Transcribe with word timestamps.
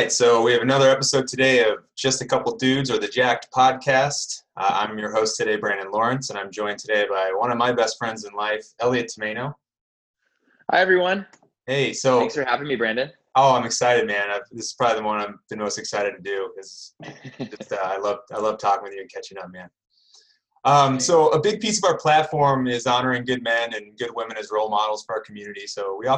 right, 0.00 0.10
so 0.10 0.42
we 0.42 0.52
have 0.52 0.60
another 0.60 0.90
episode 0.90 1.28
today 1.28 1.62
of 1.62 1.84
Just 1.94 2.20
a 2.20 2.26
Couple 2.26 2.56
Dudes 2.56 2.90
or 2.90 2.98
the 2.98 3.06
Jacked 3.06 3.46
podcast. 3.52 4.42
Uh, 4.56 4.84
I'm 4.88 4.98
your 4.98 5.12
host 5.12 5.36
today, 5.36 5.54
Brandon 5.54 5.88
Lawrence, 5.92 6.30
and 6.30 6.38
I'm 6.38 6.50
joined 6.50 6.80
today 6.80 7.06
by 7.08 7.32
one 7.32 7.52
of 7.52 7.58
my 7.58 7.70
best 7.70 7.96
friends 7.96 8.24
in 8.24 8.34
life, 8.34 8.66
Elliot 8.80 9.08
Tomaso. 9.16 9.54
Hi, 10.72 10.80
everyone. 10.80 11.24
Hey, 11.68 11.92
so 11.92 12.18
thanks 12.18 12.34
for 12.34 12.44
having 12.44 12.66
me, 12.66 12.74
Brandon. 12.74 13.08
Oh, 13.36 13.54
I'm 13.54 13.64
excited, 13.64 14.04
man. 14.08 14.30
I've, 14.32 14.42
this 14.50 14.66
is 14.66 14.72
probably 14.72 14.98
the 14.98 15.04
one 15.04 15.20
I'm 15.20 15.38
the 15.48 15.56
most 15.56 15.78
excited 15.78 16.16
to 16.16 16.20
do 16.20 16.50
because 16.56 16.94
uh, 17.70 17.76
I 17.80 17.96
love 17.96 18.18
I 18.32 18.40
love 18.40 18.58
talking 18.58 18.82
with 18.82 18.94
you 18.94 19.00
and 19.00 19.12
catching 19.12 19.38
up, 19.38 19.52
man. 19.52 19.70
Um, 20.64 20.98
so 20.98 21.28
a 21.28 21.40
big 21.40 21.60
piece 21.60 21.78
of 21.78 21.84
our 21.84 21.98
platform 21.98 22.66
is 22.66 22.88
honoring 22.88 23.24
good 23.24 23.44
men 23.44 23.74
and 23.74 23.96
good 23.96 24.10
women 24.16 24.36
as 24.38 24.50
role 24.50 24.70
models 24.70 25.04
for 25.04 25.14
our 25.14 25.20
community. 25.20 25.68
So 25.68 25.96
we 25.96 26.08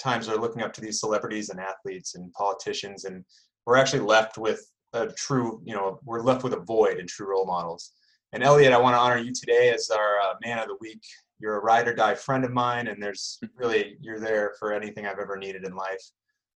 oftentimes 0.00 0.28
are 0.28 0.40
looking 0.40 0.62
up 0.62 0.72
to 0.74 0.80
these 0.80 1.00
celebrities 1.00 1.50
and 1.50 1.60
athletes 1.60 2.14
and 2.14 2.32
politicians, 2.32 3.04
and 3.04 3.24
we're 3.66 3.76
actually 3.76 4.00
left 4.00 4.38
with 4.38 4.60
a 4.92 5.06
true, 5.08 5.60
you 5.64 5.74
know, 5.74 6.00
we're 6.04 6.22
left 6.22 6.42
with 6.42 6.54
a 6.54 6.60
void 6.60 6.98
in 6.98 7.06
true 7.06 7.28
role 7.30 7.46
models. 7.46 7.92
And 8.32 8.42
Elliot, 8.42 8.72
I 8.72 8.78
want 8.78 8.94
to 8.94 8.98
honor 8.98 9.18
you 9.18 9.32
today 9.32 9.70
as 9.70 9.90
our 9.90 10.18
uh, 10.20 10.34
man 10.44 10.58
of 10.58 10.68
the 10.68 10.76
week. 10.80 11.02
You're 11.38 11.56
a 11.56 11.62
ride 11.62 11.88
or 11.88 11.94
die 11.94 12.14
friend 12.14 12.44
of 12.44 12.52
mine, 12.52 12.88
and 12.88 13.02
there's 13.02 13.38
really 13.56 13.96
you're 14.00 14.20
there 14.20 14.54
for 14.58 14.72
anything 14.72 15.06
I've 15.06 15.18
ever 15.18 15.36
needed 15.36 15.64
in 15.64 15.74
life. 15.74 16.02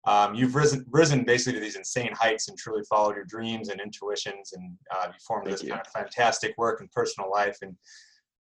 Um, 0.05 0.35
you've 0.35 0.55
risen, 0.55 0.85
risen 0.89 1.23
basically 1.23 1.53
to 1.53 1.59
these 1.63 1.77
insane 1.77 2.12
heights 2.13 2.49
and 2.49 2.57
truly 2.57 2.84
followed 2.89 3.15
your 3.15 3.25
dreams 3.25 3.70
and 3.70 3.79
intuitions, 3.79 4.53
and 4.53 4.77
uh, 4.93 5.07
you 5.07 5.13
formed 5.25 5.45
Thank 5.45 5.59
this 5.59 5.63
you. 5.63 5.70
kind 5.70 5.81
of 5.81 5.91
fantastic 5.91 6.53
work 6.57 6.81
and 6.81 6.91
personal 6.91 7.31
life. 7.31 7.57
And 7.62 7.75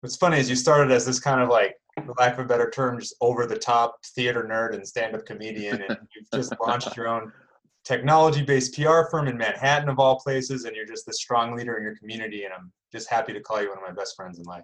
what's 0.06 0.16
funny 0.16 0.38
is 0.38 0.48
you 0.48 0.54
started 0.54 0.92
as 0.92 1.04
this 1.04 1.18
kind 1.18 1.40
of 1.40 1.48
like, 1.48 1.74
for 2.04 2.14
lack 2.16 2.34
of 2.34 2.38
a 2.38 2.44
better 2.44 2.70
term, 2.70 3.00
just 3.00 3.16
over 3.20 3.44
the 3.44 3.58
top 3.58 3.96
theater 4.14 4.48
nerd 4.48 4.72
and 4.72 4.86
stand 4.86 5.16
up 5.16 5.26
comedian, 5.26 5.82
and 5.82 5.98
you've 6.14 6.30
just 6.32 6.54
launched 6.64 6.96
your 6.96 7.08
own 7.08 7.32
technology 7.82 8.44
based 8.44 8.76
PR 8.76 9.02
firm 9.10 9.26
in 9.26 9.36
Manhattan, 9.36 9.88
of 9.88 9.98
all 9.98 10.20
places, 10.20 10.64
and 10.64 10.76
you're 10.76 10.86
just 10.86 11.06
the 11.06 11.12
strong 11.12 11.56
leader 11.56 11.76
in 11.76 11.82
your 11.82 11.96
community. 11.96 12.44
And 12.44 12.54
I'm 12.54 12.70
just 12.92 13.10
happy 13.10 13.32
to 13.32 13.40
call 13.40 13.60
you 13.60 13.68
one 13.68 13.78
of 13.78 13.82
my 13.82 13.90
best 13.90 14.14
friends 14.14 14.38
in 14.38 14.44
life. 14.44 14.62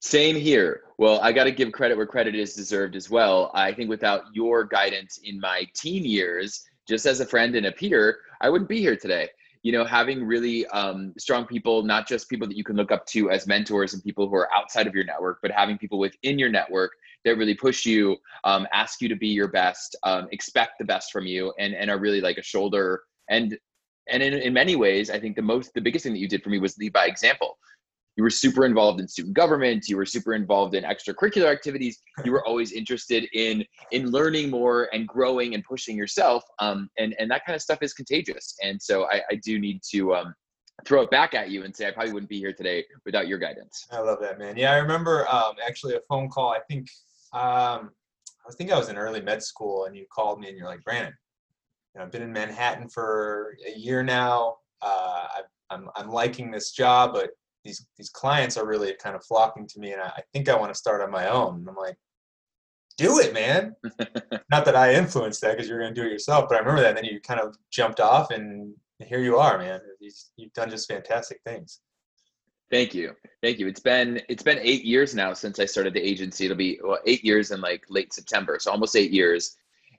Same 0.00 0.36
here. 0.36 0.82
Well, 0.98 1.18
I 1.22 1.32
got 1.32 1.44
to 1.44 1.50
give 1.50 1.72
credit 1.72 1.96
where 1.96 2.06
credit 2.06 2.34
is 2.34 2.52
deserved 2.52 2.94
as 2.94 3.08
well. 3.08 3.50
I 3.54 3.72
think 3.72 3.88
without 3.88 4.24
your 4.34 4.64
guidance 4.64 5.18
in 5.24 5.40
my 5.40 5.64
teen 5.74 6.04
years, 6.04 6.62
just 6.86 7.06
as 7.06 7.20
a 7.20 7.26
friend 7.26 7.56
and 7.56 7.64
a 7.64 7.72
peer, 7.72 8.18
I 8.42 8.50
wouldn't 8.50 8.68
be 8.68 8.80
here 8.80 8.96
today. 8.96 9.30
You 9.62 9.72
know, 9.72 9.84
having 9.84 10.24
really 10.24 10.66
um, 10.66 11.14
strong 11.18 11.46
people, 11.46 11.82
not 11.82 12.08
just 12.08 12.28
people 12.28 12.48
that 12.48 12.56
you 12.56 12.64
can 12.64 12.76
look 12.76 12.90
up 12.90 13.06
to 13.06 13.30
as 13.30 13.46
mentors 13.46 13.94
and 13.94 14.02
people 14.02 14.28
who 14.28 14.34
are 14.34 14.52
outside 14.52 14.86
of 14.86 14.94
your 14.94 15.04
network, 15.04 15.38
but 15.40 15.50
having 15.50 15.78
people 15.78 15.98
within 15.98 16.38
your 16.38 16.48
network 16.48 16.92
that 17.24 17.36
really 17.36 17.54
push 17.54 17.86
you, 17.86 18.16
um, 18.44 18.66
ask 18.72 19.00
you 19.00 19.08
to 19.08 19.16
be 19.16 19.28
your 19.28 19.48
best, 19.48 19.96
um, 20.02 20.28
expect 20.32 20.78
the 20.78 20.84
best 20.84 21.12
from 21.12 21.26
you, 21.26 21.52
and 21.58 21.74
and 21.74 21.90
are 21.90 21.98
really 21.98 22.20
like 22.20 22.38
a 22.38 22.42
shoulder. 22.42 23.02
And 23.28 23.56
and 24.08 24.22
in, 24.22 24.34
in 24.34 24.52
many 24.52 24.74
ways, 24.74 25.10
I 25.10 25.20
think 25.20 25.36
the 25.36 25.42
most 25.42 25.72
the 25.74 25.80
biggest 25.80 26.02
thing 26.02 26.12
that 26.12 26.18
you 26.18 26.28
did 26.28 26.42
for 26.42 26.50
me 26.50 26.58
was 26.58 26.76
lead 26.78 26.92
by 26.92 27.06
example 27.06 27.58
you 28.16 28.22
were 28.22 28.30
super 28.30 28.66
involved 28.66 29.00
in 29.00 29.08
student 29.08 29.34
government. 29.34 29.88
You 29.88 29.96
were 29.96 30.06
super 30.06 30.34
involved 30.34 30.74
in 30.74 30.84
extracurricular 30.84 31.50
activities. 31.50 31.98
You 32.24 32.32
were 32.32 32.46
always 32.46 32.72
interested 32.72 33.26
in 33.32 33.64
in 33.90 34.10
learning 34.10 34.50
more 34.50 34.88
and 34.92 35.08
growing 35.08 35.54
and 35.54 35.64
pushing 35.64 35.96
yourself 35.96 36.44
um, 36.58 36.90
and 36.98 37.14
and 37.18 37.30
that 37.30 37.46
kind 37.46 37.56
of 37.56 37.62
stuff 37.62 37.78
is 37.82 37.94
contagious. 37.94 38.54
And 38.62 38.80
so 38.80 39.06
i, 39.06 39.22
I 39.30 39.34
do 39.36 39.58
need 39.58 39.80
to 39.92 40.14
um, 40.14 40.34
throw 40.84 41.02
it 41.02 41.10
back 41.10 41.34
at 41.34 41.50
you 41.50 41.64
and 41.64 41.74
say 41.74 41.86
i 41.86 41.90
probably 41.90 42.12
wouldn't 42.12 42.30
be 42.30 42.38
here 42.38 42.52
today 42.52 42.84
without 43.04 43.28
your 43.28 43.38
guidance. 43.38 43.86
I 43.90 44.00
love 44.00 44.20
that 44.20 44.38
man. 44.38 44.56
Yeah 44.56 44.72
i 44.72 44.76
remember 44.76 45.26
um, 45.28 45.54
actually 45.66 45.94
a 45.94 46.00
phone 46.08 46.28
call 46.28 46.50
i 46.50 46.60
think 46.68 46.88
um, 47.32 47.90
i 48.48 48.52
think 48.56 48.72
i 48.72 48.78
was 48.78 48.88
in 48.88 48.96
early 48.96 49.20
med 49.20 49.42
school 49.42 49.84
and 49.84 49.96
you 49.96 50.06
called 50.12 50.40
me 50.40 50.48
and 50.48 50.56
you're 50.56 50.66
like 50.66 50.82
brandon 50.84 51.12
you 51.94 51.98
know, 51.98 52.04
i've 52.04 52.12
been 52.12 52.22
in 52.22 52.32
manhattan 52.32 52.88
for 52.88 53.56
a 53.66 53.78
year 53.78 54.02
now. 54.02 54.56
Uh, 54.80 55.26
I, 55.36 55.40
I'm, 55.70 55.88
I'm 55.94 56.10
liking 56.10 56.50
this 56.50 56.72
job 56.72 57.12
but 57.12 57.30
these 57.64 57.86
these 57.96 58.10
clients 58.10 58.56
are 58.56 58.66
really 58.66 58.94
kind 59.02 59.14
of 59.14 59.24
flocking 59.24 59.66
to 59.68 59.80
me 59.80 59.92
and 59.92 60.02
I, 60.02 60.06
I 60.06 60.22
think 60.32 60.48
I 60.48 60.56
want 60.56 60.72
to 60.72 60.78
start 60.78 61.00
on 61.00 61.10
my 61.10 61.28
own. 61.28 61.56
And 61.56 61.68
I'm 61.68 61.76
like, 61.76 61.96
do 62.96 63.18
it, 63.18 63.32
man. 63.32 63.74
Not 64.50 64.64
that 64.64 64.76
I 64.76 64.94
influenced 64.94 65.40
that 65.40 65.52
because 65.52 65.68
you're 65.68 65.80
going 65.80 65.94
to 65.94 66.00
do 66.00 66.06
it 66.06 66.12
yourself, 66.12 66.46
but 66.48 66.56
I 66.56 66.58
remember 66.58 66.82
that. 66.82 66.90
And 66.90 66.98
then 66.98 67.04
you 67.04 67.20
kind 67.20 67.40
of 67.40 67.56
jumped 67.70 68.00
off, 68.00 68.30
and 68.30 68.74
here 68.98 69.20
you 69.20 69.38
are, 69.38 69.58
man. 69.58 69.80
You've 70.36 70.52
done 70.52 70.70
just 70.70 70.88
fantastic 70.88 71.40
things. 71.44 71.80
Thank 72.70 72.94
you, 72.94 73.14
thank 73.42 73.58
you. 73.58 73.66
It's 73.66 73.80
been 73.80 74.22
it's 74.30 74.42
been 74.42 74.58
eight 74.58 74.84
years 74.84 75.14
now 75.14 75.34
since 75.34 75.60
I 75.60 75.66
started 75.66 75.92
the 75.92 76.00
agency. 76.00 76.46
It'll 76.46 76.56
be 76.56 76.80
well, 76.82 76.98
eight 77.06 77.22
years 77.22 77.50
in 77.50 77.60
like 77.60 77.84
late 77.90 78.14
September, 78.14 78.58
so 78.58 78.70
almost 78.70 78.96
eight 78.96 79.10
years. 79.10 79.56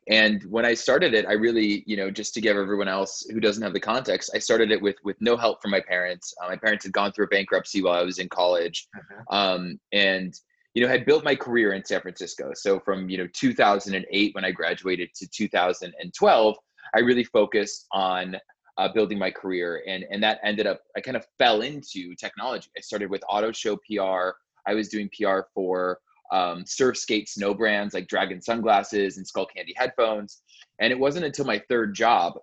And 0.09 0.43
when 0.43 0.65
I 0.65 0.73
started 0.73 1.13
it, 1.13 1.25
I 1.25 1.33
really, 1.33 1.83
you 1.87 1.95
know, 1.95 2.11
just 2.11 2.33
to 2.33 2.41
give 2.41 2.57
everyone 2.57 2.87
else 2.87 3.25
who 3.31 3.39
doesn't 3.39 3.63
have 3.63 3.73
the 3.73 3.79
context, 3.79 4.31
I 4.33 4.39
started 4.39 4.71
it 4.71 4.81
with 4.81 4.97
with 5.03 5.15
no 5.21 5.37
help 5.37 5.61
from 5.61 5.71
my 5.71 5.79
parents. 5.79 6.33
Uh, 6.41 6.49
my 6.49 6.57
parents 6.57 6.83
had 6.83 6.93
gone 6.93 7.11
through 7.11 7.25
a 7.25 7.29
bankruptcy 7.29 7.81
while 7.81 7.99
I 7.99 8.03
was 8.03 8.19
in 8.19 8.27
college, 8.29 8.87
uh-huh. 8.95 9.37
um, 9.37 9.79
and 9.93 10.33
you 10.73 10.81
know, 10.81 10.89
had 10.89 11.05
built 11.05 11.23
my 11.23 11.35
career 11.35 11.73
in 11.73 11.85
San 11.85 12.01
Francisco. 12.01 12.51
So 12.53 12.79
from 12.79 13.09
you 13.09 13.17
know 13.17 13.27
2008 13.33 14.35
when 14.35 14.45
I 14.45 14.51
graduated 14.51 15.09
to 15.15 15.27
2012, 15.27 16.55
I 16.95 16.99
really 16.99 17.23
focused 17.23 17.85
on 17.91 18.35
uh, 18.77 18.89
building 18.91 19.19
my 19.19 19.31
career, 19.31 19.83
and 19.87 20.03
and 20.11 20.21
that 20.23 20.39
ended 20.43 20.67
up 20.67 20.81
I 20.97 21.01
kind 21.01 21.15
of 21.15 21.25
fell 21.37 21.61
into 21.61 22.13
technology. 22.15 22.69
I 22.77 22.81
started 22.81 23.09
with 23.09 23.23
auto 23.29 23.51
show 23.51 23.77
PR. 23.89 24.35
I 24.67 24.73
was 24.73 24.89
doing 24.89 25.09
PR 25.17 25.41
for 25.53 25.99
um, 26.31 26.65
surf 26.65 26.97
skate 26.97 27.29
snow 27.29 27.53
brands 27.53 27.93
like 27.93 28.07
Dragon 28.07 28.41
sunglasses 28.41 29.17
and 29.17 29.25
Skullcandy 29.25 29.73
headphones. 29.75 30.41
And 30.79 30.91
it 30.91 30.99
wasn't 30.99 31.25
until 31.25 31.45
my 31.45 31.61
third 31.69 31.93
job, 31.93 32.33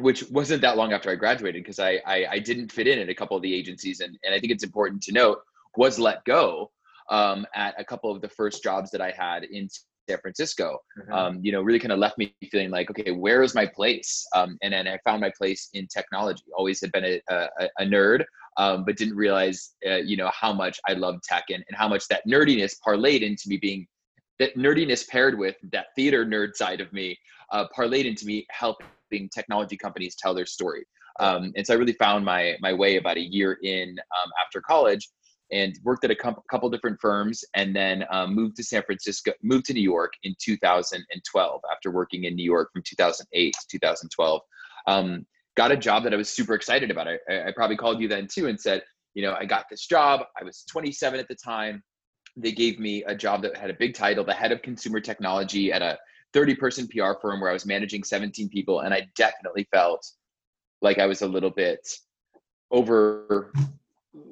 which 0.00 0.24
wasn't 0.30 0.62
that 0.62 0.76
long 0.76 0.92
after 0.92 1.10
I 1.10 1.14
graduated, 1.16 1.62
because 1.62 1.78
I, 1.78 2.00
I, 2.06 2.26
I 2.32 2.38
didn't 2.38 2.70
fit 2.70 2.86
in 2.86 2.98
at 2.98 3.08
a 3.08 3.14
couple 3.14 3.36
of 3.36 3.42
the 3.42 3.54
agencies, 3.54 4.00
and 4.00 4.16
and 4.24 4.34
I 4.34 4.38
think 4.38 4.52
it's 4.52 4.64
important 4.64 5.02
to 5.04 5.12
note 5.12 5.38
was 5.76 5.98
let 5.98 6.24
go 6.24 6.70
um, 7.10 7.46
at 7.54 7.74
a 7.78 7.84
couple 7.84 8.10
of 8.10 8.20
the 8.20 8.28
first 8.28 8.62
jobs 8.62 8.90
that 8.90 9.00
I 9.00 9.10
had 9.10 9.44
in 9.44 9.68
San 10.08 10.18
Francisco. 10.18 10.78
Mm-hmm. 10.98 11.12
Um, 11.12 11.40
you 11.42 11.52
know, 11.52 11.62
really 11.62 11.78
kind 11.78 11.92
of 11.92 11.98
left 11.98 12.18
me 12.18 12.34
feeling 12.50 12.70
like, 12.70 12.90
okay, 12.90 13.12
where 13.12 13.42
is 13.42 13.54
my 13.54 13.66
place? 13.66 14.26
Um, 14.34 14.58
and 14.62 14.72
then 14.72 14.86
I 14.88 14.98
found 15.04 15.20
my 15.20 15.32
place 15.36 15.68
in 15.74 15.86
technology. 15.86 16.42
Always 16.56 16.80
had 16.80 16.92
been 16.92 17.04
a, 17.04 17.20
a, 17.28 17.68
a 17.78 17.84
nerd 17.84 18.24
um, 18.56 18.84
but 18.84 18.96
didn't 18.96 19.16
realize, 19.16 19.74
uh, 19.86 19.96
you 19.96 20.16
know, 20.16 20.30
how 20.32 20.52
much 20.52 20.80
I 20.88 20.94
loved 20.94 21.24
tech 21.24 21.44
and, 21.50 21.64
and 21.68 21.76
how 21.76 21.88
much 21.88 22.08
that 22.08 22.22
nerdiness 22.26 22.74
parlayed 22.86 23.22
into 23.22 23.44
me 23.46 23.56
being 23.56 23.86
that 24.38 24.54
nerdiness 24.56 25.06
paired 25.08 25.38
with 25.38 25.56
that 25.72 25.86
theater 25.96 26.24
nerd 26.24 26.54
side 26.54 26.80
of 26.80 26.92
me 26.92 27.18
uh, 27.52 27.66
parlayed 27.76 28.04
into 28.04 28.26
me 28.26 28.46
helping 28.50 29.28
technology 29.34 29.76
companies 29.76 30.16
tell 30.18 30.34
their 30.34 30.46
story. 30.46 30.84
Um, 31.20 31.52
and 31.56 31.66
so 31.66 31.72
I 31.72 31.76
really 31.76 31.94
found 31.94 32.24
my 32.24 32.56
my 32.60 32.72
way 32.72 32.96
about 32.96 33.16
a 33.16 33.20
year 33.20 33.58
in 33.62 33.90
um, 33.90 34.30
after 34.44 34.60
college 34.60 35.08
and 35.52 35.78
worked 35.84 36.04
at 36.04 36.10
a 36.10 36.14
com- 36.14 36.36
couple 36.50 36.68
different 36.70 36.98
firms 37.00 37.44
and 37.54 37.74
then 37.74 38.04
um, 38.10 38.34
moved 38.34 38.56
to 38.56 38.64
San 38.64 38.82
Francisco, 38.82 39.32
moved 39.42 39.66
to 39.66 39.72
New 39.72 39.82
York 39.82 40.12
in 40.24 40.34
2012 40.42 41.60
after 41.72 41.90
working 41.90 42.24
in 42.24 42.34
New 42.34 42.44
York 42.44 42.70
from 42.72 42.82
2008 42.84 43.54
to 43.54 43.66
2012. 43.70 44.40
Got 45.56 45.72
a 45.72 45.76
job 45.76 46.04
that 46.04 46.12
I 46.12 46.16
was 46.16 46.28
super 46.28 46.54
excited 46.54 46.90
about. 46.90 47.08
I, 47.08 47.18
I 47.28 47.52
probably 47.54 47.76
called 47.76 48.00
you 48.00 48.08
then 48.08 48.26
too 48.26 48.46
and 48.46 48.60
said, 48.60 48.82
you 49.14 49.22
know, 49.22 49.34
I 49.38 49.46
got 49.46 49.66
this 49.70 49.86
job. 49.86 50.22
I 50.38 50.44
was 50.44 50.64
27 50.70 51.18
at 51.18 51.28
the 51.28 51.34
time. 51.34 51.82
They 52.36 52.52
gave 52.52 52.78
me 52.78 53.02
a 53.04 53.14
job 53.14 53.42
that 53.42 53.56
had 53.56 53.70
a 53.70 53.74
big 53.74 53.94
title, 53.94 54.24
the 54.24 54.34
head 54.34 54.52
of 54.52 54.60
consumer 54.60 55.00
technology 55.00 55.72
at 55.72 55.80
a 55.80 55.98
30 56.34 56.54
person 56.56 56.88
PR 56.88 57.12
firm 57.20 57.40
where 57.40 57.48
I 57.48 57.54
was 57.54 57.64
managing 57.64 58.04
17 58.04 58.50
people. 58.50 58.80
And 58.80 58.92
I 58.92 59.08
definitely 59.16 59.66
felt 59.72 60.06
like 60.82 60.98
I 60.98 61.06
was 61.06 61.22
a 61.22 61.26
little 61.26 61.50
bit 61.50 61.80
over 62.70 63.52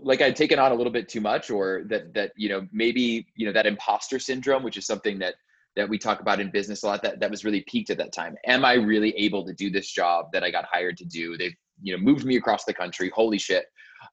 like 0.03 0.21
I'd 0.21 0.37
taken 0.37 0.59
on 0.59 0.73
a 0.73 0.75
little 0.75 0.93
bit 0.93 1.09
too 1.09 1.21
much 1.21 1.51
or 1.51 1.85
that 1.87 2.13
that 2.15 2.33
you 2.37 2.49
know 2.49 2.67
maybe 2.73 3.27
you 3.37 3.47
know 3.47 3.53
that 3.53 3.67
imposter 3.67 4.19
syndrome 4.19 4.63
which 4.63 4.77
is 4.77 4.87
something 4.87 5.19
that 5.19 5.35
that 5.77 5.89
we 5.89 5.99
talk 5.99 6.21
about 6.21 6.41
in 6.41 6.51
business 6.51 6.83
a 6.83 6.87
lot 6.87 7.03
that, 7.03 7.21
that 7.21 7.31
was 7.31 7.45
really 7.45 7.65
peaked 7.69 7.91
at 7.91 7.99
that 7.99 8.13
time. 8.13 8.37
Am 8.47 8.65
I 8.65 8.75
really 8.75 9.11
able 9.17 9.45
to 9.47 9.53
do 9.53 9.71
this 9.71 9.91
job 9.91 10.27
that 10.33 10.45
I 10.45 10.51
got 10.51 10.67
hired 10.71 10.97
to 10.99 11.05
do? 11.05 11.37
They've, 11.37 11.55
you 11.83 11.97
know, 11.97 12.03
moved 12.03 12.25
me 12.25 12.37
across 12.37 12.65
the 12.65 12.75
country. 12.75 13.11
Holy 13.15 13.39
shit. 13.39 13.67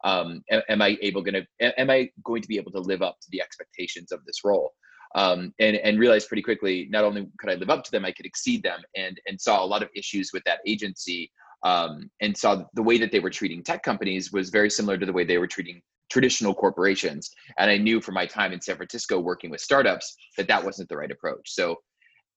Um, 0.04 0.44
am, 0.50 0.62
am 0.69 0.81
I 0.81 0.98
able 1.02 1.22
gonna 1.22 1.46
am 1.60 1.90
I 1.90 2.10
going 2.24 2.42
to 2.42 2.48
be 2.48 2.58
able 2.58 2.72
to 2.72 2.80
live 2.80 3.02
up 3.02 3.18
to 3.22 3.28
the 3.31 3.42
expectations 3.42 4.12
of 4.12 4.24
this 4.25 4.44
role? 4.44 4.72
Um, 5.13 5.54
and 5.60 5.75
and 5.75 6.00
realized 6.00 6.30
pretty 6.30 6.42
quickly 6.42 6.88
not 6.90 7.04
only 7.04 7.28
could 7.38 7.50
I 7.50 7.56
live 7.56 7.69
up 7.69 7.84
to 7.84 7.92
them, 7.92 8.06
I 8.06 8.12
could 8.12 8.25
exceed 8.25 8.63
them, 8.63 8.80
and 8.96 9.19
and 9.28 9.40
saw 9.40 9.63
a 9.63 9.66
lot 9.66 9.84
of 9.84 9.90
issues 9.96 10.31
with 10.34 10.44
that 10.46 10.60
agency, 10.66 11.31
um, 11.63 12.10
and 12.22 12.36
saw 12.36 12.63
the 12.74 12.84
way 12.84 12.98
that 12.98 13.12
they 13.12 13.19
were 13.19 13.30
treating 13.30 13.63
tech 13.63 13.84
companies 13.84 14.31
was 14.31 14.50
very 14.50 14.69
similar 14.69 14.98
to 14.98 15.06
the 15.06 15.13
way 15.13 15.25
they 15.25 15.38
were 15.38 15.48
treating 15.48 15.81
traditional 16.12 16.54
corporations. 16.54 17.31
And 17.58 17.72
I 17.72 17.78
knew 17.78 18.02
from 18.02 18.16
my 18.16 18.25
time 18.25 18.52
in 18.52 18.62
San 18.62 18.75
Francisco 18.75 19.19
working 19.19 19.50
with 19.50 19.62
startups 19.62 20.16
that 20.38 20.48
that 20.50 20.63
wasn't 20.63 20.90
the 20.90 20.98
right 20.98 21.10
approach. 21.10 21.54
So, 21.54 21.78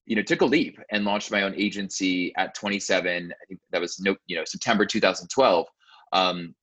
you 0.07 0.15
know, 0.15 0.23
took 0.23 0.43
a 0.43 0.47
leap 0.47 0.79
and 0.93 1.05
launched 1.05 1.33
my 1.33 1.43
own 1.43 1.55
agency 1.57 2.33
at 2.37 2.55
27. 2.55 3.33
I 3.33 3.45
think 3.49 3.61
that 3.73 3.81
was 3.81 3.99
no, 4.01 4.15
you 4.27 4.37
know, 4.37 4.45
September 4.47 4.87
2012. 4.87 5.67
Um, 6.13 6.55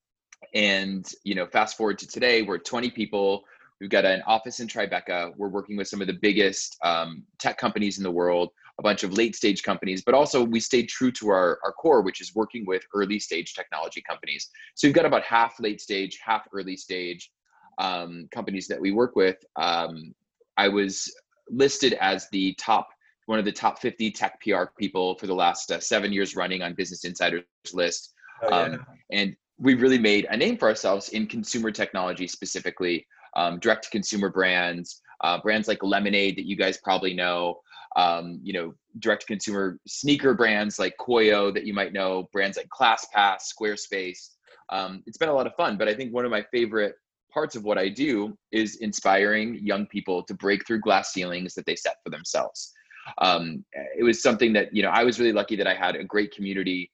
and 0.54 1.06
you 1.24 1.34
know, 1.34 1.46
fast 1.46 1.76
forward 1.76 1.98
to 1.98 2.06
today, 2.06 2.42
we're 2.42 2.58
20 2.58 2.90
people. 2.90 3.42
We've 3.80 3.90
got 3.90 4.04
an 4.04 4.22
office 4.26 4.60
in 4.60 4.68
Tribeca. 4.68 5.32
We're 5.36 5.48
working 5.48 5.76
with 5.76 5.88
some 5.88 6.00
of 6.00 6.06
the 6.06 6.18
biggest 6.22 6.78
um, 6.84 7.24
tech 7.38 7.58
companies 7.58 7.98
in 7.98 8.04
the 8.04 8.10
world. 8.10 8.50
A 8.78 8.82
bunch 8.82 9.04
of 9.04 9.12
late 9.12 9.36
stage 9.36 9.62
companies, 9.62 10.02
but 10.02 10.14
also 10.14 10.42
we 10.42 10.60
stayed 10.60 10.88
true 10.88 11.12
to 11.12 11.28
our, 11.28 11.58
our 11.64 11.72
core, 11.72 12.02
which 12.02 12.20
is 12.20 12.34
working 12.34 12.64
with 12.66 12.82
early 12.94 13.18
stage 13.18 13.54
technology 13.54 14.02
companies. 14.08 14.48
So 14.74 14.88
we've 14.88 14.94
got 14.94 15.06
about 15.06 15.22
half 15.22 15.60
late 15.60 15.80
stage, 15.80 16.18
half 16.24 16.46
early 16.52 16.76
stage 16.76 17.30
um, 17.78 18.28
companies 18.32 18.66
that 18.68 18.80
we 18.80 18.90
work 18.90 19.14
with. 19.14 19.36
Um, 19.56 20.14
I 20.56 20.68
was 20.68 21.12
listed 21.50 21.94
as 22.00 22.28
the 22.30 22.54
top 22.58 22.88
one 23.26 23.38
of 23.38 23.44
the 23.44 23.52
top 23.52 23.80
50 23.80 24.10
tech 24.10 24.40
PR 24.40 24.64
people 24.78 25.16
for 25.16 25.26
the 25.26 25.34
last 25.34 25.70
uh, 25.70 25.78
seven 25.78 26.12
years 26.12 26.34
running 26.34 26.62
on 26.62 26.74
Business 26.74 27.04
Insider's 27.04 27.44
list. 27.72 28.12
Oh, 28.42 28.48
yeah. 28.48 28.56
um, 28.56 28.86
and 29.12 29.36
we 29.58 29.74
really 29.74 29.98
made 29.98 30.26
a 30.30 30.36
name 30.36 30.56
for 30.56 30.68
ourselves 30.68 31.10
in 31.10 31.26
consumer 31.26 31.70
technology 31.70 32.26
specifically, 32.26 33.06
um, 33.36 33.60
direct 33.60 33.84
to 33.84 33.90
consumer 33.90 34.28
brands, 34.28 35.00
uh, 35.22 35.40
brands 35.40 35.68
like 35.68 35.82
Lemonade 35.82 36.36
that 36.36 36.46
you 36.46 36.56
guys 36.56 36.78
probably 36.78 37.14
know, 37.14 37.60
um, 37.96 38.40
you 38.42 38.52
know, 38.52 38.74
direct 38.98 39.22
to 39.22 39.26
consumer 39.26 39.78
sneaker 39.86 40.34
brands 40.34 40.78
like 40.78 40.94
Koio 41.00 41.52
that 41.54 41.66
you 41.66 41.74
might 41.74 41.92
know, 41.92 42.28
brands 42.32 42.56
like 42.56 42.68
ClassPass, 42.68 43.52
Squarespace. 43.52 44.30
Um, 44.70 45.02
it's 45.06 45.18
been 45.18 45.28
a 45.28 45.34
lot 45.34 45.46
of 45.46 45.54
fun, 45.54 45.76
but 45.76 45.88
I 45.88 45.94
think 45.94 46.12
one 46.12 46.24
of 46.24 46.30
my 46.30 46.44
favorite 46.50 46.94
parts 47.32 47.56
of 47.56 47.64
what 47.64 47.78
I 47.78 47.88
do 47.88 48.36
is 48.52 48.76
inspiring 48.76 49.58
young 49.62 49.86
people 49.86 50.22
to 50.24 50.34
break 50.34 50.66
through 50.66 50.80
glass 50.80 51.12
ceilings 51.12 51.54
that 51.54 51.66
they 51.66 51.76
set 51.76 51.96
for 52.04 52.10
themselves. 52.10 52.72
Um, 53.18 53.64
it 53.98 54.04
was 54.04 54.22
something 54.22 54.52
that, 54.52 54.74
you 54.74 54.82
know, 54.82 54.90
I 54.90 55.02
was 55.02 55.18
really 55.18 55.32
lucky 55.32 55.56
that 55.56 55.66
I 55.66 55.74
had 55.74 55.96
a 55.96 56.04
great 56.04 56.34
community, 56.34 56.90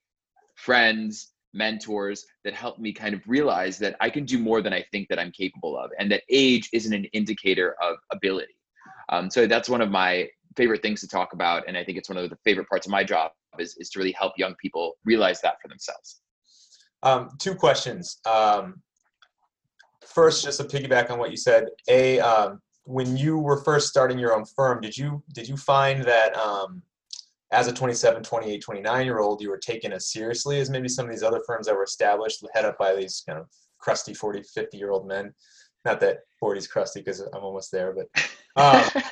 friends, 0.55 1.33
mentors 1.53 2.25
that 2.43 2.53
helped 2.53 2.79
me 2.79 2.93
kind 2.93 3.13
of 3.13 3.21
realize 3.27 3.77
that 3.79 3.95
I 3.99 4.09
can 4.09 4.25
do 4.25 4.39
more 4.39 4.61
than 4.61 4.73
I 4.73 4.85
think 4.91 5.07
that 5.09 5.19
I'm 5.19 5.31
capable 5.31 5.77
of, 5.77 5.91
and 5.99 6.11
that 6.11 6.23
age 6.29 6.69
isn't 6.73 6.93
an 6.93 7.05
indicator 7.05 7.75
of 7.81 7.97
ability. 8.11 8.53
Um, 9.09 9.29
so 9.29 9.47
that's 9.47 9.69
one 9.69 9.81
of 9.81 9.89
my 9.89 10.29
favorite 10.55 10.81
things 10.81 11.01
to 11.01 11.07
talk 11.07 11.33
about, 11.33 11.63
and 11.67 11.77
I 11.77 11.83
think 11.83 11.97
it's 11.97 12.09
one 12.09 12.17
of 12.17 12.29
the 12.29 12.37
favorite 12.43 12.67
parts 12.67 12.87
of 12.87 12.91
my 12.91 13.03
job 13.03 13.31
is, 13.57 13.75
is 13.77 13.89
to 13.91 13.99
really 13.99 14.11
help 14.11 14.33
young 14.37 14.55
people 14.55 14.97
realize 15.05 15.41
that 15.41 15.61
for 15.61 15.67
themselves. 15.67 16.21
Um, 17.03 17.29
two 17.39 17.55
questions. 17.55 18.19
Um, 18.29 18.81
first, 20.05 20.43
just 20.43 20.59
to 20.59 20.65
piggyback 20.65 21.09
on 21.09 21.19
what 21.19 21.31
you 21.31 21.37
said, 21.37 21.67
a 21.87 22.19
um, 22.19 22.61
when 22.83 23.15
you 23.15 23.37
were 23.37 23.63
first 23.63 23.87
starting 23.87 24.17
your 24.17 24.35
own 24.35 24.45
firm, 24.45 24.81
did 24.81 24.97
you 24.97 25.23
did 25.33 25.47
you 25.47 25.55
find 25.55 26.03
that 26.03 26.35
um, 26.37 26.81
as 27.51 27.67
a 27.67 27.73
27, 27.73 28.23
28, 28.23 28.61
29 28.61 29.05
year 29.05 29.19
old, 29.19 29.41
you 29.41 29.49
were 29.49 29.57
taken 29.57 29.93
as 29.93 30.11
seriously 30.11 30.59
as 30.59 30.69
maybe 30.69 30.87
some 30.87 31.05
of 31.05 31.11
these 31.11 31.23
other 31.23 31.41
firms 31.47 31.67
that 31.67 31.75
were 31.75 31.83
established, 31.83 32.45
head 32.53 32.65
up 32.65 32.77
by 32.77 32.95
these 32.95 33.23
kind 33.27 33.39
of 33.39 33.47
crusty 33.79 34.13
40, 34.13 34.43
50 34.43 34.77
year 34.77 34.91
old 34.91 35.07
men. 35.07 35.33
Not 35.85 35.99
that 36.01 36.19
40 36.39 36.59
is 36.59 36.67
crusty 36.67 36.99
because 36.99 37.21
I'm 37.21 37.43
almost 37.43 37.71
there, 37.71 37.93
but 37.93 38.07
um, 38.55 39.03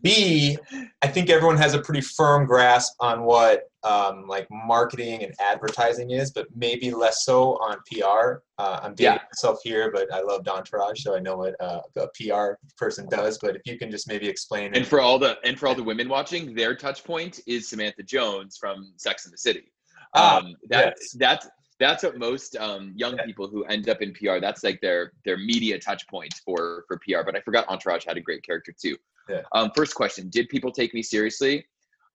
B, 0.00 0.56
I 1.02 1.06
think 1.06 1.30
everyone 1.30 1.56
has 1.56 1.74
a 1.74 1.80
pretty 1.80 2.00
firm 2.00 2.46
grasp 2.46 2.94
on 3.00 3.24
what 3.24 3.70
um, 3.84 4.26
like 4.28 4.46
marketing 4.50 5.24
and 5.24 5.34
advertising 5.40 6.10
is, 6.10 6.30
but 6.30 6.46
maybe 6.54 6.90
less 6.92 7.24
so 7.24 7.54
on 7.54 7.78
PR. 7.90 8.42
Uh, 8.58 8.80
I'm 8.82 8.94
dating 8.94 9.14
yeah. 9.14 9.22
myself 9.32 9.58
here, 9.64 9.90
but 9.90 10.12
I 10.12 10.20
love 10.20 10.46
Entourage, 10.46 11.02
so 11.02 11.16
I 11.16 11.18
know 11.18 11.36
what 11.36 11.56
uh, 11.60 11.80
a 11.96 12.08
PR 12.08 12.54
person 12.76 13.08
does. 13.08 13.38
But 13.38 13.56
if 13.56 13.62
you 13.64 13.78
can 13.78 13.90
just 13.90 14.06
maybe 14.06 14.28
explain. 14.28 14.74
And 14.74 14.86
for 14.86 15.00
all 15.00 15.18
the 15.18 15.38
and 15.44 15.58
for 15.58 15.66
all 15.66 15.74
the 15.74 15.82
women 15.82 16.08
watching, 16.08 16.54
their 16.54 16.74
touch 16.74 17.02
point 17.04 17.40
is 17.46 17.68
Samantha 17.68 18.02
Jones 18.02 18.56
from 18.56 18.92
Sex 18.96 19.24
and 19.24 19.32
the 19.32 19.38
City. 19.38 19.72
Ah, 20.14 20.38
um, 20.38 20.54
that, 20.68 20.94
yes. 20.98 21.12
that's 21.18 21.48
that's 21.80 22.04
what 22.04 22.16
most 22.16 22.56
um, 22.56 22.92
young 22.94 23.16
yeah. 23.16 23.24
people 23.24 23.48
who 23.48 23.64
end 23.64 23.88
up 23.88 24.00
in 24.02 24.12
PR. 24.12 24.38
That's 24.40 24.62
like 24.62 24.80
their 24.80 25.12
their 25.24 25.36
media 25.36 25.78
touch 25.78 26.06
point 26.06 26.32
for 26.44 26.84
for 26.86 26.98
PR. 26.98 27.24
But 27.24 27.36
I 27.36 27.40
forgot 27.40 27.66
Entourage 27.68 28.04
had 28.06 28.16
a 28.16 28.20
great 28.20 28.44
character 28.44 28.72
too. 28.78 28.96
Yeah. 29.28 29.42
Um, 29.52 29.70
first 29.74 29.94
question: 29.94 30.28
Did 30.30 30.48
people 30.48 30.72
take 30.72 30.94
me 30.94 31.02
seriously? 31.02 31.66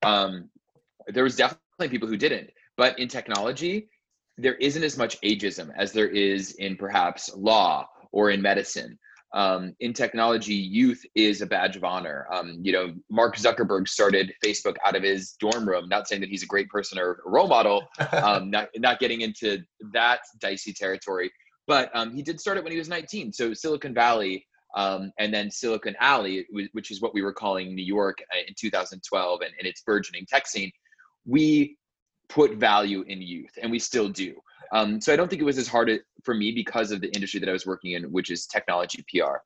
Um, 0.04 0.50
there 1.08 1.24
was 1.24 1.36
definitely 1.36 1.90
people 1.90 2.08
who 2.08 2.18
didn't. 2.18 2.50
But 2.76 3.00
in 3.00 3.08
technology, 3.08 3.90
there 4.38 4.56
isn't 4.56 4.84
as 4.84 4.98
much 4.98 5.20
ageism 5.22 5.72
as 5.76 5.92
there 5.92 6.08
is 6.08 6.52
in 6.54 6.76
perhaps 6.76 7.34
law 7.36 7.88
or 8.12 8.30
in 8.30 8.42
medicine. 8.42 8.98
Um, 9.34 9.76
in 9.82 9.94
technology, 9.94 10.54
youth 10.54 11.04
is 11.14 11.42
a 11.42 11.46
badge 11.46 11.76
of 11.76 11.84
honor. 11.84 12.28
Um, 12.32 12.60
you 12.62 12.72
know, 12.72 12.94
Mark 13.10 13.36
Zuckerberg 13.36 13.88
started 13.88 14.32
Facebook 14.44 14.76
out 14.86 14.96
of 14.96 15.04
his 15.04 15.34
dorm 15.40 15.68
room. 15.68 15.90
Not 15.90 16.08
saying 16.08 16.22
that 16.22 16.30
he's 16.30 16.44
a 16.44 16.48
great 16.48 16.70
person 16.70 16.98
or 16.98 17.22
a 17.26 17.30
role 17.30 17.48
model. 17.48 17.88
Um, 18.14 18.50
not 18.50 18.70
not 18.78 19.00
getting 19.00 19.22
into 19.22 19.60
that 19.94 20.20
dicey 20.40 20.74
territory, 20.74 21.32
but 21.68 21.90
um, 21.94 22.16
he 22.16 22.22
did 22.22 22.40
start 22.40 22.58
it 22.58 22.64
when 22.64 22.72
he 22.72 22.78
was 22.78 22.90
19. 22.90 23.32
So 23.32 23.54
Silicon 23.54 23.94
Valley 23.94 24.46
um, 24.78 25.12
and 25.18 25.34
then 25.34 25.50
Silicon 25.50 25.96
Alley, 26.00 26.46
which 26.72 26.92
is 26.92 27.02
what 27.02 27.14
we 27.16 27.24
were 27.24 27.34
calling 27.34 27.74
New 27.74 27.84
York 27.84 28.20
uh, 28.32 28.38
in 28.48 28.54
2012 28.56 29.42
and, 29.42 29.52
and 29.58 29.68
its 29.68 29.82
burgeoning 29.82 30.28
tech 30.28 30.46
scene, 30.46 30.72
we 31.26 31.76
put 32.30 32.54
value 32.54 33.02
in 33.08 33.20
youth, 33.20 33.50
and 33.60 33.72
we 33.72 33.80
still 33.80 34.08
do. 34.08 34.36
Um, 34.72 35.02
so 35.02 35.12
I 35.12 35.16
don't 35.16 35.30
think 35.30 35.42
it 35.42 35.46
was 35.46 35.58
as 35.58 35.68
hard 35.68 35.90
for 36.24 36.36
me 36.36 36.52
because 36.52 36.92
of 36.92 37.02
the 37.02 37.12
industry 37.16 37.40
that 37.40 37.50
I 37.50 37.54
was 37.54 37.66
working 37.66 37.94
in, 37.94 38.04
which 38.12 38.30
is 38.30 38.46
technology 38.46 39.04
PR. 39.12 39.38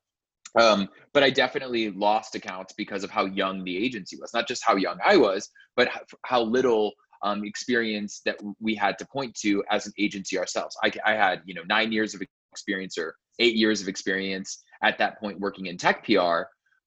Um, 0.60 0.90
but 1.14 1.22
I 1.22 1.30
definitely 1.30 1.90
lost 1.90 2.34
accounts 2.34 2.74
because 2.76 3.02
of 3.02 3.10
how 3.10 3.24
young 3.24 3.64
the 3.64 3.82
agency 3.82 4.18
was. 4.20 4.34
Not 4.34 4.46
just 4.46 4.62
how 4.62 4.76
young 4.76 4.98
I 5.02 5.16
was, 5.16 5.48
but 5.76 5.88
how 6.26 6.42
little 6.42 6.92
um, 7.22 7.42
experience 7.42 8.20
that 8.26 8.36
we 8.60 8.74
had 8.74 8.98
to 8.98 9.06
point 9.06 9.34
to 9.36 9.64
as 9.70 9.86
an 9.86 9.94
agency 9.98 10.38
ourselves. 10.38 10.76
I, 10.84 10.92
I 11.06 11.12
had, 11.12 11.40
you 11.46 11.54
know, 11.54 11.62
nine 11.66 11.90
years 11.90 12.14
of 12.14 12.20
experience 12.52 12.98
or 12.98 13.14
eight 13.38 13.54
years 13.54 13.80
of 13.80 13.88
experience 13.88 14.62
at 14.82 14.98
that 14.98 15.18
point 15.20 15.40
working 15.40 15.66
in 15.66 15.76
tech 15.76 16.04
PR. 16.04 16.42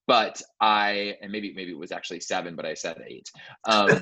But 0.07 0.39
I 0.61 1.15
and 1.21 1.31
maybe 1.31 1.51
maybe 1.55 1.71
it 1.71 1.79
was 1.79 1.91
actually 1.91 2.19
seven, 2.19 2.55
but 2.55 2.65
I 2.65 2.75
said 2.75 2.97
eight. 3.07 3.31
Um, 3.67 3.89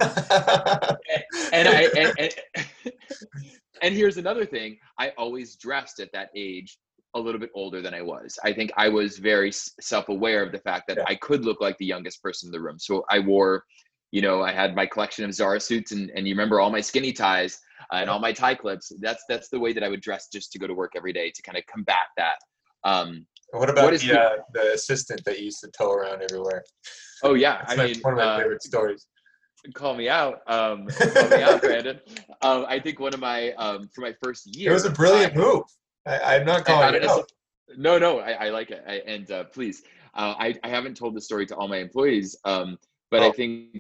and 1.54 1.68
I 1.70 1.88
and, 1.96 2.14
and, 2.20 2.34
and 3.82 3.96
here's 3.96 4.18
another 4.18 4.46
thing: 4.46 4.78
I 5.00 5.14
always 5.18 5.56
dressed 5.56 6.02
at 6.02 6.12
that 6.12 6.30
age 6.36 6.78
a 7.14 7.20
little 7.20 7.40
bit 7.40 7.52
older 7.54 7.82
than 7.82 7.94
I 7.94 8.02
was. 8.02 8.40
I 8.44 8.54
think 8.54 8.72
I 8.76 8.90
was 8.90 9.18
very 9.18 9.52
self-aware 9.52 10.44
of 10.44 10.52
the 10.52 10.58
fact 10.60 10.88
that 10.88 10.98
yeah. 10.98 11.06
I 11.08 11.16
could 11.16 11.46
look 11.46 11.62
like 11.62 11.78
the 11.78 11.86
youngest 11.86 12.22
person 12.24 12.48
in 12.48 12.52
the 12.52 12.60
room. 12.60 12.80
So 12.80 13.06
I 13.10 13.20
wore, 13.20 13.66
you 14.12 14.22
know, 14.22 14.42
I 14.42 14.52
had 14.52 14.76
my 14.76 14.86
collection 14.86 15.24
of 15.26 15.34
Zara 15.34 15.60
suits, 15.60 15.92
and 15.92 16.12
and 16.16 16.28
you 16.28 16.34
remember 16.34 16.60
all 16.60 16.70
my 16.70 16.82
skinny 16.82 17.14
ties 17.14 17.60
uh, 17.92 17.98
and 17.98 18.10
all 18.10 18.20
my 18.20 18.34
tie 18.34 18.56
clips. 18.56 18.92
That's 19.00 19.24
that's 19.30 19.50
the 19.50 19.60
way 19.60 19.74
that 19.74 19.84
I 19.84 19.90
would 19.90 20.02
dress 20.02 20.28
just 20.32 20.52
to 20.54 20.60
go 20.60 20.68
to 20.68 20.74
work 20.74 20.94
every 20.96 21.14
day 21.14 21.32
to 21.32 21.42
kind 21.42 21.58
of 21.58 21.66
combat 21.68 22.08
that. 22.18 22.38
Um, 22.84 23.26
what 23.54 23.70
about 23.70 23.92
what 23.92 24.02
the, 24.02 24.20
uh, 24.20 24.38
the 24.54 24.74
assistant 24.74 25.24
that 25.26 25.40
used 25.40 25.60
to 25.62 25.70
tow 25.70 25.92
around 25.92 26.22
everywhere? 26.22 26.64
Oh 27.24 27.36
yeah, 27.36 27.64
I 27.68 27.76
my, 27.76 27.86
mean 27.88 28.00
one 28.02 28.14
of 28.14 28.18
my 28.18 28.26
uh, 28.26 28.38
favorite 28.40 28.64
stories. 28.64 29.08
Call 29.74 29.96
me 29.96 30.10
out, 30.10 30.42
um, 30.48 30.88
call 31.14 31.30
me 31.30 31.42
out, 31.42 31.62
Brandon. 31.62 32.00
Um, 32.42 32.66
I 32.68 32.80
think 32.80 33.00
one 33.00 33.14
of 33.14 33.20
my 33.20 33.54
um, 33.54 33.90
for 33.94 34.02
my 34.02 34.14
first 34.22 34.56
year. 34.56 34.72
It 34.72 34.74
was 34.74 34.86
a 34.86 34.92
brilliant 34.92 35.34
I, 35.34 35.38
move. 35.38 35.64
I, 36.06 36.36
am 36.36 36.46
not 36.46 36.66
calling 36.66 36.96
it 36.96 37.06
out. 37.06 37.32
No, 37.78 37.98
no, 37.98 38.20
I, 38.20 38.32
I 38.32 38.50
like 38.50 38.72
it. 38.72 38.84
I, 38.88 38.96
and 39.08 39.30
uh, 39.32 39.46
please, 39.46 39.84
uh, 40.16 40.36
I, 40.38 40.56
I 40.64 40.70
haven't 40.70 40.98
told 40.98 41.16
the 41.16 41.22
story 41.22 41.46
to 41.46 41.56
all 41.56 41.68
my 41.68 41.78
employees, 41.78 42.36
um, 42.44 42.78
but 43.10 43.22
oh. 43.22 43.30
I 43.30 43.32
think 43.32 43.78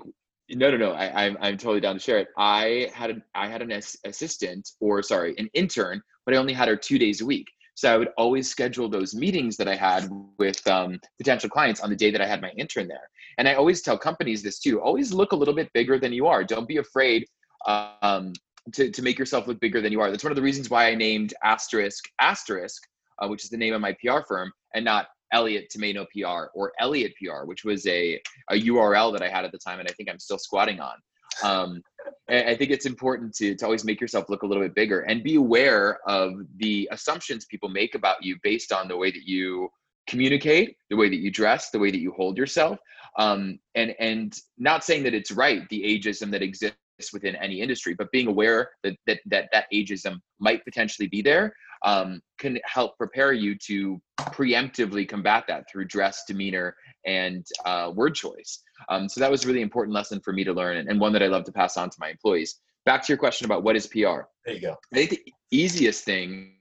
no, 0.50 0.72
no, 0.72 0.78
no. 0.78 0.92
I, 0.92 1.26
I'm 1.26 1.38
I'm 1.42 1.58
totally 1.58 1.80
down 1.80 1.96
to 1.96 2.00
share 2.00 2.20
it. 2.20 2.28
I 2.38 2.90
had 2.94 3.12
a, 3.12 3.16
I 3.36 3.48
had 3.48 3.62
an 3.62 3.72
assistant, 3.72 4.70
or 4.80 5.02
sorry, 5.02 5.36
an 5.38 5.50
intern, 5.54 6.02
but 6.26 6.34
I 6.34 6.38
only 6.38 6.54
had 6.54 6.68
her 6.68 6.76
two 6.76 6.98
days 6.98 7.22
a 7.22 7.26
week. 7.26 7.48
So 7.76 7.94
I 7.94 7.98
would 7.98 8.10
always 8.18 8.50
schedule 8.50 8.88
those 8.88 9.16
meetings 9.16 9.58
that 9.58 9.68
I 9.68 9.76
had 9.76 10.10
with 10.38 10.66
um, 10.68 11.00
potential 11.18 11.50
clients 11.50 11.82
on 11.82 11.90
the 11.90 11.96
day 11.96 12.12
that 12.12 12.22
I 12.22 12.28
had 12.28 12.42
my 12.42 12.52
intern 12.52 12.88
there. 12.88 13.10
And 13.38 13.48
I 13.48 13.56
always 13.56 13.82
tell 13.82 13.98
companies 13.98 14.44
this 14.44 14.60
too: 14.60 14.80
always 14.80 15.12
look 15.12 15.32
a 15.32 15.36
little 15.36 15.56
bit 15.56 15.72
bigger 15.74 15.98
than 15.98 16.14
you 16.14 16.28
are. 16.28 16.44
Don't 16.44 16.68
be 16.68 16.78
afraid 16.78 17.26
um, 17.66 18.34
to 18.74 18.92
to 18.92 19.02
make 19.02 19.18
yourself 19.18 19.48
look 19.48 19.60
bigger 19.60 19.82
than 19.82 19.92
you 19.92 20.02
are. 20.02 20.12
That's 20.12 20.24
one 20.24 20.32
of 20.32 20.36
the 20.36 20.44
reasons 20.44 20.70
why 20.70 20.88
I 20.88 20.96
named 20.96 21.34
Asterisk 21.44 22.04
Asterisk, 22.22 22.84
uh, 23.20 23.28
which 23.28 23.44
is 23.44 23.50
the 23.50 23.58
name 23.58 23.74
of 23.74 23.82
my 23.82 23.96
PR 24.04 24.22
firm, 24.28 24.52
and 24.76 24.86
not 24.86 25.08
Elliot 25.34 25.70
Tomaso 25.70 26.06
PR 26.14 26.52
or 26.54 26.72
Elliot 26.80 27.14
PR, 27.22 27.46
which 27.46 27.66
was 27.66 27.86
a, 27.88 28.22
a 28.52 28.62
URL 28.62 29.12
that 29.14 29.24
I 29.24 29.30
had 29.30 29.44
at 29.44 29.52
the 29.52 29.58
time 29.58 29.80
and 29.80 29.90
I 29.90 29.94
think 29.94 30.10
I'm 30.10 30.20
still 30.20 30.38
squatting 30.38 30.80
on. 30.80 30.94
Um, 31.42 31.82
I 32.30 32.56
think 32.56 32.72
it's 32.72 32.86
important 32.86 33.34
to, 33.36 33.56
to 33.56 33.66
always 33.66 33.84
make 33.84 34.02
yourself 34.02 34.30
look 34.30 34.44
a 34.44 34.46
little 34.46 34.64
bit 34.64 34.76
bigger 34.76 35.02
and 35.02 35.24
be 35.24 35.36
aware 35.36 36.00
of 36.08 36.34
the 36.58 36.88
assumptions 36.92 37.46
people 37.46 37.70
make 37.70 37.96
about 37.96 38.24
you 38.24 38.38
based 38.44 38.72
on 38.72 38.88
the 38.88 38.98
way 38.98 39.12
that 39.12 39.28
you 39.28 39.70
communicate, 40.08 40.78
the 40.90 40.96
way 40.96 41.10
that 41.10 41.18
you 41.18 41.32
dress, 41.32 41.70
the 41.70 41.80
way 41.80 41.92
that 41.92 42.00
you 42.00 42.12
hold 42.12 42.38
yourself. 42.38 42.78
Um, 43.18 43.60
and 43.76 43.94
and 44.00 44.36
not 44.58 44.84
saying 44.84 45.04
that 45.04 45.14
it's 45.14 45.32
right 45.32 45.68
the 45.70 45.82
ageism 45.84 46.32
that 46.32 46.42
exists 46.42 46.78
within 47.12 47.36
any 47.36 47.62
industry, 47.62 47.94
but 47.94 48.12
being 48.12 48.28
aware 48.28 48.72
that 48.84 48.96
that 49.08 49.20
that, 49.28 49.50
that 49.52 49.66
ageism 49.74 50.20
might 50.40 50.64
potentially 50.66 51.08
be 51.08 51.22
there 51.22 51.54
um, 51.84 52.22
can 52.40 52.58
help 52.66 52.98
prepare 52.98 53.34
you 53.34 53.56
to 53.68 54.02
preemptively 54.20 55.08
combat 55.08 55.44
that 55.48 55.66
through 55.70 55.86
dress, 55.86 56.24
demeanor, 56.28 56.76
and 57.06 57.46
uh, 57.66 57.92
word 57.94 58.16
choice. 58.16 58.64
Um, 58.90 59.10
so 59.10 59.20
that 59.20 59.32
was 59.32 59.44
a 59.44 59.48
really 59.48 59.62
important 59.62 59.94
lesson 59.94 60.20
for 60.20 60.34
me 60.34 60.44
to 60.44 60.54
learn 60.54 60.78
and 60.78 61.00
one 61.00 61.14
that 61.14 61.24
I 61.24 61.28
love 61.28 61.44
to 61.46 61.52
pass 61.52 61.78
on 61.78 61.90
to 61.90 61.98
my 62.00 62.10
employees. 62.10 62.60
Back 62.86 63.04
to 63.04 63.12
your 63.12 63.18
question 63.18 63.46
about 63.46 63.64
what 63.64 63.76
is 63.76 63.88
PR. 63.88 64.28
There 64.46 64.56
you 64.56 64.62
go. 64.62 64.76
I 64.94 64.96
think 65.06 65.10
the 65.12 65.34
easiest 65.52 66.04
thing, 66.04 66.56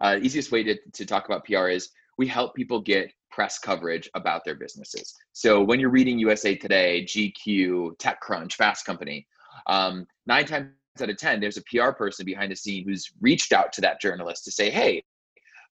uh, 0.00 0.18
easiest 0.22 0.50
way 0.50 0.62
to, 0.62 0.76
to 0.94 1.04
talk 1.04 1.26
about 1.26 1.44
PR 1.44 1.68
is 1.68 1.90
we 2.16 2.26
help 2.26 2.54
people 2.54 2.80
get 2.80 3.12
press 3.30 3.58
coverage 3.58 4.08
about 4.14 4.44
their 4.44 4.54
businesses. 4.54 5.14
So 5.32 5.62
when 5.62 5.78
you're 5.78 5.90
reading 5.90 6.18
USA 6.18 6.56
Today, 6.56 7.04
GQ, 7.04 7.98
TechCrunch, 7.98 8.54
Fast 8.54 8.84
Company, 8.84 9.26
um, 9.66 10.06
nine 10.26 10.46
times 10.46 10.70
out 11.00 11.10
of 11.10 11.16
10, 11.16 11.40
there's 11.40 11.58
a 11.58 11.62
PR 11.62 11.92
person 11.92 12.24
behind 12.26 12.50
the 12.50 12.56
scene 12.56 12.84
who's 12.84 13.10
reached 13.20 13.52
out 13.52 13.72
to 13.74 13.80
that 13.82 14.00
journalist 14.00 14.44
to 14.44 14.50
say, 14.50 14.70
hey, 14.70 15.02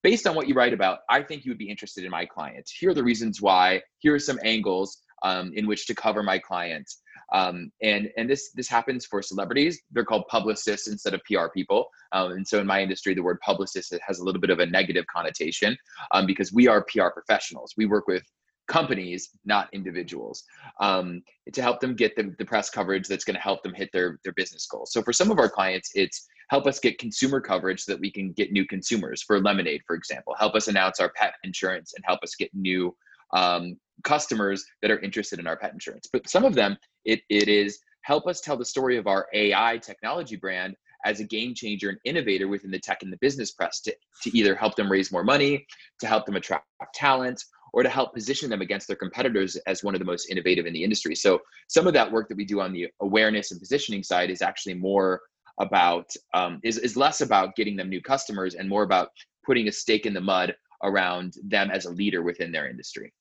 based 0.04 0.28
on 0.28 0.36
what 0.36 0.48
you 0.48 0.54
write 0.54 0.74
about, 0.74 1.00
I 1.10 1.22
think 1.22 1.44
you 1.44 1.52
would 1.52 1.58
be 1.58 1.70
interested 1.70 2.06
in 2.06 2.12
my 2.12 2.26
client. 2.26 2.70
Here 2.80 2.92
are 2.92 2.94
the 2.94 3.04
reasons 3.04 3.42
why. 3.42 3.82
Here 4.00 4.14
are 4.14 4.20
some 4.20 4.40
angles 4.44 5.02
um, 5.24 5.52
in 5.56 5.68
which 5.68 5.88
to 5.88 5.96
cover 5.96 6.24
my 6.24 6.40
client. 6.40 6.90
Um, 7.34 7.72
and 7.82 8.10
and 8.18 8.30
this 8.30 8.52
this 8.56 8.68
happens 8.68 9.06
for 9.06 9.22
celebrities. 9.22 9.82
They're 9.92 10.06
called 10.06 10.28
publicists 10.30 10.88
instead 10.88 11.14
of 11.14 11.22
PR 11.26 11.48
people. 11.54 11.88
Um, 12.14 12.32
and 12.34 12.48
so 12.48 12.60
in 12.60 12.68
my 12.68 12.82
industry, 12.82 13.14
the 13.14 13.24
word 13.24 13.40
publicist 13.42 13.94
has 14.06 14.20
a 14.20 14.24
little 14.24 14.40
bit 14.42 14.50
of 14.50 14.60
a 14.60 14.66
negative 14.66 15.06
connotation 15.14 15.78
um, 16.12 16.26
because 16.26 16.54
we 16.54 16.68
are 16.68 16.86
PR 16.86 17.10
professionals. 17.10 17.74
We 17.78 17.86
work 17.86 18.08
with 18.08 18.24
companies, 18.68 19.30
not 19.46 19.70
individuals, 19.74 20.44
um, 20.80 21.22
to 21.54 21.62
help 21.62 21.80
them 21.80 21.96
get 21.96 22.16
the, 22.16 22.36
the 22.38 22.46
press 22.46 22.70
coverage 22.70 23.08
that's 23.08 23.24
going 23.24 23.36
to 23.36 23.42
help 23.42 23.64
them 23.64 23.74
hit 23.74 23.90
their, 23.94 24.20
their 24.24 24.34
business 24.34 24.68
goals. 24.68 24.92
So 24.92 25.02
for 25.02 25.14
some 25.14 25.32
of 25.32 25.40
our 25.40 25.50
clients, 25.50 25.92
it's 25.96 26.28
help 26.50 26.68
us 26.68 26.80
get 26.80 26.98
consumer 26.98 27.42
coverage 27.42 27.84
so 27.84 27.94
that 27.94 28.02
we 28.02 28.12
can 28.12 28.32
get 28.34 28.52
new 28.52 28.66
consumers. 28.66 29.24
For 29.24 29.40
Lemonade, 29.40 29.82
for 29.88 29.96
example, 29.96 30.36
help 30.38 30.56
us 30.56 30.68
announce 30.68 31.00
our 31.00 31.12
pet 31.16 31.34
insurance 31.44 31.94
and 31.96 32.04
help 32.06 32.20
us 32.24 32.36
get 32.36 32.54
new 32.54 32.96
um, 33.34 33.78
customers 34.04 34.66
that 34.82 34.92
are 34.92 35.00
interested 35.00 35.40
in 35.40 35.48
our 35.48 35.58
pet 35.58 35.74
insurance. 35.74 36.08
But 36.12 36.30
some 36.30 36.46
of 36.46 36.56
them, 36.56 36.78
it, 37.06 37.22
it 37.30 37.48
is 37.48 37.80
help 38.04 38.28
us 38.28 38.42
tell 38.42 38.58
the 38.58 38.66
story 38.66 38.98
of 38.98 39.08
our 39.08 39.28
AI 39.34 39.78
technology 39.80 40.36
brand 40.36 40.76
as 41.06 41.20
a 41.20 41.24
game 41.24 41.54
changer 41.54 41.90
and 41.90 42.00
innovator 42.06 42.48
within 42.48 42.72
the 42.72 42.80
tech 42.80 43.04
and 43.04 43.12
the 43.12 43.18
business 43.18 43.52
press 43.52 43.82
to, 43.82 43.96
to 44.24 44.38
either 44.38 44.56
help 44.56 44.76
them 44.76 44.92
raise 44.92 45.12
more 45.12 45.24
money, 45.24 45.66
to 46.00 46.08
help 46.08 46.26
them 46.26 46.36
attract 46.36 46.66
talent, 46.94 47.44
or 47.74 47.84
to 47.84 47.90
help 47.90 48.14
position 48.14 48.50
them 48.50 48.62
against 48.62 48.88
their 48.88 48.96
competitors 48.96 49.56
as 49.68 49.84
one 49.84 49.94
of 49.94 50.00
the 50.00 50.06
most 50.06 50.30
innovative 50.30 50.66
in 50.66 50.74
the 50.74 50.84
industry. 50.84 51.16
So 51.16 51.40
some 51.68 51.86
of 51.86 51.94
that 51.94 52.12
work 52.12 52.28
that 52.30 52.38
we 52.38 52.46
do 52.46 52.62
on 52.62 52.74
the 52.74 52.88
awareness 53.02 53.52
and 53.52 53.60
positioning 53.60 54.04
side 54.04 54.30
is 54.30 54.42
actually 54.42 54.76
more 54.76 55.22
about 55.60 56.10
um, 56.34 56.60
is, 56.64 56.78
is 56.78 56.96
less 56.96 57.22
about 57.22 57.56
getting 57.56 57.76
them 57.76 57.90
new 57.90 58.02
customers 58.02 58.56
and 58.56 58.70
more 58.70 58.84
about 58.84 59.10
putting 59.46 59.68
a 59.68 59.72
stake 59.72 60.06
in 60.06 60.14
the 60.14 60.22
mud 60.22 60.56
around 60.84 61.36
them 61.44 61.72
as 61.72 61.86
a 61.86 61.92
leader 61.92 62.22
within 62.22 62.52
their 62.52 62.68
industry. 62.68 63.14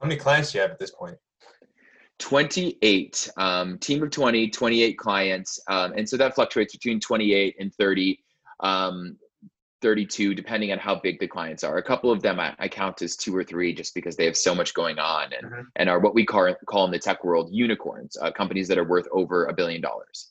How 0.00 0.06
many 0.06 0.18
clients 0.18 0.52
do 0.52 0.58
you 0.58 0.62
have 0.62 0.70
at 0.70 0.78
this 0.78 0.90
point? 0.90 1.16
28 2.18 3.30
um, 3.36 3.78
team 3.78 4.02
of 4.02 4.10
20 4.10 4.48
28 4.48 4.98
clients 4.98 5.60
um, 5.68 5.92
and 5.96 6.08
so 6.08 6.16
that 6.16 6.34
fluctuates 6.34 6.72
between 6.74 6.98
28 6.98 7.56
and 7.58 7.74
30 7.74 8.18
um, 8.60 9.18
32 9.82 10.34
depending 10.34 10.72
on 10.72 10.78
how 10.78 10.94
big 10.94 11.20
the 11.20 11.28
clients 11.28 11.62
are 11.62 11.76
a 11.76 11.82
couple 11.82 12.10
of 12.10 12.22
them 12.22 12.40
I, 12.40 12.54
I, 12.58 12.68
count 12.68 13.02
as 13.02 13.16
two 13.16 13.36
or 13.36 13.44
three 13.44 13.74
just 13.74 13.94
because 13.94 14.16
they 14.16 14.24
have 14.24 14.36
so 14.36 14.54
much 14.54 14.72
going 14.72 14.98
on 14.98 15.32
and, 15.34 15.46
mm-hmm. 15.46 15.62
and 15.76 15.90
are 15.90 16.00
what 16.00 16.14
we 16.14 16.24
call, 16.24 16.52
call 16.66 16.86
in 16.86 16.90
the 16.90 16.98
tech 16.98 17.22
world 17.22 17.50
unicorns 17.52 18.16
uh, 18.16 18.30
companies 18.30 18.66
that 18.68 18.78
are 18.78 18.84
worth 18.84 19.06
over 19.12 19.46
a 19.46 19.52
billion 19.52 19.82
dollars 19.82 20.30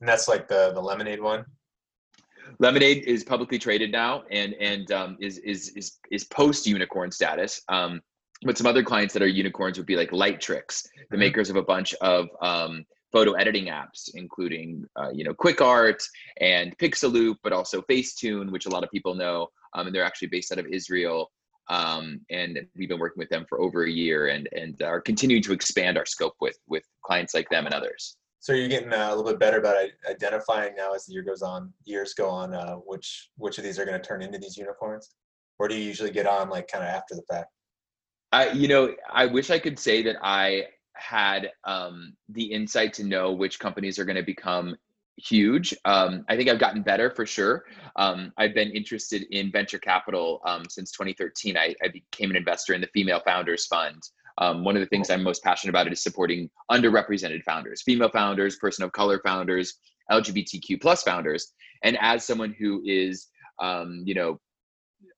and 0.00 0.08
that's 0.08 0.26
like 0.26 0.48
the 0.48 0.72
the 0.74 0.80
lemonade 0.80 1.20
one 1.20 1.44
lemonade 2.58 3.04
is 3.04 3.24
publicly 3.24 3.58
traded 3.58 3.90
now 3.90 4.22
and 4.30 4.54
and 4.54 4.90
um, 4.92 5.16
is 5.20 5.38
is 5.38 5.70
is 5.70 5.98
is 6.10 6.24
post 6.24 6.66
unicorn 6.66 7.10
status 7.10 7.62
um, 7.68 8.00
but 8.44 8.58
some 8.58 8.66
other 8.66 8.82
clients 8.82 9.14
that 9.14 9.22
are 9.22 9.26
unicorns 9.26 9.78
would 9.78 9.86
be 9.86 9.96
like 9.96 10.10
Lightricks, 10.10 10.82
the 10.82 11.00
mm-hmm. 11.00 11.18
makers 11.18 11.50
of 11.50 11.56
a 11.56 11.62
bunch 11.62 11.94
of 11.94 12.28
um, 12.42 12.84
photo 13.12 13.32
editing 13.32 13.66
apps, 13.66 14.10
including 14.14 14.84
uh, 14.96 15.10
you 15.12 15.24
know 15.24 15.34
QuickArt 15.34 16.02
and 16.40 16.76
Pixaloop, 16.78 17.36
but 17.42 17.52
also 17.52 17.82
Facetune, 17.82 18.50
which 18.50 18.66
a 18.66 18.70
lot 18.70 18.84
of 18.84 18.90
people 18.90 19.14
know, 19.14 19.48
um, 19.74 19.86
and 19.86 19.94
they're 19.94 20.04
actually 20.04 20.28
based 20.28 20.52
out 20.52 20.58
of 20.58 20.66
Israel. 20.66 21.30
Um, 21.70 22.20
and 22.30 22.60
we've 22.76 22.90
been 22.90 22.98
working 22.98 23.20
with 23.20 23.30
them 23.30 23.46
for 23.48 23.58
over 23.60 23.84
a 23.84 23.90
year, 23.90 24.28
and 24.28 24.48
and 24.52 24.80
are 24.82 25.00
continuing 25.00 25.42
to 25.44 25.52
expand 25.52 25.96
our 25.96 26.06
scope 26.06 26.34
with 26.40 26.58
with 26.68 26.84
clients 27.02 27.34
like 27.34 27.48
them 27.48 27.64
and 27.64 27.74
others. 27.74 28.16
So 28.44 28.52
you're 28.52 28.68
getting 28.68 28.92
uh, 28.92 29.08
a 29.08 29.16
little 29.16 29.32
bit 29.32 29.40
better 29.40 29.56
about 29.56 29.86
identifying 30.06 30.74
now 30.76 30.92
as 30.92 31.06
the 31.06 31.14
year 31.14 31.22
goes 31.22 31.40
on, 31.40 31.72
years 31.86 32.12
go 32.12 32.28
on, 32.28 32.52
uh, 32.52 32.74
which 32.74 33.30
which 33.38 33.56
of 33.56 33.64
these 33.64 33.78
are 33.78 33.86
going 33.86 33.98
to 33.98 34.06
turn 34.06 34.20
into 34.20 34.36
these 34.36 34.58
unicorns, 34.58 35.14
or 35.58 35.66
do 35.66 35.74
you 35.74 35.82
usually 35.82 36.10
get 36.10 36.26
on 36.26 36.50
like 36.50 36.68
kind 36.68 36.84
of 36.84 36.90
after 36.90 37.14
the 37.14 37.22
fact? 37.22 37.48
I, 38.32 38.50
you 38.50 38.68
know, 38.68 38.94
I 39.10 39.24
wish 39.24 39.48
I 39.48 39.58
could 39.58 39.78
say 39.78 40.02
that 40.02 40.16
I 40.20 40.66
had 40.92 41.52
um, 41.64 42.14
the 42.28 42.44
insight 42.44 42.92
to 42.94 43.04
know 43.04 43.32
which 43.32 43.58
companies 43.58 43.98
are 43.98 44.04
going 44.04 44.16
to 44.16 44.22
become 44.22 44.76
huge. 45.16 45.74
Um, 45.86 46.26
I 46.28 46.36
think 46.36 46.50
I've 46.50 46.58
gotten 46.58 46.82
better 46.82 47.08
for 47.08 47.24
sure. 47.24 47.64
Um, 47.96 48.30
I've 48.36 48.52
been 48.52 48.72
interested 48.72 49.22
in 49.30 49.52
venture 49.52 49.78
capital 49.78 50.42
um, 50.44 50.64
since 50.68 50.90
2013. 50.92 51.56
I, 51.56 51.74
I, 51.82 51.88
became 51.88 52.28
an 52.28 52.36
investor 52.36 52.74
in 52.74 52.82
the 52.82 52.88
Female 52.88 53.22
Founders 53.24 53.64
Fund. 53.66 54.02
Um, 54.38 54.64
one 54.64 54.76
of 54.76 54.80
the 54.80 54.86
things 54.86 55.10
I'm 55.10 55.22
most 55.22 55.42
passionate 55.42 55.70
about 55.70 55.90
is 55.92 56.02
supporting 56.02 56.50
underrepresented 56.70 57.42
founders, 57.44 57.82
female 57.82 58.10
founders, 58.10 58.56
person 58.56 58.84
of 58.84 58.92
color 58.92 59.20
founders, 59.24 59.74
LGBTQ 60.10 60.80
plus 60.80 61.02
founders. 61.02 61.52
And 61.82 61.96
as 62.00 62.24
someone 62.24 62.54
who 62.58 62.82
is, 62.84 63.28
um, 63.60 64.02
you 64.04 64.14
know, 64.14 64.40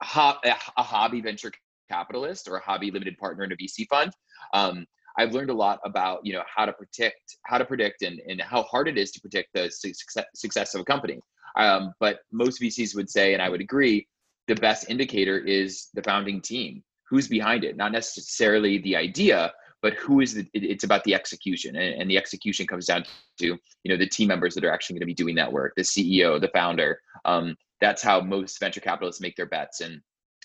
ho- 0.03 0.39
a 0.45 0.83
hobby 0.83 1.21
venture 1.21 1.53
capitalist 1.91 2.49
or 2.49 2.57
a 2.57 2.61
hobby 2.61 2.91
limited 2.91 3.17
partner 3.19 3.45
in 3.45 3.53
a 3.53 3.57
VC 3.57 3.87
fund, 3.89 4.13
um, 4.53 4.87
I've 5.19 5.33
learned 5.33 5.51
a 5.51 5.55
lot 5.55 5.81
about 5.85 6.21
you 6.25 6.33
know 6.35 6.43
how 6.55 6.67
to 6.67 6.73
predict 6.73 7.37
how 7.47 7.59
to 7.59 7.65
predict 7.65 8.03
and, 8.03 8.21
and 8.29 8.41
how 8.41 8.63
hard 8.65 8.89
it 8.89 8.99
is 8.99 9.13
to 9.13 9.21
predict 9.21 9.49
the 9.55 9.71
success, 9.71 10.27
success 10.35 10.75
of 10.75 10.83
a 10.83 10.85
company. 10.85 11.21
Um, 11.57 11.95
but 12.01 12.19
most 12.33 12.61
VCs 12.61 12.95
would 12.95 13.09
say, 13.09 13.33
and 13.33 13.41
I 13.41 13.49
would 13.49 13.63
agree, 13.63 14.07
the 14.47 14.55
best 14.57 14.91
indicator 14.91 15.39
is 15.39 15.89
the 15.95 16.03
founding 16.03 16.41
team. 16.43 16.83
Who's 17.09 17.29
behind 17.29 17.65
it? 17.65 17.77
Not 17.77 17.93
necessarily 17.93 18.79
the 18.79 18.97
idea, 18.97 19.53
but 19.83 19.95
who 19.95 20.21
is 20.21 20.35
the, 20.35 20.49
it's 20.53 20.85
about 20.85 21.05
the 21.05 21.15
execution 21.15 21.77
and, 21.77 22.01
and, 22.01 22.11
the 22.11 22.17
execution 22.17 22.67
comes 22.67 22.87
down 22.87 23.05
to 23.39 23.47
you 23.47 23.59
know 23.85 23.97
the 23.97 24.09
team 24.09 24.29
members 24.29 24.55
that 24.55 24.65
are 24.65 24.73
actually 24.73 24.95
going 24.95 25.01
to 25.01 25.07
be 25.07 25.15
doing 25.15 25.37
that 25.37 25.53
work 25.53 25.75
the 25.77 25.83
ceo 25.83 26.41
the 26.41 26.49
founder 26.49 26.99
um, 27.27 27.55
that's 27.81 28.03
how 28.03 28.21
most 28.21 28.59
venture 28.59 28.81
capitalists 28.81 29.21
make 29.21 29.37
their 29.37 29.47
bets 29.47 29.83
and 29.83 30.01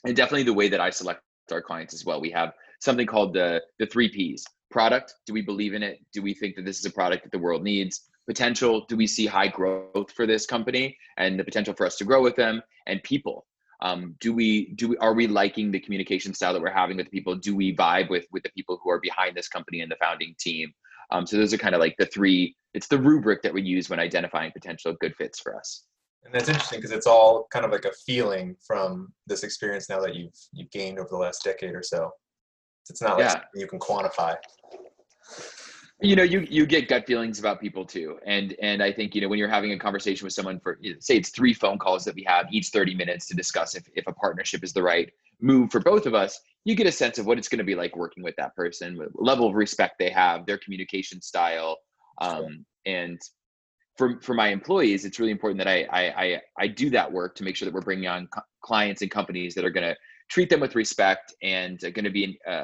and 0.05 0.15
definitely 0.15 0.43
the 0.43 0.53
way 0.53 0.67
that 0.67 0.81
i 0.81 0.89
select 0.89 1.21
our 1.51 1.61
clients 1.61 1.93
as 1.93 2.05
well. 2.05 2.21
We 2.21 2.31
have 2.31 2.53
something 2.79 3.07
called 3.07 3.33
the 3.33 3.61
the 3.79 3.85
three 3.85 4.09
p's 4.09 4.45
product 4.69 5.15
do 5.25 5.33
we 5.33 5.41
believe 5.41 5.73
in 5.73 5.83
it? 5.83 5.99
Do 6.13 6.21
we 6.21 6.33
think 6.33 6.55
that 6.55 6.65
this 6.65 6.79
is 6.79 6.85
a 6.85 6.91
product 6.91 7.23
that 7.23 7.31
the 7.31 7.39
world 7.39 7.63
needs? 7.63 8.09
Potential 8.27 8.85
do 8.87 8.95
we 8.95 9.07
see 9.07 9.25
high 9.25 9.47
growth 9.47 10.11
for 10.15 10.25
this 10.25 10.45
company 10.45 10.97
and 11.17 11.39
the 11.39 11.43
potential 11.43 11.73
for 11.73 11.85
us 11.85 11.97
to 11.97 12.05
grow 12.05 12.21
with 12.21 12.35
them? 12.35 12.61
And 12.87 13.03
people 13.03 13.45
um, 13.81 14.15
do 14.19 14.33
we 14.33 14.73
do 14.73 14.89
we 14.89 14.97
are 14.97 15.13
we 15.13 15.27
liking 15.27 15.71
the 15.71 15.79
communication 15.79 16.33
style 16.33 16.53
that 16.53 16.61
we're 16.61 16.71
having 16.71 16.97
with 16.97 17.09
people? 17.09 17.35
Do 17.35 17.55
we 17.55 17.75
vibe 17.75 18.09
with 18.09 18.25
with 18.31 18.43
the 18.43 18.51
people 18.51 18.79
who 18.83 18.89
are 18.91 18.99
behind 18.99 19.35
this 19.35 19.47
company 19.47 19.81
and 19.81 19.91
the 19.91 19.95
founding 19.95 20.35
team? 20.39 20.71
Um, 21.11 21.25
so 21.25 21.37
those 21.37 21.53
are 21.53 21.57
kind 21.57 21.75
of 21.75 21.81
like 21.81 21.95
the 21.97 22.05
three 22.05 22.55
it's 22.73 22.87
the 22.87 22.97
rubric 22.97 23.41
that 23.41 23.53
we 23.53 23.61
use 23.61 23.89
when 23.89 23.99
identifying 23.99 24.51
potential 24.51 24.95
good 25.01 25.15
fits 25.15 25.39
for 25.39 25.57
us. 25.57 25.85
And 26.23 26.33
that's 26.33 26.47
interesting 26.47 26.79
because 26.79 26.91
it's 26.91 27.07
all 27.07 27.47
kind 27.51 27.65
of 27.65 27.71
like 27.71 27.85
a 27.85 27.91
feeling 28.05 28.55
from 28.65 29.11
this 29.27 29.43
experience 29.43 29.89
now 29.89 29.99
that 30.01 30.15
you've 30.15 30.37
you've 30.53 30.71
gained 30.71 30.99
over 30.99 31.09
the 31.09 31.17
last 31.17 31.43
decade 31.43 31.73
or 31.73 31.83
so. 31.83 32.11
It's 32.89 33.01
not 33.01 33.17
like 33.17 33.33
yeah. 33.33 33.41
you 33.55 33.67
can 33.67 33.79
quantify 33.79 34.35
you 36.01 36.15
know 36.15 36.23
you 36.23 36.47
you 36.49 36.65
get 36.65 36.87
gut 36.87 37.05
feelings 37.05 37.39
about 37.39 37.61
people 37.61 37.85
too. 37.85 38.17
And 38.25 38.55
and 38.61 38.81
i 38.81 38.91
think 38.91 39.13
you 39.15 39.21
know 39.21 39.27
when 39.27 39.39
you're 39.39 39.47
having 39.47 39.71
a 39.71 39.79
conversation 39.79 40.25
with 40.25 40.33
someone 40.33 40.59
for 40.59 40.79
say 40.99 41.17
it's 41.17 41.29
three 41.29 41.53
phone 41.53 41.77
calls 41.77 42.03
that 42.05 42.15
we 42.15 42.23
have 42.27 42.47
each 42.51 42.69
30 42.69 42.95
minutes 42.95 43.27
to 43.27 43.35
discuss 43.35 43.75
if, 43.75 43.83
if 43.95 44.05
a 44.07 44.13
partnership 44.13 44.63
is 44.63 44.73
the 44.73 44.81
right 44.81 45.11
move 45.39 45.71
for 45.71 45.79
both 45.79 46.05
of 46.05 46.13
us 46.13 46.39
you 46.65 46.75
get 46.75 46.87
a 46.87 46.91
sense 46.91 47.17
of 47.17 47.25
what 47.25 47.37
it's 47.37 47.47
going 47.47 47.59
to 47.59 47.63
be 47.63 47.75
like 47.75 47.95
working 47.95 48.23
with 48.23 48.35
that 48.37 48.55
person 48.55 48.99
level 49.15 49.47
of 49.47 49.55
respect 49.55 49.95
they 49.99 50.09
have 50.09 50.45
their 50.45 50.57
communication 50.57 51.21
style. 51.21 51.77
Um, 52.19 52.65
and 52.85 53.19
for 53.97 54.19
for 54.21 54.33
my 54.33 54.49
employees 54.49 55.05
it's 55.05 55.19
really 55.19 55.31
important 55.31 55.57
that 55.57 55.67
I, 55.67 55.83
I 55.91 56.23
i 56.23 56.41
i 56.59 56.67
do 56.67 56.89
that 56.91 57.11
work 57.11 57.35
to 57.35 57.43
make 57.43 57.55
sure 57.55 57.65
that 57.65 57.73
we're 57.73 57.81
bringing 57.81 58.07
on 58.07 58.27
co- 58.27 58.41
clients 58.61 59.01
and 59.01 59.11
companies 59.11 59.53
that 59.55 59.65
are 59.65 59.69
going 59.69 59.87
to 59.87 59.95
treat 60.29 60.49
them 60.49 60.61
with 60.61 60.75
respect 60.75 61.33
and 61.43 61.79
going 61.79 62.05
to 62.05 62.09
be 62.09 62.39
uh, 62.47 62.63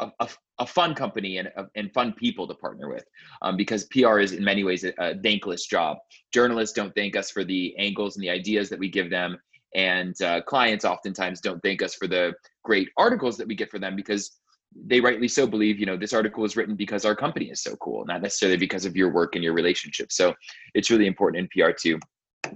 a, 0.00 0.12
a, 0.20 0.28
a, 0.58 0.66
fun 0.66 0.94
company 0.94 1.38
and, 1.38 1.50
and 1.74 1.92
fun 1.92 2.12
people 2.12 2.46
to 2.48 2.54
partner 2.54 2.88
with 2.88 3.04
um, 3.42 3.56
because 3.56 3.84
PR 3.84 4.18
is 4.18 4.32
in 4.32 4.42
many 4.42 4.64
ways 4.64 4.84
a, 4.84 4.92
a, 4.98 5.14
thankless 5.20 5.66
job. 5.66 5.98
Journalists 6.32 6.74
don't 6.74 6.94
thank 6.94 7.16
us 7.16 7.30
for 7.30 7.44
the 7.44 7.76
angles 7.78 8.16
and 8.16 8.22
the 8.22 8.30
ideas 8.30 8.68
that 8.70 8.78
we 8.78 8.88
give 8.88 9.10
them. 9.10 9.38
And 9.74 10.20
uh, 10.22 10.42
clients 10.42 10.84
oftentimes 10.84 11.40
don't 11.40 11.60
thank 11.62 11.82
us 11.82 11.94
for 11.94 12.08
the 12.08 12.34
great 12.64 12.88
articles 12.96 13.36
that 13.36 13.46
we 13.46 13.54
get 13.54 13.70
for 13.70 13.78
them 13.78 13.94
because 13.94 14.32
they 14.74 15.00
rightly 15.00 15.28
so 15.28 15.46
believe, 15.46 15.78
you 15.78 15.86
know, 15.86 15.96
this 15.96 16.12
article 16.12 16.44
is 16.44 16.56
written 16.56 16.76
because 16.76 17.04
our 17.04 17.14
company 17.14 17.46
is 17.46 17.62
so 17.62 17.76
cool, 17.76 18.04
not 18.06 18.22
necessarily 18.22 18.56
because 18.56 18.84
of 18.84 18.96
your 18.96 19.12
work 19.12 19.34
and 19.34 19.44
your 19.44 19.52
relationship. 19.52 20.12
So 20.12 20.34
it's 20.74 20.90
really 20.90 21.06
important 21.06 21.42
in 21.42 21.64
PR 21.64 21.72
to 21.82 21.98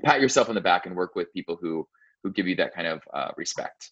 pat 0.04 0.20
yourself 0.20 0.48
on 0.48 0.54
the 0.54 0.60
back 0.60 0.86
and 0.86 0.94
work 0.94 1.14
with 1.14 1.32
people 1.32 1.58
who 1.60 1.86
who 2.22 2.32
give 2.32 2.48
you 2.48 2.56
that 2.56 2.74
kind 2.74 2.86
of 2.86 3.02
uh, 3.12 3.30
respect. 3.36 3.90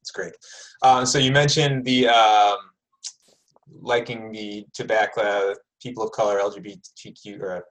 That's 0.00 0.12
great. 0.12 0.34
Uh, 0.82 1.04
so 1.04 1.18
you 1.18 1.32
mentioned 1.32 1.84
the 1.84 2.08
um, 2.08 2.58
liking 3.80 4.32
the 4.32 4.66
tobacco, 4.72 5.54
people 5.82 6.04
of 6.04 6.12
color, 6.12 6.38
LGBTQ, 6.38 7.40
or 7.40 7.64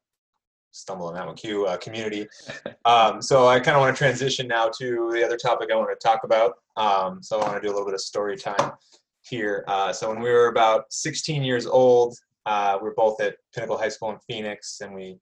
stumble 0.72 1.08
on 1.08 1.14
that 1.14 1.26
one, 1.26 1.36
Q 1.36 1.66
uh, 1.66 1.78
community. 1.78 2.28
Um, 2.86 3.22
so 3.22 3.48
I 3.48 3.62
kind 3.62 3.78
of 3.78 3.82
want 3.82 3.96
to 3.96 3.98
transition 3.98 4.46
now 4.46 4.70
to 4.78 5.10
the 5.14 5.24
other 5.24 5.38
topic 5.38 5.70
I 5.72 5.76
want 5.78 5.90
to 5.98 6.06
talk 6.06 6.26
about. 6.26 6.56
Um, 6.76 7.24
so 7.24 7.40
I 7.40 7.44
want 7.46 7.56
to 7.56 7.66
do 7.66 7.72
a 7.72 7.74
little 7.74 7.86
bit 7.86 7.94
of 7.94 8.02
story 8.02 8.36
time 8.36 8.74
here. 9.22 9.64
Uh, 9.70 9.94
so 9.94 10.10
when 10.10 10.20
we 10.20 10.30
were 10.30 10.48
about 10.48 10.92
16 10.92 11.44
years 11.44 11.66
old, 11.66 12.18
uh, 12.46 12.78
we 12.82 12.90
are 12.90 12.94
both 12.98 13.22
at 13.22 13.36
Pinnacle 13.56 13.78
High 13.78 13.88
School 13.88 14.12
in 14.12 14.18
Phoenix, 14.28 14.82
and 14.82 14.94
we, 14.94 15.18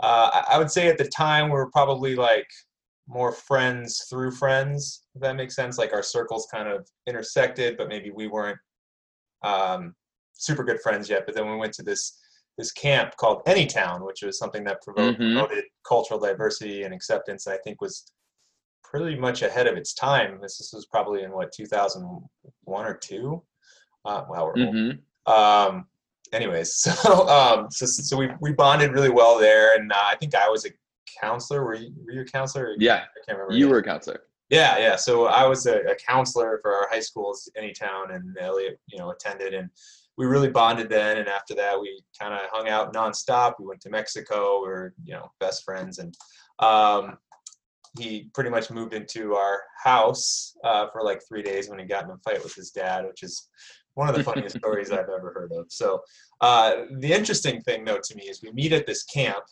uh, 0.00 0.42
I 0.48 0.58
would 0.58 0.68
say 0.68 0.88
at 0.88 0.98
the 0.98 1.06
time 1.06 1.44
we 1.44 1.52
were 1.52 1.70
probably 1.70 2.16
like 2.16 2.48
more 3.06 3.30
friends 3.30 4.04
through 4.10 4.32
friends. 4.32 5.04
If 5.14 5.22
that 5.22 5.36
makes 5.36 5.54
sense, 5.54 5.78
like 5.78 5.92
our 5.92 6.02
circles 6.02 6.48
kind 6.52 6.68
of 6.68 6.88
intersected, 7.06 7.76
but 7.76 7.88
maybe 7.88 8.10
we 8.10 8.26
weren't 8.26 8.58
um, 9.44 9.94
super 10.36 10.64
good 10.64 10.80
friends 10.80 11.08
yet. 11.08 11.24
But 11.26 11.34
then 11.34 11.48
we 11.50 11.56
went 11.56 11.72
to 11.74 11.82
this 11.82 12.20
this 12.58 12.72
camp 12.72 13.14
called 13.16 13.44
Anytown, 13.44 14.06
which 14.06 14.22
was 14.22 14.38
something 14.38 14.64
that 14.64 14.82
promoted, 14.82 15.20
mm-hmm. 15.20 15.60
cultural 15.86 16.18
diversity 16.18 16.84
and 16.84 16.94
acceptance. 16.94 17.46
I 17.46 17.58
think 17.58 17.80
was 17.80 18.10
pretty 18.82 19.16
much 19.16 19.42
ahead 19.42 19.66
of 19.66 19.76
its 19.76 19.92
time. 19.92 20.38
This, 20.40 20.58
this 20.58 20.72
was 20.72 20.86
probably 20.86 21.22
in 21.22 21.32
what 21.32 21.52
2001 21.52 22.86
or 22.86 22.94
two. 22.94 23.42
Uh, 24.04 24.24
wow, 24.28 24.46
we're 24.46 24.54
mm-hmm. 24.54 25.32
um, 25.32 25.86
anyways, 26.32 26.74
so 26.74 27.28
um, 27.28 27.66
so 27.70 27.86
so 27.86 28.16
we 28.16 28.30
we 28.40 28.52
bonded 28.52 28.92
really 28.92 29.10
well 29.10 29.38
there, 29.38 29.76
and 29.76 29.92
uh, 29.92 29.96
I 30.10 30.16
think 30.16 30.34
I 30.34 30.48
was 30.48 30.64
a 30.64 30.70
counselor. 31.20 31.64
Were 31.64 31.74
you, 31.74 31.92
were 32.04 32.12
you 32.12 32.20
a 32.22 32.24
counselor? 32.24 32.74
Yeah, 32.78 32.96
I 32.96 33.26
can't 33.26 33.38
remember. 33.38 33.54
You 33.54 33.68
were 33.68 33.78
a 33.78 33.82
counselor. 33.82 34.20
Yeah, 34.48 34.78
yeah. 34.78 34.94
So 34.94 35.26
I 35.26 35.44
was 35.44 35.66
a, 35.66 35.80
a 35.80 35.96
counselor 35.96 36.60
for 36.62 36.72
our 36.72 36.88
high 36.88 37.00
schools, 37.00 37.50
Anytown, 37.58 38.14
and 38.14 38.36
Elliot, 38.38 38.78
you 38.86 38.98
know, 38.98 39.10
attended, 39.10 39.54
and 39.54 39.68
we 40.16 40.26
really 40.26 40.48
bonded 40.48 40.88
then. 40.88 41.18
And 41.18 41.28
after 41.28 41.54
that, 41.54 41.78
we 41.78 42.02
kind 42.18 42.32
of 42.32 42.40
hung 42.50 42.68
out 42.68 42.94
nonstop. 42.94 43.54
We 43.58 43.66
went 43.66 43.80
to 43.82 43.90
Mexico. 43.90 44.62
We 44.62 44.68
are 44.68 44.94
you 45.04 45.14
know 45.14 45.30
best 45.40 45.64
friends, 45.64 45.98
and 45.98 46.14
um, 46.58 47.18
he 47.98 48.30
pretty 48.34 48.50
much 48.50 48.70
moved 48.70 48.94
into 48.94 49.34
our 49.34 49.62
house 49.82 50.54
uh, 50.64 50.86
for 50.92 51.02
like 51.02 51.20
three 51.26 51.42
days 51.42 51.68
when 51.68 51.78
he 51.78 51.84
got 51.84 52.04
in 52.04 52.10
a 52.10 52.18
fight 52.18 52.42
with 52.42 52.54
his 52.54 52.70
dad, 52.70 53.06
which 53.06 53.22
is 53.22 53.48
one 53.94 54.08
of 54.08 54.14
the 54.14 54.24
funniest 54.24 54.56
stories 54.58 54.90
I've 54.90 55.08
ever 55.08 55.32
heard 55.34 55.52
of. 55.52 55.66
So 55.68 56.00
uh, 56.40 56.84
the 56.98 57.12
interesting 57.12 57.60
thing, 57.62 57.84
though, 57.84 58.00
to 58.02 58.16
me 58.16 58.24
is 58.24 58.42
we 58.42 58.52
meet 58.52 58.72
at 58.72 58.86
this 58.86 59.04
camp 59.04 59.44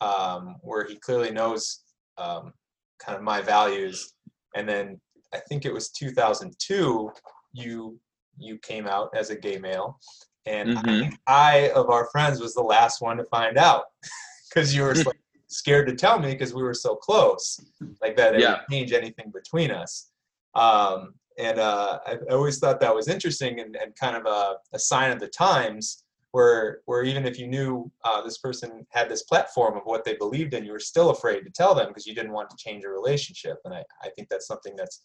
um, 0.00 0.56
where 0.62 0.84
he 0.86 0.96
clearly 0.96 1.30
knows 1.30 1.82
um, 2.18 2.52
kind 2.98 3.16
of 3.16 3.22
my 3.22 3.40
values, 3.40 4.14
and 4.54 4.68
then 4.68 5.00
I 5.32 5.38
think 5.48 5.64
it 5.64 5.72
was 5.72 5.90
2002. 5.90 7.10
You 7.52 7.98
you 8.38 8.58
came 8.58 8.86
out 8.86 9.10
as 9.14 9.30
a 9.30 9.36
gay 9.36 9.58
male, 9.58 9.98
and 10.46 10.70
mm-hmm. 10.70 11.14
I, 11.26 11.68
I, 11.68 11.70
of 11.70 11.90
our 11.90 12.06
friends 12.06 12.40
was 12.40 12.54
the 12.54 12.62
last 12.62 13.00
one 13.00 13.16
to 13.16 13.24
find 13.24 13.58
out 13.58 13.84
because 14.48 14.74
you 14.74 14.82
were 14.82 14.94
like 14.94 15.18
scared 15.48 15.88
to 15.88 15.94
tell 15.94 16.18
me 16.18 16.32
because 16.32 16.54
we 16.54 16.62
were 16.62 16.74
so 16.74 16.94
close, 16.94 17.60
like 18.00 18.16
that 18.16 18.34
it 18.34 18.40
yeah. 18.40 18.52
would 18.52 18.60
change 18.70 18.92
anything 18.92 19.32
between 19.32 19.70
us. 19.70 20.10
Um, 20.54 21.14
and 21.38 21.58
uh, 21.58 21.98
I, 22.06 22.12
I, 22.30 22.34
always 22.34 22.58
thought 22.58 22.80
that 22.80 22.94
was 22.94 23.08
interesting 23.08 23.60
and, 23.60 23.76
and 23.76 23.94
kind 23.94 24.16
of 24.16 24.24
a, 24.24 24.56
a, 24.72 24.78
sign 24.78 25.10
of 25.10 25.20
the 25.20 25.28
times 25.28 26.04
where 26.32 26.80
where 26.86 27.02
even 27.02 27.26
if 27.26 27.38
you 27.38 27.46
knew 27.46 27.90
uh, 28.04 28.22
this 28.22 28.38
person 28.38 28.86
had 28.90 29.08
this 29.08 29.22
platform 29.24 29.76
of 29.76 29.82
what 29.84 30.04
they 30.04 30.16
believed 30.16 30.54
in, 30.54 30.64
you 30.64 30.72
were 30.72 30.80
still 30.80 31.10
afraid 31.10 31.42
to 31.44 31.50
tell 31.50 31.74
them 31.74 31.88
because 31.88 32.06
you 32.06 32.14
didn't 32.14 32.32
want 32.32 32.48
to 32.50 32.56
change 32.56 32.84
a 32.84 32.88
relationship. 32.88 33.58
And 33.64 33.74
I, 33.74 33.84
I 34.02 34.08
think 34.16 34.28
that's 34.28 34.46
something 34.46 34.74
that's 34.76 35.02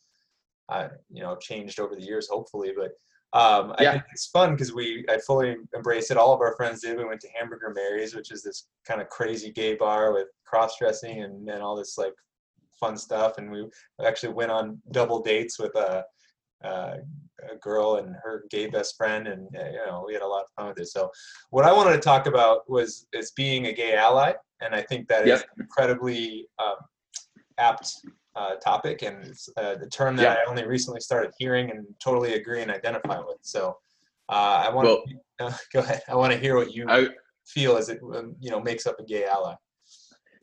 uh, 0.70 0.88
you 1.10 1.22
know 1.22 1.36
changed 1.36 1.80
over 1.80 1.96
the 1.96 2.02
years, 2.02 2.30
hopefully. 2.32 2.72
But 2.76 2.92
um, 3.34 3.74
I 3.78 3.84
yeah. 3.84 3.92
think 3.94 4.04
it's 4.12 4.28
fun 4.28 4.52
because 4.52 4.74
we 4.74 5.06
I 5.10 5.18
fully 5.20 5.56
embraced 5.74 6.12
it. 6.12 6.18
All 6.18 6.34
of 6.34 6.42
our 6.42 6.56
friends 6.58 6.82
did. 6.82 6.98
We 6.98 7.06
went 7.06 7.22
to 7.22 7.30
Hamburger 7.38 7.72
Mary's, 7.74 8.14
which 8.14 8.30
is 8.32 8.44
this 8.44 8.68
kind 8.86 9.02
of 9.02 9.08
crazy 9.08 9.52
gay 9.52 9.76
bar 9.76 10.12
with 10.12 10.28
cross 10.46 10.78
dressing 10.78 11.24
and, 11.24 11.48
and 11.48 11.62
all 11.62 11.78
this 11.78 11.98
like 11.98 12.14
fun 12.78 12.98
stuff. 12.98 13.38
And 13.38 13.50
we 13.50 13.66
actually 14.06 14.34
went 14.34 14.52
on 14.52 14.82
double 14.92 15.22
dates 15.22 15.58
with 15.58 15.74
a, 15.76 16.04
a, 16.64 16.98
a 17.50 17.56
girl 17.62 17.98
and 17.98 18.15
her 18.22 18.44
gay 18.50 18.67
best 18.67 18.98
friend, 18.98 19.28
and 19.30 19.48
you 19.54 19.86
know 19.86 20.04
we 20.06 20.13
had 20.13 20.24
a 20.24 20.28
lot 20.28 20.44
of 20.44 20.48
fun 20.58 20.67
with 20.67 20.80
it. 20.80 20.88
So 20.88 21.10
what 21.52 21.63
I 21.63 21.72
wanted 21.72 21.94
to 21.94 22.00
talk 22.00 22.26
about 22.28 22.70
was 22.70 23.08
is 23.13 23.32
being 23.32 23.67
a 23.67 23.74
gay 23.74 23.96
ally, 23.96 24.34
and 24.60 24.76
I 24.76 24.82
think 24.82 25.08
that 25.08 25.26
yep. 25.26 25.38
is 25.38 25.46
incredibly 25.58 26.48
um, 26.60 26.76
apt 27.58 27.94
uh, 28.36 28.56
topic 28.56 29.02
and 29.02 29.26
it's 29.26 29.50
uh, 29.58 29.76
the 29.76 29.88
term 29.88 30.15
that 30.15 30.24
yeah. 30.24 30.36
I 30.46 30.50
only 30.50 30.65
recently 30.65 31.02
started 31.02 31.32
hearing 31.38 31.72
and 31.72 31.86
totally 32.04 32.34
agree 32.34 32.62
and 32.62 32.72
identify 32.72 33.20
with. 33.20 33.38
So 33.41 33.78
uh, 34.30 34.65
I 34.65 34.74
want 34.74 34.88
well, 34.88 35.04
to 35.39 35.46
uh, 35.46 35.54
go 35.74 35.80
ahead. 35.80 36.02
I 36.08 36.15
want 36.15 36.32
to 36.34 36.39
hear 36.39 36.56
what 36.56 36.74
you 36.74 36.86
I, 36.88 37.08
feel 37.46 37.76
as 37.76 37.89
it 37.89 38.00
um, 38.15 38.36
you 38.39 38.50
know 38.50 38.62
makes 38.62 38.86
up 38.88 39.00
a 39.00 39.04
gay 39.04 39.26
ally. 39.26 39.56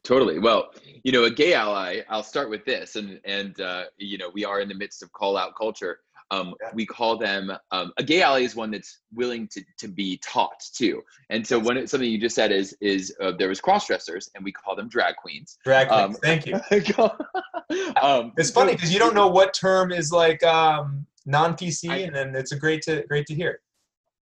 Totally. 0.05 0.39
Well, 0.39 0.71
you 1.03 1.13
know, 1.13 1.25
a 1.25 1.31
gay 1.31 1.55
ally. 1.55 2.01
I'll 2.09 2.23
start 2.23 2.51
with 2.51 2.65
this, 2.65 2.97
and 2.97 3.21
and 3.25 3.61
uh, 3.61 3.85
you 3.97 4.19
know, 4.19 4.31
we 4.33 4.45
are 4.45 4.61
in 4.61 4.69
the 4.69 4.75
midst 4.75 5.03
of 5.03 5.13
call 5.13 5.37
out 5.37 5.53
culture. 5.57 6.01
Um, 6.31 6.55
yeah. 6.61 6.71
We 6.75 6.85
call 6.87 7.17
them 7.17 7.53
um, 7.71 7.93
a 7.97 8.03
gay 8.03 8.23
ally 8.23 8.41
is 8.41 8.55
one 8.55 8.71
that's 8.71 9.01
willing 9.15 9.49
to, 9.49 9.63
to 9.79 9.89
be 9.89 10.19
taught 10.19 10.63
too. 10.75 11.03
And 11.31 11.47
so 11.47 11.59
when 11.59 11.77
it, 11.77 11.91
something 11.91 12.11
you 12.11 12.19
just 12.19 12.37
said 12.37 12.53
is 12.53 12.77
is 12.81 13.15
uh, 13.21 13.33
there 13.39 13.49
was 13.49 13.61
cross 13.61 13.87
dressers 13.87 14.31
and 14.35 14.45
we 14.45 14.53
call 14.53 14.77
them 14.77 14.89
drag 14.89 15.17
queens. 15.17 15.59
Drag 15.65 15.89
queens. 15.89 16.03
Um, 16.03 16.21
thank 16.23 16.47
you. 16.47 16.55
um, 18.03 18.33
it's 18.37 18.51
funny 18.51 18.75
because 18.75 18.93
you 18.93 18.99
don't 18.99 19.15
know 19.15 19.29
what 19.29 19.55
term 19.55 19.93
is 19.93 20.13
like 20.13 20.43
um, 20.43 21.07
non 21.25 21.55
PC, 21.55 22.07
and 22.07 22.15
then 22.15 22.35
it's 22.35 22.53
a 22.53 22.57
great 22.57 22.83
to 22.83 23.05
great 23.09 23.27
to 23.27 23.35
hear 23.35 23.61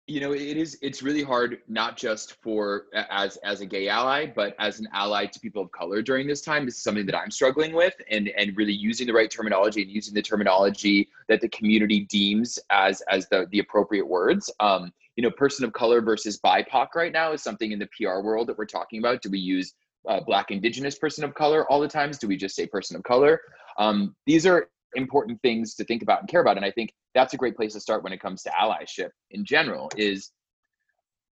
you 0.06 0.20
know 0.20 0.32
it 0.32 0.56
is 0.56 0.78
it's 0.82 1.02
really 1.02 1.22
hard 1.22 1.58
not 1.68 1.96
just 1.96 2.40
for 2.42 2.84
as 3.10 3.36
as 3.38 3.60
a 3.60 3.66
gay 3.66 3.88
ally 3.88 4.24
but 4.24 4.54
as 4.58 4.78
an 4.78 4.88
ally 4.92 5.26
to 5.26 5.40
people 5.40 5.62
of 5.62 5.70
color 5.72 6.00
during 6.00 6.28
this 6.28 6.40
time 6.40 6.64
this 6.64 6.76
is 6.76 6.82
something 6.82 7.06
that 7.06 7.16
i'm 7.16 7.30
struggling 7.30 7.72
with 7.72 7.94
and 8.10 8.28
and 8.36 8.56
really 8.56 8.72
using 8.72 9.06
the 9.06 9.12
right 9.12 9.30
terminology 9.30 9.82
and 9.82 9.90
using 9.90 10.14
the 10.14 10.22
terminology 10.22 11.08
that 11.28 11.40
the 11.40 11.48
community 11.48 12.06
deems 12.10 12.58
as 12.70 13.02
as 13.10 13.28
the 13.28 13.46
the 13.50 13.58
appropriate 13.60 14.06
words. 14.06 14.52
Um 14.60 14.92
you 15.16 15.22
know 15.22 15.30
person 15.30 15.64
of 15.64 15.72
color 15.72 16.00
versus 16.00 16.40
bipoc 16.44 16.88
right 16.94 17.12
now 17.12 17.32
is 17.32 17.42
something 17.42 17.72
in 17.72 17.78
the 17.78 17.88
pr 17.96 18.20
world 18.20 18.48
that 18.48 18.58
we're 18.58 18.66
talking 18.66 18.98
about. 18.98 19.22
Do 19.22 19.30
we 19.30 19.38
use 19.38 19.74
uh, 20.08 20.20
black 20.20 20.50
indigenous 20.50 20.98
person 20.98 21.24
of 21.24 21.34
color 21.34 21.70
all 21.70 21.80
the 21.80 21.88
times? 21.88 22.18
Do 22.18 22.28
we 22.28 22.36
just 22.36 22.54
say 22.54 22.66
person 22.66 22.96
of 22.96 23.02
color? 23.02 23.40
Um, 23.78 24.14
these 24.26 24.46
are 24.46 24.68
important 24.94 25.40
things 25.42 25.74
to 25.74 25.84
think 25.84 26.02
about 26.02 26.20
and 26.20 26.28
care 26.28 26.40
about 26.40 26.56
and 26.56 26.64
i 26.64 26.70
think 26.70 26.90
that's 27.12 27.34
a 27.34 27.36
great 27.36 27.54
place 27.54 27.74
to 27.74 27.80
start 27.80 28.02
when 28.02 28.14
it 28.14 28.20
comes 28.20 28.42
to 28.42 28.50
allyship 28.50 29.10
in 29.32 29.44
general 29.44 29.90
is 29.96 30.30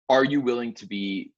are 0.08 0.24
you 0.24 0.40
willing 0.40 0.74
to 0.74 0.86
be 0.86 1.32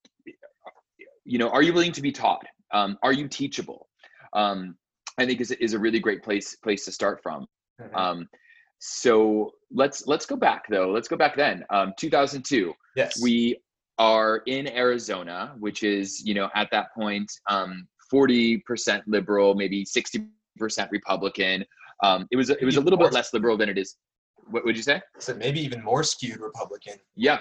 you 1.25 1.39
know 1.39 1.51
are 1.51 1.63
you 1.63 1.73
willing 1.73 1.93
to 1.93 2.03
be 2.03 2.13
taught? 2.13 2.47
Um, 2.73 2.99
are 3.03 3.13
you 3.13 3.29
teachable? 3.29 3.89
Um, 4.33 4.77
i 5.19 5.27
think 5.27 5.41
is, 5.41 5.51
is 5.53 5.75
a 5.75 5.79
really 5.79 6.01
great 6.01 6.23
place 6.23 6.57
place 6.57 6.85
to 6.85 6.93
start 6.93 7.21
from. 7.23 7.47
Mm-hmm. 7.81 7.95
um, 7.95 8.29
so 8.79 9.51
let's 9.73 10.07
let's 10.07 10.27
go 10.27 10.37
back 10.37 10.65
though 10.69 10.91
let's 10.91 11.09
go 11.09 11.17
back 11.17 11.37
then 11.37 11.65
um, 11.71 11.93
2002 11.99 12.73
yes 12.97 13.21
we 13.23 13.59
are 13.99 14.43
in 14.47 14.69
arizona 14.69 15.55
which 15.59 15.83
is 15.83 16.25
you 16.25 16.35
know 16.35 16.51
at 16.55 16.69
that 16.71 16.95
point 16.95 17.31
um, 17.49 17.87
40% 18.13 19.03
liberal 19.07 19.55
maybe 19.55 19.85
60% 19.85 20.29
republican 20.91 21.65
um, 22.05 22.27
it 22.31 22.37
was 22.37 22.51
it 22.51 22.65
was 22.65 22.77
a 22.77 22.81
little 22.81 22.99
bit 22.99 23.13
less 23.13 23.33
liberal 23.33 23.57
than 23.57 23.69
it 23.69 23.79
is 23.79 23.97
what 24.51 24.65
would 24.65 24.77
you 24.77 24.83
say? 24.83 25.01
So 25.19 25.35
maybe 25.35 25.61
even 25.61 25.83
more 25.83 26.03
skewed 26.03 26.41
Republican. 26.41 26.95
Yeah. 27.15 27.41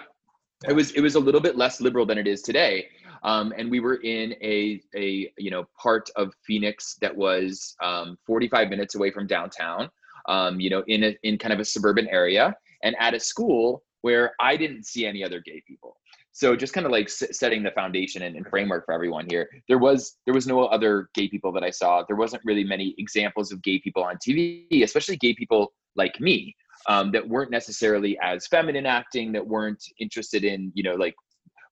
yeah. 0.64 0.70
It 0.70 0.74
was 0.74 0.92
it 0.92 1.02
was 1.02 1.16
a 1.16 1.20
little 1.20 1.42
bit 1.42 1.56
less 1.56 1.82
liberal 1.82 2.06
than 2.06 2.18
it 2.18 2.28
is 2.28 2.42
today. 2.42 2.88
Um, 3.24 3.54
and 3.58 3.70
we 3.70 3.80
were 3.80 3.96
in 3.96 4.34
a 4.42 4.82
a 4.96 5.32
you 5.38 5.52
know 5.52 5.66
part 5.82 6.10
of 6.16 6.34
Phoenix 6.46 6.96
that 7.02 7.16
was 7.16 7.76
um, 7.84 8.18
45 8.26 8.70
minutes 8.70 8.96
away 8.96 9.12
from 9.12 9.28
downtown. 9.28 9.90
Um, 10.28 10.60
you 10.60 10.70
know, 10.70 10.84
in 10.88 11.04
a 11.04 11.18
in 11.24 11.38
kind 11.38 11.54
of 11.54 11.60
a 11.60 11.66
suburban 11.66 12.08
area, 12.08 12.56
and 12.84 12.96
at 13.00 13.14
a 13.14 13.20
school 13.20 13.84
where 14.02 14.34
I 14.40 14.56
didn't 14.56 14.86
see 14.86 15.06
any 15.06 15.24
other 15.24 15.40
gay 15.40 15.64
people. 15.68 15.98
So 16.32 16.56
just 16.56 16.74
kind 16.74 16.86
of 16.86 16.92
like 16.92 17.10
setting 17.10 17.64
the 17.64 17.72
foundation 17.72 18.24
and, 18.24 18.36
and, 18.36 18.46
framework 18.46 18.86
for 18.86 18.94
everyone 18.94 19.26
here. 19.30 19.50
There 19.70 19.78
was 19.78 20.18
there 20.26 20.34
was 20.34 20.46
no 20.46 20.66
other 20.66 21.10
gay 21.14 21.30
people 21.30 21.52
that 21.54 21.64
I 21.64 21.70
saw. 21.70 22.04
There 22.04 22.18
wasn't 22.18 22.44
really 22.46 22.64
many 22.64 22.94
examples 22.98 23.54
of 23.54 23.64
gay 23.64 23.80
people 23.80 24.04
on 24.04 24.18
TV, 24.18 24.84
especially 24.84 25.16
gay 25.16 25.34
people 25.34 25.74
like 25.96 26.20
me 26.20 26.56
um, 26.88 27.12
that 27.14 27.28
weren't 27.28 27.52
necessarily 27.52 28.18
as 28.22 28.48
feminine 28.48 28.86
acting, 28.86 29.32
that 29.32 29.48
weren't 29.48 29.84
interested 30.00 30.44
in, 30.44 30.72
you 30.76 30.84
know, 30.84 30.96
like 30.96 31.16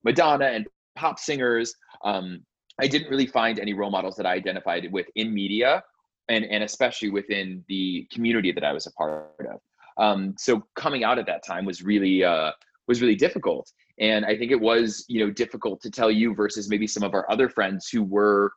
Madonna 0.03 0.45
and 0.45 0.65
pop 0.95 1.19
singers. 1.19 1.75
Um, 2.03 2.43
I 2.81 2.87
didn't 2.87 3.09
really 3.09 3.27
find 3.27 3.59
any 3.59 3.73
role 3.73 3.91
models 3.91 4.15
that 4.15 4.25
I 4.25 4.33
identified 4.33 4.91
with 4.91 5.07
in 5.15 5.33
media 5.33 5.83
and, 6.29 6.45
and 6.45 6.63
especially 6.63 7.09
within 7.09 7.63
the 7.67 8.07
community 8.11 8.51
that 8.51 8.63
I 8.63 8.73
was 8.73 8.87
a 8.87 8.91
part 8.91 9.25
of. 9.39 9.59
Um, 9.97 10.35
so 10.37 10.63
coming 10.75 11.03
out 11.03 11.19
at 11.19 11.25
that 11.27 11.45
time 11.45 11.65
was 11.65 11.83
really, 11.83 12.23
uh, 12.23 12.51
was 12.87 13.01
really 13.01 13.15
difficult. 13.15 13.71
And 13.99 14.25
I 14.25 14.35
think 14.35 14.51
it 14.51 14.59
was, 14.59 15.05
you 15.07 15.23
know, 15.23 15.31
difficult 15.31 15.81
to 15.81 15.91
tell 15.91 16.09
you 16.09 16.33
versus 16.33 16.69
maybe 16.69 16.87
some 16.87 17.03
of 17.03 17.13
our 17.13 17.29
other 17.31 17.49
friends 17.49 17.89
who 17.89 18.03
were 18.03 18.51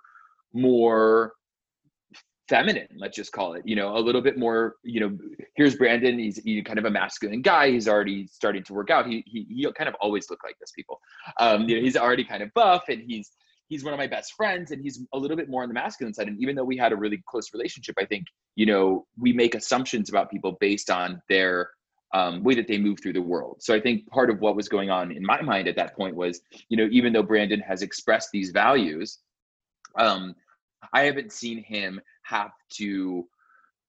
more 0.52 1.35
feminine 2.48 2.87
let's 2.96 3.16
just 3.16 3.33
call 3.33 3.55
it 3.55 3.62
you 3.66 3.74
know 3.74 3.96
a 3.96 3.98
little 3.98 4.20
bit 4.20 4.38
more 4.38 4.76
you 4.85 5.00
know 5.00 5.18
here's 5.57 5.74
brandon 5.74 6.18
he's, 6.18 6.38
he's 6.44 6.62
kind 6.62 6.79
of 6.79 6.85
a 6.85 6.90
masculine 6.90 7.42
guy 7.42 7.70
he's 7.70 7.88
already 7.88 8.26
starting 8.29 8.62
to 8.62 8.72
work 8.72 8.88
out 8.88 9.07
he 9.07 9.24
he, 9.26 9.46
he 9.48 9.72
kind 9.72 9.88
of 9.88 9.96
always 10.00 10.31
look 10.31 10.38
like 10.44 10.57
this 10.61 10.70
people 10.70 11.00
um 11.40 11.68
you 11.68 11.74
know 11.76 11.83
he's 11.83 11.96
already 11.96 12.24
kind 12.24 12.42
of 12.42 12.55
buff 12.55 12.85
and 12.88 13.02
he's 13.07 13.33
he's 13.68 13.85
one 13.85 13.92
of 13.92 13.98
my 13.98 14.07
best 14.07 14.35
friends 14.35 14.70
and 14.70 14.83
he's 14.83 15.00
a 15.12 15.18
little 15.18 15.37
bit 15.37 15.48
more 15.48 15.62
on 15.62 15.68
the 15.68 15.74
masculine 15.74 16.14
side. 16.14 16.29
And 16.29 16.40
even 16.40 16.55
though 16.55 16.64
we 16.64 16.76
had 16.76 16.92
a 16.92 16.96
really 16.96 17.22
close 17.29 17.52
relationship 17.52 17.94
i 17.98 18.05
think 18.05 18.26
you 18.55 18.66
know 18.66 19.07
we 19.18 19.33
make 19.33 19.55
assumptions 19.55 20.09
about 20.09 20.31
people 20.31 20.57
based 20.61 20.90
on 20.90 21.20
their 21.29 21.70
um, 22.14 22.44
way 22.44 22.55
that 22.55 22.68
they 22.68 22.79
move 22.79 23.00
through 23.00 23.14
the 23.14 23.22
world. 23.22 23.57
So 23.61 23.74
i 23.74 23.81
think 23.81 24.07
part 24.09 24.31
of 24.31 24.40
what 24.40 24.57
was 24.57 24.68
going 24.68 24.90
on 24.90 25.12
in 25.12 25.24
my 25.24 25.40
mind 25.42 25.68
at 25.68 25.76
that 25.76 25.96
point 25.96 26.16
was 26.16 26.40
you 26.68 26.76
know 26.76 26.88
even 26.90 27.12
though 27.12 27.22
brandon 27.22 27.61
has 27.61 27.83
expressed 27.83 28.31
these 28.33 28.50
values 28.50 29.18
um, 29.98 30.35
i 30.92 31.02
haven't 31.02 31.33
seen 31.33 31.62
him 31.62 32.00
have 32.22 32.52
to 32.70 33.26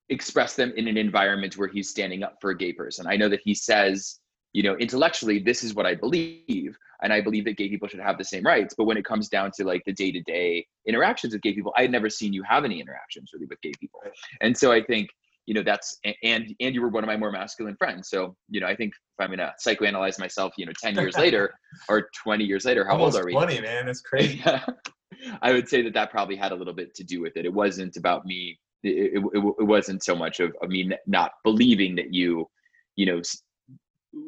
express 0.09 0.55
them 0.55 0.73
in 0.77 0.87
an 0.87 0.97
environment 0.97 1.57
where 1.57 1.67
he's 1.67 1.89
standing 1.89 2.23
up 2.23 2.37
for 2.39 2.51
a 2.51 2.57
gay 2.57 2.71
person. 2.71 3.07
I 3.07 3.17
know 3.17 3.29
that 3.29 3.41
he 3.43 3.53
says 3.53 4.19
you 4.57 4.63
know 4.63 4.75
intellectually 4.77 5.37
this 5.37 5.63
is 5.63 5.75
what 5.75 5.85
i 5.85 5.93
believe 5.93 6.75
and 7.03 7.13
i 7.13 7.21
believe 7.21 7.45
that 7.45 7.57
gay 7.57 7.69
people 7.69 7.87
should 7.87 7.99
have 7.99 8.17
the 8.17 8.23
same 8.23 8.43
rights. 8.43 8.73
But 8.75 8.85
when 8.85 8.97
it 8.97 9.05
comes 9.05 9.29
down 9.29 9.51
to 9.57 9.63
like 9.63 9.83
the 9.85 9.93
day-to-day 9.93 10.65
interactions 10.87 11.33
with 11.33 11.43
gay 11.43 11.53
people 11.53 11.71
i 11.77 11.83
had 11.83 11.91
never 11.91 12.09
seen 12.09 12.33
you 12.33 12.41
have 12.41 12.65
any 12.65 12.81
interactions 12.81 13.29
really 13.33 13.45
with 13.45 13.61
gay 13.61 13.73
people. 13.79 13.99
And 14.41 14.57
so 14.57 14.71
i 14.71 14.81
think 14.81 15.09
you 15.45 15.53
know 15.53 15.61
that's 15.61 15.99
and 16.23 16.55
and 16.59 16.73
you 16.73 16.81
were 16.81 16.89
one 16.89 17.03
of 17.03 17.07
my 17.07 17.17
more 17.17 17.31
masculine 17.31 17.75
friends. 17.75 18.09
So 18.09 18.35
you 18.49 18.59
know 18.59 18.65
i 18.65 18.75
think 18.75 18.93
if 18.95 19.23
i'm 19.23 19.29
gonna 19.29 19.53
psychoanalyze 19.63 20.17
myself 20.19 20.53
you 20.57 20.65
know 20.65 20.73
10 20.81 20.95
years 20.95 21.15
later 21.25 21.53
or 21.87 22.09
20 22.23 22.43
years 22.43 22.65
later 22.65 22.83
how 22.83 22.93
Almost 22.93 23.15
old 23.15 23.23
are 23.23 23.27
we? 23.27 23.33
20 23.33 23.61
man. 23.61 23.85
That's 23.85 24.01
crazy. 24.01 24.41
Yeah. 24.43 24.65
i 25.43 25.53
would 25.53 25.69
say 25.69 25.83
that 25.83 25.93
that 25.93 26.09
probably 26.09 26.35
had 26.35 26.51
a 26.51 26.55
little 26.55 26.73
bit 26.73 26.95
to 26.95 27.03
do 27.03 27.21
with 27.21 27.37
it. 27.37 27.45
It 27.45 27.53
wasn't 27.53 27.95
about 27.95 28.25
me. 28.25 28.57
It, 28.81 29.21
it, 29.21 29.55
it 29.59 29.67
wasn't 29.75 30.03
so 30.03 30.15
much 30.15 30.39
of, 30.39 30.51
of 30.63 30.69
me 30.69 30.91
not 31.05 31.33
believing 31.43 31.93
that 31.97 32.11
you 32.11 32.49
you 32.95 33.05
know 33.05 33.21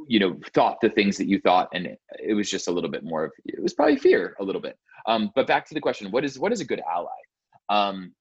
you 0.07 0.19
know 0.19 0.37
thought 0.53 0.77
the 0.81 0.89
things 0.89 1.17
that 1.17 1.27
you 1.27 1.39
thought 1.39 1.69
and 1.73 1.87
it, 2.19 2.33
was 2.33 2.49
just 2.49 2.67
a 2.67 2.71
little 2.71 2.89
bit 2.89 3.03
more 3.03 3.25
of 3.25 3.31
it 3.45 3.61
was 3.61 3.73
probably 3.73 3.97
fear 3.97 4.35
a 4.39 4.43
little 4.43 4.61
bit. 4.61 4.77
Um, 5.07 5.31
but 5.35 5.47
back 5.47 5.67
to 5.67 5.73
the 5.73 5.81
question 5.81 6.11
what 6.11 6.25
is 6.25 6.39
what 6.39 6.51
is 6.51 6.61
a 6.61 6.65
good 6.65 6.81
ally? 6.89 7.09
Um, 7.69 8.13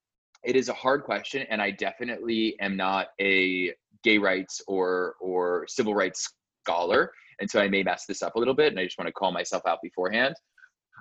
it 0.45 0.57
is 0.57 0.69
a 0.69 0.75
hard 0.75 1.03
question 1.03 1.45
and 1.51 1.61
i 1.61 1.71
definitely 1.71 2.57
am 2.61 2.77
not 2.77 3.09
a 3.21 3.73
gay 4.05 4.19
rights 4.19 4.63
or 4.69 5.15
or 5.21 5.67
civil 5.69 5.95
rights 5.95 6.33
scholar 6.65 7.13
and 7.41 7.51
so 7.51 7.61
i 7.61 7.69
may 7.69 7.83
mess 7.83 8.05
this 8.07 8.23
up 8.23 8.37
a 8.37 8.39
little 8.39 8.55
bit 8.55 8.69
and 8.69 8.79
i 8.79 8.85
just 8.85 8.99
want 8.99 9.09
to 9.09 9.13
call 9.13 9.33
myself 9.33 9.63
out 9.67 9.79
beforehand. 9.83 10.35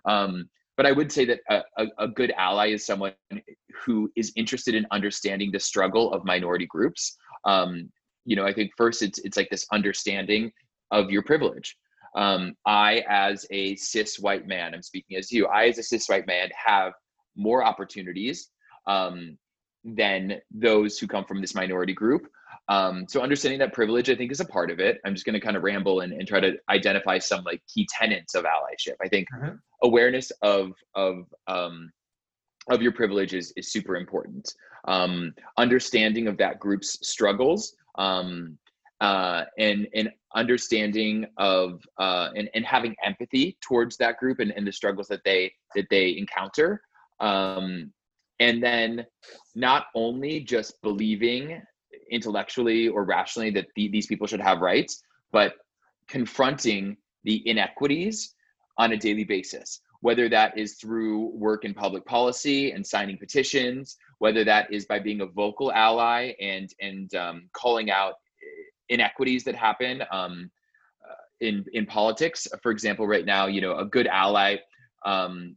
Um, 0.05 0.49
but 0.75 0.85
i 0.85 0.91
would 0.91 1.11
say 1.11 1.25
that 1.25 1.39
a, 1.49 1.61
a, 1.77 1.85
a 1.99 2.07
good 2.07 2.31
ally 2.37 2.67
is 2.69 2.85
someone 2.85 3.13
who 3.85 4.11
is 4.15 4.31
interested 4.35 4.75
in 4.75 4.85
understanding 4.91 5.51
the 5.51 5.59
struggle 5.59 6.11
of 6.13 6.25
minority 6.25 6.65
groups. 6.65 7.17
Um, 7.45 7.89
you 8.27 8.35
know 8.35 8.45
i 8.45 8.53
think 8.53 8.71
first 8.77 9.01
it's 9.01 9.17
it's 9.19 9.37
like 9.37 9.49
this 9.49 9.65
understanding 9.71 10.51
of 10.91 11.09
your 11.09 11.23
privilege. 11.23 11.75
Um, 12.15 12.55
i 12.65 13.03
as 13.09 13.45
a 13.51 13.75
cis 13.75 14.19
white 14.19 14.47
man 14.47 14.73
i'm 14.73 14.81
speaking 14.81 15.17
as 15.17 15.31
you 15.31 15.47
i 15.47 15.67
as 15.67 15.77
a 15.77 15.83
cis 15.83 16.07
white 16.07 16.27
man 16.27 16.49
have 16.53 16.93
more 17.35 17.63
opportunities 17.63 18.49
um, 18.87 19.37
than 19.83 20.41
those 20.51 20.97
who 20.97 21.07
come 21.07 21.25
from 21.25 21.39
this 21.39 21.53
minority 21.53 21.93
group. 21.93 22.27
Um, 22.69 23.05
so 23.07 23.21
understanding 23.21 23.59
that 23.59 23.73
privilege 23.73 24.09
i 24.09 24.15
think 24.15 24.31
is 24.31 24.39
a 24.39 24.45
part 24.45 24.71
of 24.71 24.79
it. 24.79 24.99
I'm 25.05 25.13
just 25.13 25.25
going 25.25 25.39
to 25.39 25.45
kind 25.45 25.55
of 25.55 25.63
ramble 25.63 26.01
and, 26.01 26.11
and 26.11 26.27
try 26.27 26.39
to 26.39 26.57
identify 26.69 27.19
some 27.19 27.43
like 27.43 27.61
key 27.71 27.87
tenets 27.89 28.35
of 28.35 28.45
allyship. 28.45 28.95
I 29.01 29.07
think 29.07 29.27
mm-hmm. 29.33 29.55
awareness 29.83 30.31
of 30.41 30.71
of 30.95 31.25
um, 31.47 31.91
of 32.69 32.81
your 32.81 32.91
privilege 32.91 33.33
is, 33.33 33.53
is 33.55 33.71
super 33.71 33.95
important. 33.95 34.53
Um, 34.87 35.33
understanding 35.57 36.27
of 36.27 36.37
that 36.37 36.59
group's 36.59 36.97
struggles 37.07 37.75
um, 37.97 38.57
uh, 39.01 39.43
and 39.57 39.87
and 39.93 40.09
understanding 40.35 41.25
of 41.37 41.83
uh, 41.99 42.29
and, 42.35 42.49
and 42.53 42.65
having 42.65 42.95
empathy 43.03 43.57
towards 43.61 43.97
that 43.97 44.17
group 44.17 44.39
and, 44.39 44.51
and 44.51 44.67
the 44.67 44.71
struggles 44.71 45.07
that 45.07 45.21
they 45.23 45.51
that 45.75 45.87
they 45.89 46.17
encounter. 46.17 46.81
Um, 47.19 47.91
and 48.39 48.61
then 48.61 49.05
not 49.55 49.87
only 49.95 50.39
just 50.39 50.79
believing 50.81 51.61
intellectually 52.11 52.87
or 52.87 53.03
rationally 53.03 53.49
that 53.51 53.67
the, 53.75 53.87
these 53.89 54.07
people 54.07 54.27
should 54.27 54.39
have 54.39 54.59
rights 54.61 55.01
but 55.31 55.55
confronting 56.07 56.95
the 57.23 57.47
inequities 57.49 58.35
on 58.77 58.93
a 58.93 58.97
daily 58.97 59.23
basis 59.23 59.81
whether 60.01 60.29
that 60.29 60.57
is 60.57 60.75
through 60.75 61.31
work 61.35 61.65
in 61.65 61.73
public 61.73 62.05
policy 62.05 62.71
and 62.71 62.85
signing 62.85 63.17
petitions, 63.17 63.97
whether 64.19 64.43
that 64.43 64.71
is 64.71 64.85
by 64.85 64.99
being 64.99 65.21
a 65.21 65.25
vocal 65.25 65.71
ally 65.71 66.33
and 66.39 66.73
and 66.81 67.13
um, 67.15 67.49
calling 67.53 67.89
out 67.89 68.15
inequities 68.89 69.43
that 69.43 69.55
happen 69.55 70.03
um, 70.11 70.49
uh, 71.07 71.15
in 71.41 71.65
in 71.73 71.85
politics. 71.85 72.47
For 72.61 72.71
example, 72.71 73.07
right 73.07 73.25
now, 73.25 73.47
you 73.47 73.61
know, 73.61 73.77
a 73.77 73.85
good 73.85 74.07
ally 74.07 74.57
um, 75.05 75.55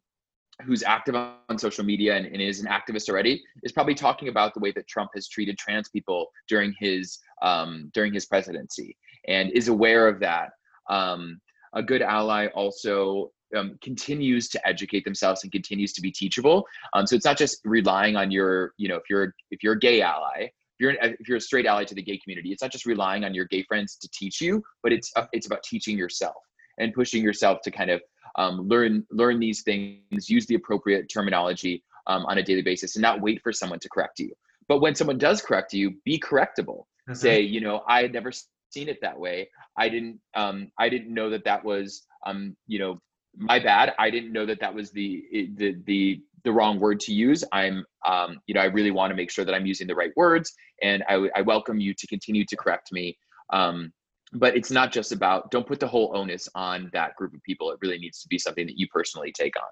who's 0.65 0.83
active 0.83 1.15
on 1.15 1.59
social 1.59 1.85
media 1.85 2.17
and, 2.17 2.27
and, 2.27 2.41
is 2.41 2.61
an 2.61 2.67
activist 2.67 3.09
already 3.09 3.43
is 3.63 3.73
probably 3.73 3.95
talking 3.95 4.29
about 4.29 4.53
the 4.53 4.61
way 4.61 4.71
that 4.73 4.87
Trump 4.87 5.11
has 5.15 5.27
treated 5.27 5.57
trans 5.57 5.89
people 5.89 6.27
during 6.49 6.75
his 6.79 7.19
um, 7.43 7.91
during 7.95 8.13
his 8.13 8.27
presidency 8.27 8.97
and 9.29 9.51
is 9.53 9.69
aware 9.69 10.09
of 10.09 10.21
that. 10.21 10.51
Um, 10.89 11.41
a 11.75 11.83
good 11.83 12.03
ally 12.03 12.49
also 12.49 13.31
um, 13.57 13.79
continues 13.83 14.49
to 14.49 14.69
educate 14.69 15.05
themselves 15.05 15.43
and 15.43 15.53
continues 15.53 15.93
to 15.95 16.01
be 16.01 16.11
teachable. 16.11 16.67
Um, 16.95 17.07
so 17.07 17.17
it's 17.17 17.25
not 17.25 17.39
just 17.39 17.61
relying 17.65 18.17
on 18.17 18.31
your, 18.31 18.73
you 18.77 18.89
know, 18.89 18.97
if 18.97 19.05
you're 19.09 19.35
if 19.51 19.63
you're 19.63 19.75
a 19.75 19.79
gay 19.79 20.03
ally, 20.03 20.43
if 20.45 20.51
you're 20.79 20.91
an, 20.91 21.17
if 21.21 21.29
you're 21.29 21.39
a 21.39 21.41
straight 21.41 21.67
ally 21.67 21.85
to 21.85 21.95
the 21.95 22.03
gay 22.03 22.19
community, 22.19 22.53
it's 22.53 22.63
not 22.63 22.73
just 22.73 22.87
relying 22.87 23.25
on 23.25 23.35
your 23.35 23.45
gay 23.47 23.63
friends 23.63 23.97
to 23.97 24.09
teach 24.13 24.41
you, 24.41 24.63
but 24.83 24.93
it's 24.93 25.13
uh, 25.17 25.27
it's 25.33 25.47
about 25.47 25.63
teaching 25.63 25.97
yourself 25.97 26.37
and 26.79 26.95
pushing 26.95 27.23
yourself 27.23 27.61
to 27.63 27.71
kind 27.71 27.91
of 27.91 28.01
um, 28.37 28.69
learn 28.69 29.07
learn 29.11 29.39
these 29.39 29.63
things, 29.63 30.29
use 30.29 30.47
the 30.47 30.55
appropriate 30.55 31.09
terminology 31.13 31.83
um, 32.07 32.25
on 32.27 32.39
a 32.39 32.43
daily 32.43 32.63
basis, 32.63 32.97
and 32.97 33.03
not 33.03 33.21
wait 33.21 33.43
for 33.43 33.53
someone 33.53 33.79
to 33.81 33.89
correct 33.89 34.19
you. 34.19 34.33
But 34.69 34.81
when 34.81 34.95
someone 34.95 35.19
does 35.19 35.43
correct 35.43 35.73
you, 35.73 35.95
be 36.05 36.19
correctable. 36.19 36.85
Mm-hmm. 37.09 37.15
Say, 37.15 37.41
you 37.41 37.61
know, 37.61 37.83
I 37.89 38.03
had 38.03 38.13
never 38.13 38.31
seen 38.71 38.89
it 38.89 38.99
that 39.03 39.19
way. 39.19 39.51
I 39.77 39.89
didn't 39.89 40.21
um, 40.35 40.71
I 40.79 40.89
didn't 40.89 41.13
know 41.13 41.31
that 41.31 41.45
that 41.45 41.65
was 41.65 42.07
um, 42.27 42.57
you 42.67 42.79
know 42.79 43.01
my 43.37 43.59
bad. 43.59 43.95
I 43.99 44.11
didn't 44.11 44.33
know 44.33 44.47
that 44.47 44.61
that 44.61 44.75
was 44.75 44.91
the 44.91 45.25
the 45.57 45.77
the 45.87 46.23
the 46.45 46.53
wrong 46.53 46.81
word 46.81 47.01
to 47.01 47.13
use. 47.13 47.45
I'm 47.53 47.85
um, 48.07 48.41
you 48.47 48.55
know 48.55 48.61
I 48.61 48.67
really 48.67 48.91
want 48.91 49.11
to 49.11 49.17
make 49.17 49.31
sure 49.31 49.45
that 49.45 49.55
I'm 49.55 49.67
using 49.67 49.87
the 49.87 49.95
right 49.95 50.13
words, 50.17 50.53
and 50.83 51.03
I, 51.09 51.29
I 51.37 51.43
welcome 51.43 51.81
you 51.81 51.95
to 51.95 52.07
continue 52.07 52.45
to 52.47 52.57
correct 52.57 52.93
me. 52.93 53.17
Um, 53.53 53.93
but 54.33 54.57
it's 54.57 54.71
not 54.71 54.93
just 54.93 55.13
about 55.13 55.51
don't 55.51 55.67
put 55.67 55.81
the 55.81 55.89
whole 55.89 56.17
onus 56.17 56.49
on 56.55 56.89
that 56.93 57.17
group 57.17 57.35
of 57.35 57.43
people. 57.43 57.71
It 57.73 57.79
really 57.83 57.99
needs 57.99 58.23
to 58.23 58.29
be 58.29 58.39
something 58.39 58.67
that 58.67 58.79
you 58.79 58.87
personally 58.89 59.33
take 59.33 59.55
on. 59.57 59.69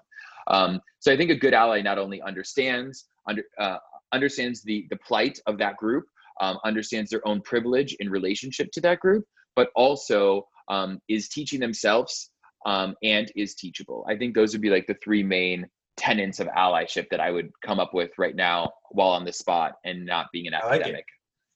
Um, 0.53 0.81
so 0.99 1.11
I 1.11 1.17
think 1.17 1.31
a 1.31 1.35
good 1.35 1.53
ally 1.53 1.81
not 1.81 1.97
only 1.97 2.21
understands 2.21 3.05
under 3.27 3.43
uh, 3.59 3.77
understands 4.11 4.61
the 4.61 4.87
the 4.89 4.97
plight 4.97 5.39
of 5.45 5.57
that 5.59 5.77
group, 5.77 6.05
um, 6.41 6.57
understands 6.63 7.09
their 7.09 7.25
own 7.27 7.41
privilege 7.41 7.95
in 7.99 8.09
relationship 8.09 8.71
to 8.73 8.81
that 8.81 8.99
group, 8.99 9.25
but 9.55 9.69
also 9.75 10.47
um, 10.69 10.99
is 11.07 11.29
teaching 11.29 11.59
themselves 11.59 12.31
um, 12.65 12.95
and 13.03 13.31
is 13.35 13.55
teachable. 13.55 14.05
I 14.07 14.17
think 14.17 14.35
those 14.35 14.53
would 14.53 14.61
be 14.61 14.69
like 14.69 14.87
the 14.87 14.97
three 15.03 15.23
main 15.23 15.67
tenets 15.97 16.39
of 16.39 16.47
allyship 16.47 17.07
that 17.11 17.19
I 17.19 17.31
would 17.31 17.51
come 17.61 17.79
up 17.79 17.93
with 17.93 18.11
right 18.17 18.35
now 18.35 18.71
while 18.91 19.09
on 19.09 19.25
the 19.25 19.33
spot 19.33 19.73
and 19.85 20.05
not 20.05 20.27
being 20.31 20.47
an 20.47 20.53
academic. 20.53 20.93
Like 20.93 21.05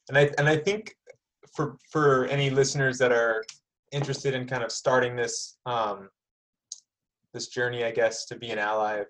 and 0.09 0.17
I 0.17 0.29
and 0.37 0.47
I 0.47 0.57
think 0.57 0.95
for 1.55 1.77
for 1.91 2.25
any 2.25 2.49
listeners 2.49 2.97
that 2.99 3.11
are 3.11 3.43
interested 3.91 4.33
in 4.33 4.47
kind 4.47 4.63
of 4.63 4.71
starting 4.71 5.15
this 5.15 5.57
um, 5.65 6.09
this 7.33 7.47
journey, 7.47 7.83
I 7.83 7.91
guess, 7.91 8.25
to 8.25 8.35
be 8.35 8.51
an 8.51 8.59
ally 8.59 9.03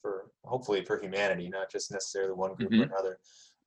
for 0.00 0.30
hopefully 0.44 0.84
for 0.84 0.98
humanity, 0.98 1.48
not 1.48 1.70
just 1.70 1.92
necessarily 1.92 2.32
one 2.32 2.54
group 2.54 2.70
mm-hmm. 2.70 2.82
or 2.82 2.84
another. 2.84 3.18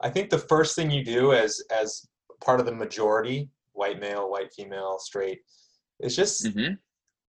I 0.01 0.09
think 0.09 0.29
the 0.29 0.39
first 0.39 0.75
thing 0.75 0.89
you 0.89 1.03
do 1.03 1.33
as 1.33 1.61
as 1.77 2.07
part 2.43 2.59
of 2.59 2.65
the 2.65 2.73
majority, 2.73 3.49
white 3.73 3.99
male, 3.99 4.29
white 4.29 4.51
female, 4.53 4.97
straight, 4.99 5.41
is 5.99 6.15
just 6.15 6.45
mm-hmm 6.45 6.73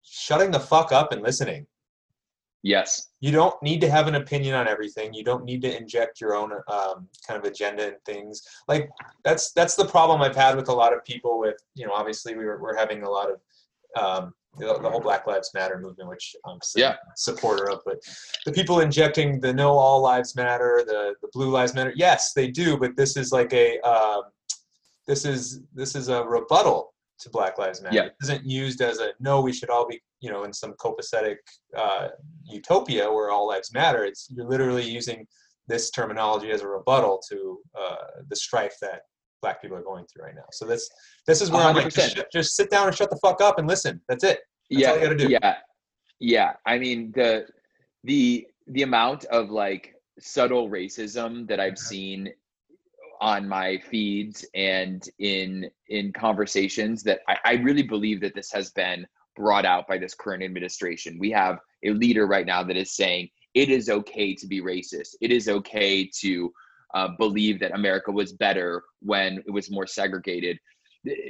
shutting 0.09 0.51
the 0.51 0.59
fuck 0.59 0.91
up 0.91 1.11
and 1.11 1.21
listening. 1.21 1.65
Yes. 2.61 3.07
You 3.21 3.31
don't 3.31 3.61
need 3.63 3.79
to 3.81 3.89
have 3.89 4.07
an 4.07 4.15
opinion 4.15 4.53
on 4.53 4.67
everything. 4.67 5.13
You 5.13 5.23
don't 5.23 5.45
need 5.45 5.61
to 5.61 5.77
inject 5.77 6.19
your 6.19 6.35
own 6.35 6.51
um, 6.67 7.07
kind 7.25 7.39
of 7.39 7.45
agenda 7.45 7.87
and 7.87 7.95
things. 8.05 8.41
Like 8.67 8.89
that's 9.23 9.53
that's 9.53 9.75
the 9.75 9.85
problem 9.85 10.21
I've 10.21 10.35
had 10.35 10.55
with 10.57 10.67
a 10.67 10.73
lot 10.73 10.93
of 10.93 11.03
people. 11.05 11.39
With 11.39 11.55
you 11.75 11.87
know, 11.87 11.93
obviously 11.93 12.35
we 12.35 12.45
we're 12.45 12.75
having 12.75 13.03
a 13.03 13.09
lot 13.09 13.29
of 13.31 13.39
um, 13.95 14.33
the, 14.57 14.77
the, 14.81 14.89
whole 14.89 14.99
Black 14.99 15.25
Lives 15.25 15.51
Matter 15.53 15.79
movement, 15.79 16.09
which 16.09 16.35
I'm 16.45 16.59
yeah. 16.75 16.95
supporter 17.15 17.69
of. 17.69 17.81
But 17.85 17.99
the 18.45 18.51
people 18.51 18.81
injecting 18.81 19.39
the 19.39 19.53
no 19.53 19.71
all 19.71 20.01
lives 20.01 20.35
matter, 20.35 20.83
the 20.85 21.15
the 21.21 21.29
blue 21.31 21.49
lives 21.49 21.73
matter. 21.73 21.93
Yes, 21.95 22.33
they 22.33 22.49
do. 22.49 22.77
But 22.77 22.97
this 22.97 23.15
is 23.15 23.31
like 23.31 23.53
a 23.53 23.79
um, 23.81 24.23
this 25.07 25.23
is 25.23 25.61
this 25.73 25.95
is 25.95 26.09
a 26.09 26.23
rebuttal 26.23 26.93
to 27.19 27.29
Black 27.29 27.57
Lives 27.57 27.81
Matter. 27.81 27.95
Yeah. 27.95 28.05
It 28.05 28.15
isn't 28.23 28.45
used 28.45 28.81
as 28.81 28.99
a 28.99 29.09
no, 29.19 29.41
we 29.41 29.53
should 29.53 29.69
all 29.69 29.87
be, 29.87 30.01
you 30.21 30.31
know, 30.31 30.43
in 30.43 30.53
some 30.53 30.73
copacetic 30.73 31.37
uh, 31.77 32.09
utopia 32.43 33.11
where 33.11 33.31
all 33.31 33.47
lives 33.47 33.73
matter. 33.73 34.05
It's 34.05 34.27
you're 34.33 34.47
literally 34.47 34.89
using 34.89 35.27
this 35.67 35.91
terminology 35.91 36.51
as 36.51 36.61
a 36.61 36.67
rebuttal 36.67 37.21
to 37.29 37.59
uh, 37.79 38.21
the 38.27 38.35
strife 38.35 38.75
that 38.81 39.01
Black 39.41 39.61
people 39.61 39.77
are 39.77 39.83
going 39.83 40.05
through 40.05 40.25
right 40.25 40.35
now. 40.35 40.45
So 40.51 40.65
this 40.65 40.89
this 41.27 41.41
is 41.41 41.51
where 41.51 41.61
i 41.61 41.69
am 41.69 41.75
like, 41.75 41.93
just, 41.93 42.17
just, 42.31 42.55
sit 42.55 42.69
down 42.69 42.87
and 42.87 42.95
shut 42.95 43.09
the 43.09 43.19
fuck 43.23 43.41
up 43.41 43.59
and 43.59 43.67
listen. 43.67 44.01
That's 44.09 44.23
it. 44.23 44.39
That's 44.69 44.81
yeah, 44.81 44.93
Yeah, 45.29 45.55
yeah. 46.19 46.53
I 46.65 46.77
mean 46.77 47.11
the 47.15 47.45
the 48.03 48.47
the 48.67 48.83
amount 48.83 49.25
of 49.25 49.49
like 49.49 49.95
subtle 50.19 50.69
racism 50.69 51.47
that 51.47 51.59
I've 51.59 51.77
seen 51.77 52.29
on 53.21 53.47
my 53.47 53.77
feeds 53.77 54.45
and 54.55 55.07
in 55.19 55.69
in 55.89 56.13
conversations 56.13 57.03
that 57.03 57.19
I, 57.27 57.37
I 57.45 57.53
really 57.55 57.83
believe 57.83 58.21
that 58.21 58.35
this 58.35 58.51
has 58.51 58.71
been 58.71 59.05
brought 59.35 59.65
out 59.65 59.87
by 59.87 59.97
this 59.97 60.13
current 60.13 60.43
administration. 60.43 61.17
We 61.19 61.31
have 61.31 61.59
a 61.83 61.91
leader 61.91 62.27
right 62.27 62.45
now 62.45 62.63
that 62.63 62.77
is 62.77 62.95
saying 62.95 63.29
it 63.53 63.69
is 63.69 63.89
okay 63.89 64.35
to 64.35 64.47
be 64.47 64.61
racist. 64.61 65.15
It 65.21 65.31
is 65.31 65.49
okay 65.49 66.09
to 66.21 66.51
uh, 66.93 67.09
believe 67.17 67.59
that 67.59 67.73
America 67.73 68.11
was 68.11 68.33
better 68.33 68.83
when 69.01 69.43
it 69.45 69.51
was 69.51 69.69
more 69.71 69.87
segregated. 69.87 70.57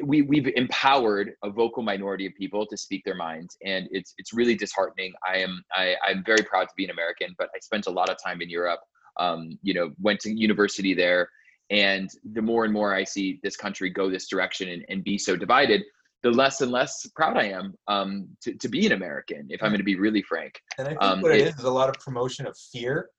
We 0.03 0.23
we've 0.23 0.47
empowered 0.55 1.33
a 1.43 1.49
vocal 1.49 1.83
minority 1.83 2.25
of 2.25 2.33
people 2.35 2.65
to 2.65 2.77
speak 2.77 3.03
their 3.05 3.15
minds, 3.15 3.55
and 3.63 3.87
it's 3.91 4.15
it's 4.17 4.33
really 4.33 4.55
disheartening. 4.55 5.13
I 5.27 5.37
am 5.37 5.63
I, 5.75 5.95
I'm 6.03 6.23
very 6.25 6.43
proud 6.43 6.63
to 6.63 6.73
be 6.75 6.85
an 6.85 6.91
American, 6.91 7.35
but 7.37 7.49
I 7.55 7.59
spent 7.59 7.85
a 7.85 7.91
lot 7.91 8.09
of 8.09 8.17
time 8.23 8.41
in 8.41 8.49
Europe. 8.49 8.79
Um, 9.17 9.59
you 9.61 9.73
know, 9.73 9.91
went 9.99 10.21
to 10.21 10.31
university 10.31 10.93
there, 10.93 11.29
and 11.69 12.09
the 12.33 12.41
more 12.41 12.63
and 12.65 12.73
more 12.73 12.93
I 12.95 13.03
see 13.03 13.39
this 13.43 13.55
country 13.55 13.89
go 13.89 14.09
this 14.09 14.27
direction 14.27 14.69
and, 14.69 14.85
and 14.89 15.03
be 15.03 15.17
so 15.17 15.35
divided, 15.35 15.83
the 16.23 16.31
less 16.31 16.61
and 16.61 16.71
less 16.71 17.07
proud 17.15 17.37
I 17.37 17.45
am 17.49 17.73
um, 17.87 18.27
to, 18.41 18.53
to 18.55 18.67
be 18.67 18.85
an 18.85 18.91
American, 18.93 19.47
if 19.49 19.61
I'm 19.63 19.69
going 19.69 19.79
to 19.79 19.83
be 19.85 19.95
really 19.95 20.21
frank. 20.21 20.59
And 20.77 20.87
I 20.87 20.91
think 20.91 21.03
Um, 21.03 21.21
what 21.21 21.31
it 21.31 21.41
it- 21.41 21.47
is 21.49 21.59
is 21.59 21.63
a 21.65 21.71
lot 21.71 21.89
of 21.89 21.95
promotion 22.03 22.45
of 22.47 22.57
fear. 22.73 23.09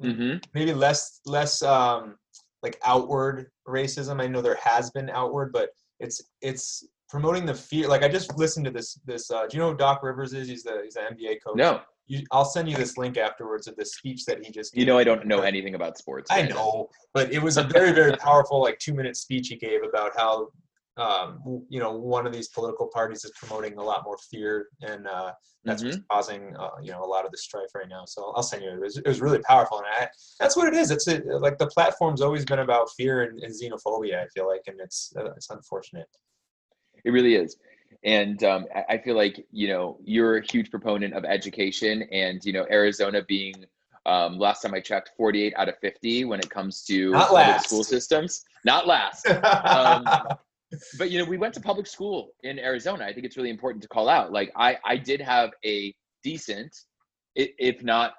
hmm 0.00 0.34
Maybe 0.54 0.72
less 0.72 1.20
less 1.26 1.62
um, 1.62 2.16
like 2.62 2.78
outward 2.84 3.50
racism. 3.66 4.20
I 4.20 4.26
know 4.26 4.40
there 4.42 4.58
has 4.62 4.90
been 4.90 5.10
outward, 5.10 5.52
but 5.52 5.70
it's 5.98 6.22
it's 6.40 6.86
promoting 7.08 7.44
the 7.46 7.54
fear. 7.54 7.88
Like 7.88 8.02
I 8.02 8.08
just 8.08 8.36
listened 8.38 8.64
to 8.66 8.70
this 8.70 8.98
this. 9.04 9.30
Uh, 9.30 9.46
do 9.46 9.56
you 9.56 9.62
know 9.62 9.70
who 9.72 9.76
Doc 9.76 10.02
Rivers 10.02 10.32
is? 10.32 10.48
He's 10.48 10.62
the 10.62 10.80
he's 10.84 10.96
an 10.96 11.14
NBA 11.16 11.38
coach. 11.44 11.56
No, 11.56 11.80
You, 12.10 12.24
I'll 12.32 12.44
send 12.44 12.68
you 12.68 12.76
this 12.76 12.98
link 12.98 13.16
afterwards 13.16 13.68
of 13.68 13.76
the 13.76 13.84
speech 13.84 14.24
that 14.24 14.44
he 14.44 14.50
just. 14.50 14.74
Gave. 14.74 14.80
you 14.80 14.86
know 14.86 14.98
I 14.98 15.04
don't 15.04 15.26
know 15.26 15.42
anything 15.42 15.76
about 15.76 15.96
sports. 15.96 16.28
I 16.28 16.42
know, 16.42 16.88
but 17.14 17.32
it 17.32 17.40
was 17.40 17.56
a 17.56 17.62
very, 17.62 17.92
very 17.92 18.16
powerful, 18.16 18.60
like 18.60 18.80
two 18.80 18.94
minute 18.94 19.16
speech 19.16 19.46
he 19.46 19.54
gave 19.54 19.84
about 19.84 20.10
how, 20.16 20.48
um, 20.96 21.64
you 21.68 21.78
know, 21.78 21.92
one 21.92 22.26
of 22.26 22.32
these 22.32 22.48
political 22.48 22.88
parties 22.92 23.24
is 23.24 23.30
promoting 23.36 23.78
a 23.78 23.82
lot 23.82 24.02
more 24.04 24.18
fear, 24.28 24.66
and 24.82 25.06
uh, 25.06 25.30
that's 25.62 25.84
what's 25.84 25.98
causing, 26.10 26.56
uh, 26.56 26.70
you 26.82 26.90
know, 26.90 27.04
a 27.04 27.06
lot 27.06 27.24
of 27.24 27.30
the 27.30 27.38
strife 27.38 27.68
right 27.76 27.88
now. 27.88 28.04
So 28.06 28.32
I'll 28.34 28.42
send 28.42 28.64
you. 28.64 28.70
It 28.70 28.80
was, 28.80 28.96
it 28.96 29.06
was 29.06 29.20
really 29.20 29.38
powerful, 29.38 29.78
and 29.78 29.86
I, 29.86 30.08
that's 30.40 30.56
what 30.56 30.66
it 30.66 30.74
is. 30.74 30.90
It's 30.90 31.06
a, 31.06 31.20
like 31.38 31.58
the 31.58 31.68
platform's 31.68 32.22
always 32.22 32.44
been 32.44 32.58
about 32.58 32.90
fear 32.96 33.22
and, 33.22 33.38
and 33.38 33.54
xenophobia. 33.54 34.20
I 34.24 34.26
feel 34.34 34.48
like, 34.48 34.62
and 34.66 34.80
it's 34.80 35.12
uh, 35.16 35.30
it's 35.36 35.50
unfortunate. 35.50 36.08
It 37.04 37.12
really 37.12 37.36
is. 37.36 37.56
And 38.04 38.42
um, 38.44 38.66
I- 38.88 38.98
feel 38.98 39.16
like, 39.16 39.44
you 39.50 39.68
know, 39.68 39.98
you're 40.02 40.38
a 40.38 40.46
huge 40.46 40.70
proponent 40.70 41.14
of 41.14 41.24
education 41.24 42.02
and, 42.10 42.42
you 42.44 42.52
know, 42.52 42.66
Arizona 42.70 43.22
being, 43.26 43.54
um, 44.06 44.38
last 44.38 44.62
time 44.62 44.72
I 44.74 44.80
checked, 44.80 45.10
48 45.16 45.52
out 45.56 45.68
of 45.68 45.78
50 45.78 46.24
when 46.24 46.40
it 46.40 46.48
comes 46.48 46.82
to 46.84 47.12
public 47.12 47.60
school 47.64 47.84
systems. 47.84 48.44
Not 48.64 48.86
last. 48.86 49.26
Um, 49.64 50.06
but, 50.98 51.10
you 51.10 51.18
know, 51.18 51.24
we 51.24 51.36
went 51.36 51.52
to 51.54 51.60
public 51.60 51.86
school 51.88 52.30
in 52.44 52.58
Arizona. 52.60 53.04
I 53.04 53.12
think 53.12 53.26
it's 53.26 53.36
really 53.36 53.50
important 53.50 53.82
to 53.82 53.88
call 53.88 54.08
out. 54.08 54.32
Like, 54.32 54.52
I, 54.54 54.78
I 54.84 54.96
did 54.96 55.20
have 55.20 55.50
a 55.64 55.92
decent, 56.22 56.72
if 57.34 57.82
not, 57.82 58.14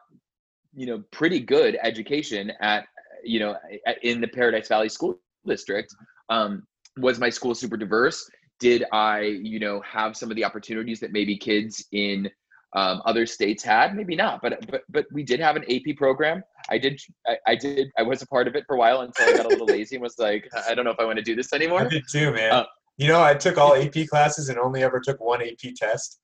you 0.75 0.85
know, 0.85 1.01
pretty 1.11 1.39
good 1.39 1.77
education 1.81 2.51
at, 2.59 2.85
you 3.23 3.39
know, 3.39 3.55
in 4.03 4.19
the 4.19 4.27
Paradise 4.27 4.67
Valley 4.67 4.89
School 4.89 5.17
District. 5.45 5.93
Um, 6.29 6.63
was 6.97 7.19
my 7.19 7.29
school 7.29 7.55
super 7.55 7.77
diverse? 7.77 8.29
Did 8.61 8.85
I, 8.93 9.21
you 9.21 9.59
know, 9.59 9.81
have 9.81 10.15
some 10.15 10.29
of 10.29 10.35
the 10.37 10.45
opportunities 10.45 10.99
that 10.99 11.11
maybe 11.11 11.35
kids 11.35 11.83
in 11.91 12.29
um, 12.73 13.01
other 13.05 13.25
states 13.25 13.63
had? 13.63 13.95
Maybe 13.95 14.15
not, 14.15 14.41
but 14.41 14.65
but 14.69 14.83
but 14.89 15.05
we 15.11 15.23
did 15.23 15.39
have 15.39 15.55
an 15.55 15.65
AP 15.69 15.97
program. 15.97 16.43
I 16.69 16.77
did, 16.77 17.01
I, 17.27 17.37
I 17.47 17.55
did, 17.55 17.89
I 17.97 18.03
was 18.03 18.21
a 18.21 18.27
part 18.27 18.47
of 18.47 18.55
it 18.55 18.63
for 18.67 18.75
a 18.75 18.79
while 18.79 19.01
until 19.01 19.27
I 19.27 19.35
got 19.35 19.47
a 19.47 19.49
little 19.49 19.65
lazy 19.75 19.95
and 19.95 20.03
was 20.03 20.19
like, 20.19 20.47
I 20.69 20.75
don't 20.75 20.85
know 20.85 20.91
if 20.91 20.99
I 20.99 21.05
want 21.05 21.17
to 21.17 21.23
do 21.23 21.35
this 21.35 21.51
anymore. 21.51 21.81
I 21.81 21.87
did 21.89 22.03
too, 22.09 22.31
man. 22.31 22.53
Uh, 22.53 22.65
you 22.97 23.07
know, 23.07 23.21
I 23.21 23.33
took 23.33 23.57
all 23.57 23.75
AP 23.75 24.07
classes 24.07 24.49
and 24.49 24.59
only 24.59 24.83
ever 24.83 24.99
took 24.99 25.19
one 25.19 25.41
AP 25.41 25.73
test. 25.75 26.19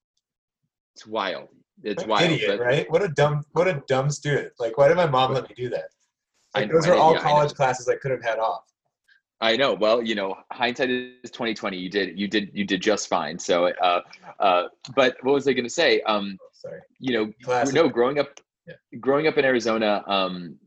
It's 0.95 1.07
wild. 1.07 1.49
It's 1.83 2.03
What 2.03 2.09
wild. 2.09 2.31
idiot, 2.31 2.57
but 2.59 2.59
right? 2.59 2.91
What 2.91 3.01
a 3.01 3.07
dumb, 3.09 3.43
what 3.53 3.67
a 3.67 3.81
dumb 3.87 4.11
student. 4.11 4.53
Like, 4.59 4.77
why 4.77 4.87
did 4.87 4.97
my 4.97 5.07
mom 5.07 5.33
let 5.33 5.49
me 5.49 5.55
do 5.55 5.69
that? 5.69 5.89
Like, 6.55 6.69
know, 6.69 6.75
those 6.75 6.87
are 6.87 6.95
all 6.95 7.13
yeah, 7.13 7.21
college 7.21 7.53
classes 7.53 7.89
I 7.89 7.95
could 7.95 8.11
have 8.11 8.23
had 8.23 8.37
off. 8.37 8.61
I 9.39 9.55
know. 9.55 9.73
Well, 9.73 10.01
you 10.01 10.15
know, 10.15 10.35
hindsight 10.51 10.89
is 10.89 11.31
twenty 11.31 11.53
twenty. 11.53 11.77
You 11.77 11.89
did, 11.89 12.17
you 12.17 12.27
did, 12.27 12.49
you 12.53 12.65
did 12.65 12.81
just 12.81 13.07
fine. 13.07 13.37
So, 13.37 13.67
uh, 13.67 14.01
uh, 14.39 14.63
but 14.95 15.15
what 15.21 15.33
was 15.33 15.47
I 15.47 15.53
going 15.53 15.65
to 15.65 15.69
say? 15.69 16.01
Um, 16.01 16.37
Sorry. 16.53 16.79
you 16.99 17.13
know, 17.13 17.31
Classes. 17.43 17.73
no, 17.73 17.87
growing 17.87 18.17
up, 18.19 18.39
Yeah. 18.67 18.73
growing 18.99 19.27
up 19.27 19.37
in 19.37 19.45
Arizona, 19.45 20.03
um, 20.07 20.57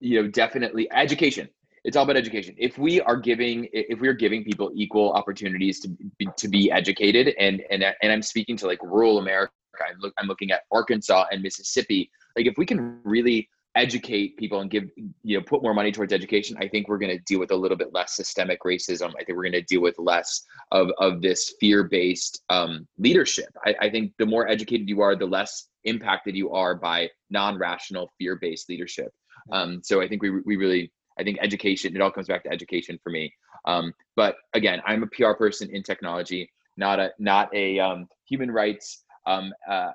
you 0.00 0.20
know, 0.20 0.28
definitely 0.28 0.90
education. 0.92 1.48
It's 1.84 1.96
all 1.96 2.04
about 2.04 2.16
education. 2.16 2.54
If 2.58 2.78
we 2.78 3.00
are 3.00 3.16
giving, 3.16 3.68
if 3.72 4.00
we 4.00 4.08
are 4.08 4.12
giving 4.12 4.42
people 4.44 4.70
equal 4.74 5.12
opportunities 5.12 5.78
to 5.80 5.88
be, 6.18 6.28
to 6.36 6.48
be 6.48 6.70
educated, 6.70 7.34
and 7.38 7.62
and 7.70 7.84
and 7.84 8.12
I'm 8.12 8.22
speaking 8.22 8.56
to 8.58 8.66
like 8.66 8.82
rural 8.82 9.18
America. 9.18 9.52
I'm 9.80 9.98
look, 10.00 10.12
I'm 10.18 10.26
looking 10.26 10.50
at 10.52 10.62
Arkansas 10.72 11.26
and 11.32 11.42
Mississippi. 11.42 12.10
Like, 12.36 12.46
if 12.46 12.54
we 12.58 12.66
can 12.66 13.00
really 13.04 13.48
educate 13.74 14.36
people 14.36 14.60
and 14.60 14.70
give 14.70 14.84
you 15.22 15.38
know 15.38 15.44
put 15.44 15.62
more 15.62 15.72
money 15.72 15.90
towards 15.90 16.12
education 16.12 16.56
i 16.60 16.68
think 16.68 16.88
we're 16.88 16.98
going 16.98 17.16
to 17.16 17.22
deal 17.24 17.40
with 17.40 17.50
a 17.52 17.56
little 17.56 17.76
bit 17.76 17.92
less 17.92 18.14
systemic 18.14 18.60
racism. 18.62 19.12
I 19.18 19.24
think 19.24 19.36
we're 19.36 19.44
going 19.44 19.52
to 19.52 19.62
deal 19.62 19.80
with 19.80 19.98
less 19.98 20.44
of 20.70 20.90
of 20.98 21.22
this 21.22 21.54
fear-based 21.58 22.42
um, 22.50 22.86
leadership. 22.98 23.48
I, 23.64 23.74
I 23.80 23.90
think 23.90 24.12
the 24.18 24.26
more 24.26 24.48
educated 24.48 24.88
you 24.88 25.00
are 25.00 25.16
the 25.16 25.26
less 25.26 25.68
impacted 25.84 26.36
you 26.36 26.50
are 26.50 26.74
by 26.74 27.08
non-rational 27.30 28.10
fear-based 28.18 28.68
leadership. 28.68 29.12
Um, 29.50 29.80
so 29.82 30.00
i 30.00 30.08
think 30.08 30.22
we, 30.22 30.30
we 30.30 30.56
really 30.56 30.92
i 31.18 31.24
think 31.24 31.38
education 31.40 31.96
it 31.96 32.02
all 32.02 32.10
comes 32.10 32.28
back 32.28 32.44
to 32.44 32.52
education 32.52 32.98
for 33.02 33.10
me. 33.10 33.32
Um, 33.64 33.92
but 34.16 34.36
again 34.54 34.82
i'm 34.86 35.02
a 35.02 35.06
pr 35.06 35.32
person 35.32 35.70
in 35.70 35.82
technology 35.82 36.50
not 36.76 37.00
a 37.00 37.10
not 37.18 37.54
a 37.54 37.78
um, 37.78 38.08
human 38.28 38.50
rights 38.50 39.04
um, 39.26 39.52
uh, 39.68 39.92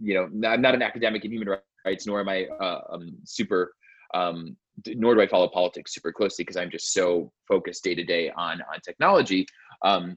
you 0.00 0.14
know 0.14 0.48
i'm 0.48 0.60
not 0.60 0.74
an 0.74 0.82
academic 0.82 1.24
in 1.24 1.30
human 1.30 1.48
rights 1.48 1.62
nor 2.06 2.20
am 2.20 2.28
i 2.28 2.46
uh, 2.60 2.80
um, 2.92 3.16
super 3.24 3.72
um, 4.14 4.56
nor 4.88 5.14
do 5.14 5.20
i 5.20 5.26
follow 5.26 5.48
politics 5.48 5.94
super 5.94 6.12
closely 6.12 6.42
because 6.42 6.56
i'm 6.56 6.70
just 6.70 6.92
so 6.92 7.32
focused 7.48 7.84
day 7.84 7.94
to 7.94 8.04
day 8.04 8.30
on 8.30 8.60
on 8.72 8.80
technology 8.84 9.46
um, 9.84 10.16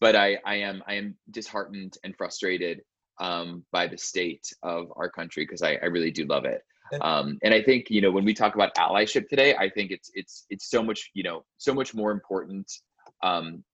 but 0.00 0.14
I, 0.16 0.38
I 0.44 0.56
am 0.56 0.82
I 0.86 0.94
am 0.94 1.16
disheartened 1.30 1.98
and 2.04 2.16
frustrated 2.16 2.80
um, 3.20 3.64
by 3.70 3.86
the 3.86 3.98
state 3.98 4.46
of 4.62 4.92
our 4.96 5.08
country 5.10 5.44
because 5.44 5.62
I, 5.62 5.72
I 5.82 5.86
really 5.86 6.10
do 6.10 6.24
love 6.26 6.44
it. 6.44 6.62
And- 6.92 7.02
Um, 7.02 7.38
and 7.44 7.52
I 7.54 7.62
think 7.62 7.90
you 7.90 8.00
know 8.00 8.10
when 8.10 8.24
we 8.24 8.34
talk 8.34 8.54
about 8.54 8.74
allyship 8.76 9.28
today, 9.28 9.54
I 9.54 9.68
think 9.70 9.90
it's 9.90 10.10
it's 10.14 10.46
it's 10.50 10.68
so 10.70 10.82
much 10.82 11.10
you 11.14 11.22
know 11.22 11.44
so 11.58 11.72
much 11.74 11.94
more 11.94 12.10
important. 12.12 12.66
Um, 13.22 13.64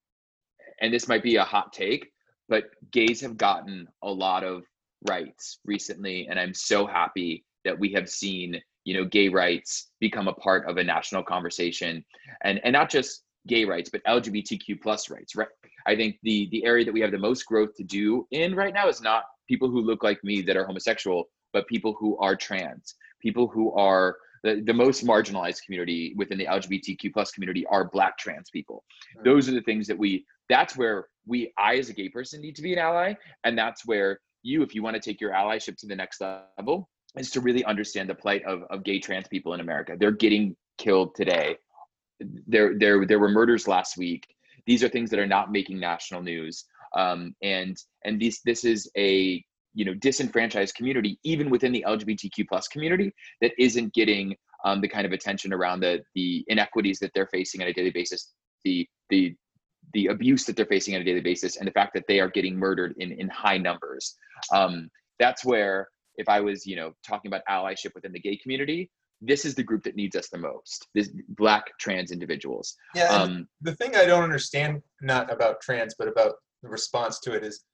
and 0.80 0.92
this 0.94 1.08
might 1.08 1.22
be 1.22 1.36
a 1.36 1.44
hot 1.44 1.72
take, 1.72 2.10
but 2.48 2.64
gays 2.90 3.20
have 3.20 3.36
gotten 3.36 3.86
a 4.02 4.10
lot 4.26 4.42
of 4.44 4.64
rights 5.08 5.58
recently, 5.64 6.28
and 6.28 6.38
I'm 6.38 6.54
so 6.54 6.86
happy 6.86 7.44
that 7.64 7.78
we 7.78 7.92
have 7.92 8.08
seen 8.08 8.60
you 8.84 8.94
know 8.94 9.04
gay 9.04 9.28
rights 9.28 9.90
become 10.00 10.28
a 10.28 10.32
part 10.32 10.68
of 10.68 10.76
a 10.76 10.84
national 10.84 11.22
conversation, 11.22 12.04
and 12.42 12.60
and 12.64 12.72
not 12.72 12.90
just 12.90 13.24
gay 13.46 13.64
rights, 13.64 13.90
but 13.90 14.04
LGBTQ 14.04 14.80
plus 14.82 15.10
rights. 15.10 15.34
Right? 15.34 15.48
I 15.86 15.96
think 15.96 16.16
the 16.22 16.48
the 16.50 16.64
area 16.64 16.84
that 16.84 16.92
we 16.92 17.00
have 17.00 17.12
the 17.12 17.18
most 17.18 17.46
growth 17.46 17.74
to 17.76 17.84
do 17.84 18.26
in 18.30 18.54
right 18.54 18.74
now 18.74 18.88
is 18.88 19.00
not 19.00 19.24
people 19.48 19.68
who 19.68 19.80
look 19.80 20.02
like 20.02 20.22
me 20.22 20.42
that 20.42 20.56
are 20.56 20.64
homosexual, 20.64 21.28
but 21.52 21.66
people 21.66 21.96
who 21.98 22.16
are 22.18 22.36
trans, 22.36 22.94
people 23.20 23.48
who 23.48 23.72
are 23.72 24.16
the, 24.42 24.62
the 24.64 24.72
most 24.72 25.04
marginalized 25.04 25.64
community 25.64 26.14
within 26.16 26.38
the 26.38 26.46
LGBTQ 26.46 27.12
plus 27.12 27.30
community 27.30 27.66
are 27.66 27.84
black 27.84 28.16
trans 28.16 28.48
people. 28.50 28.84
Those 29.24 29.48
are 29.48 29.52
the 29.52 29.62
things 29.62 29.86
that 29.86 29.98
we 29.98 30.24
that's 30.48 30.76
where 30.76 31.06
we 31.26 31.52
I 31.58 31.76
as 31.76 31.88
a 31.88 31.92
gay 31.92 32.08
person 32.08 32.40
need 32.40 32.56
to 32.56 32.62
be 32.62 32.72
an 32.72 32.78
ally. 32.78 33.14
And 33.44 33.56
that's 33.56 33.86
where 33.86 34.20
you, 34.42 34.62
if 34.62 34.74
you 34.74 34.82
want 34.82 34.94
to 34.94 35.00
take 35.00 35.20
your 35.20 35.32
allyship 35.32 35.76
to 35.78 35.86
the 35.86 35.96
next 35.96 36.20
level, 36.20 36.88
is 37.16 37.30
to 37.32 37.40
really 37.40 37.64
understand 37.64 38.08
the 38.08 38.14
plight 38.14 38.44
of, 38.44 38.62
of 38.70 38.84
gay 38.84 38.98
trans 38.98 39.28
people 39.28 39.54
in 39.54 39.60
America. 39.60 39.96
They're 39.98 40.10
getting 40.12 40.56
killed 40.78 41.14
today. 41.14 41.56
There, 42.46 42.78
there, 42.78 43.04
there 43.06 43.18
were 43.18 43.28
murders 43.28 43.66
last 43.66 43.96
week. 43.96 44.26
These 44.66 44.84
are 44.84 44.88
things 44.88 45.10
that 45.10 45.18
are 45.18 45.26
not 45.26 45.50
making 45.50 45.80
national 45.80 46.22
news. 46.22 46.64
Um, 46.96 47.34
and 47.42 47.76
and 48.04 48.20
this 48.20 48.40
this 48.44 48.64
is 48.64 48.90
a 48.96 49.44
you 49.74 49.84
know 49.84 49.94
disenfranchised 49.94 50.74
community 50.74 51.18
even 51.22 51.50
within 51.50 51.70
the 51.70 51.84
lgbtq 51.86 52.48
plus 52.48 52.66
community 52.66 53.12
that 53.40 53.52
isn't 53.58 53.94
getting 53.94 54.34
um, 54.64 54.80
the 54.80 54.88
kind 54.88 55.06
of 55.06 55.12
attention 55.12 55.52
around 55.52 55.80
the 55.80 56.00
the 56.14 56.44
inequities 56.48 56.98
that 56.98 57.12
they're 57.14 57.28
facing 57.28 57.62
on 57.62 57.68
a 57.68 57.72
daily 57.72 57.90
basis 57.90 58.32
the 58.64 58.86
the 59.10 59.34
the 59.92 60.06
abuse 60.06 60.44
that 60.44 60.56
they're 60.56 60.66
facing 60.66 60.94
on 60.94 61.00
a 61.00 61.04
daily 61.04 61.20
basis 61.20 61.56
and 61.56 61.66
the 61.66 61.72
fact 61.72 61.92
that 61.94 62.04
they 62.08 62.20
are 62.20 62.28
getting 62.28 62.56
murdered 62.56 62.94
in 62.98 63.12
in 63.12 63.28
high 63.28 63.58
numbers 63.58 64.16
um, 64.52 64.90
that's 65.18 65.44
where 65.44 65.88
if 66.16 66.28
i 66.28 66.40
was 66.40 66.66
you 66.66 66.76
know 66.76 66.92
talking 67.06 67.28
about 67.28 67.42
allyship 67.50 67.94
within 67.94 68.12
the 68.12 68.20
gay 68.20 68.36
community 68.36 68.90
this 69.22 69.44
is 69.44 69.54
the 69.54 69.62
group 69.62 69.82
that 69.82 69.96
needs 69.96 70.16
us 70.16 70.28
the 70.30 70.38
most 70.38 70.88
this 70.94 71.10
black 71.30 71.64
trans 71.78 72.10
individuals 72.10 72.76
Yeah. 72.94 73.08
um, 73.08 73.46
the 73.60 73.74
thing 73.74 73.94
I 73.94 74.06
don't 74.06 74.22
understand, 74.24 74.82
not 75.02 75.30
about 75.30 75.60
trans, 75.60 75.94
but 75.98 76.08
about 76.08 76.36
the 76.62 76.68
response 76.70 77.20
to 77.20 77.32
it 77.34 77.44
is 77.44 77.64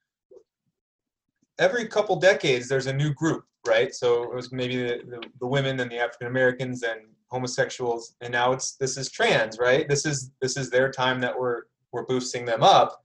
every 1.59 1.87
couple 1.87 2.16
decades 2.16 2.68
there's 2.68 2.87
a 2.87 2.92
new 2.92 3.12
group, 3.14 3.44
right? 3.66 3.94
So 3.94 4.24
it 4.24 4.35
was 4.35 4.52
maybe 4.52 4.76
the, 4.76 5.00
the, 5.09 5.22
the 5.40 5.46
women 5.46 5.79
and 5.81 5.90
the 5.90 5.98
African 5.98 6.26
Americans 6.26 6.83
and 6.83 7.00
homosexuals, 7.29 8.14
and 8.20 8.33
now 8.33 8.52
it's 8.52 8.72
this 8.76 8.96
is 8.96 9.11
trans, 9.11 9.59
right? 9.59 9.88
This 9.88 10.05
is 10.07 10.31
this 10.40 10.57
is 10.57 10.70
their 10.70 10.90
time 10.90 11.20
that 11.20 11.38
we're 11.38 11.62
we're 11.96 12.04
boosting 12.06 12.44
them 12.44 12.62
up, 12.62 13.02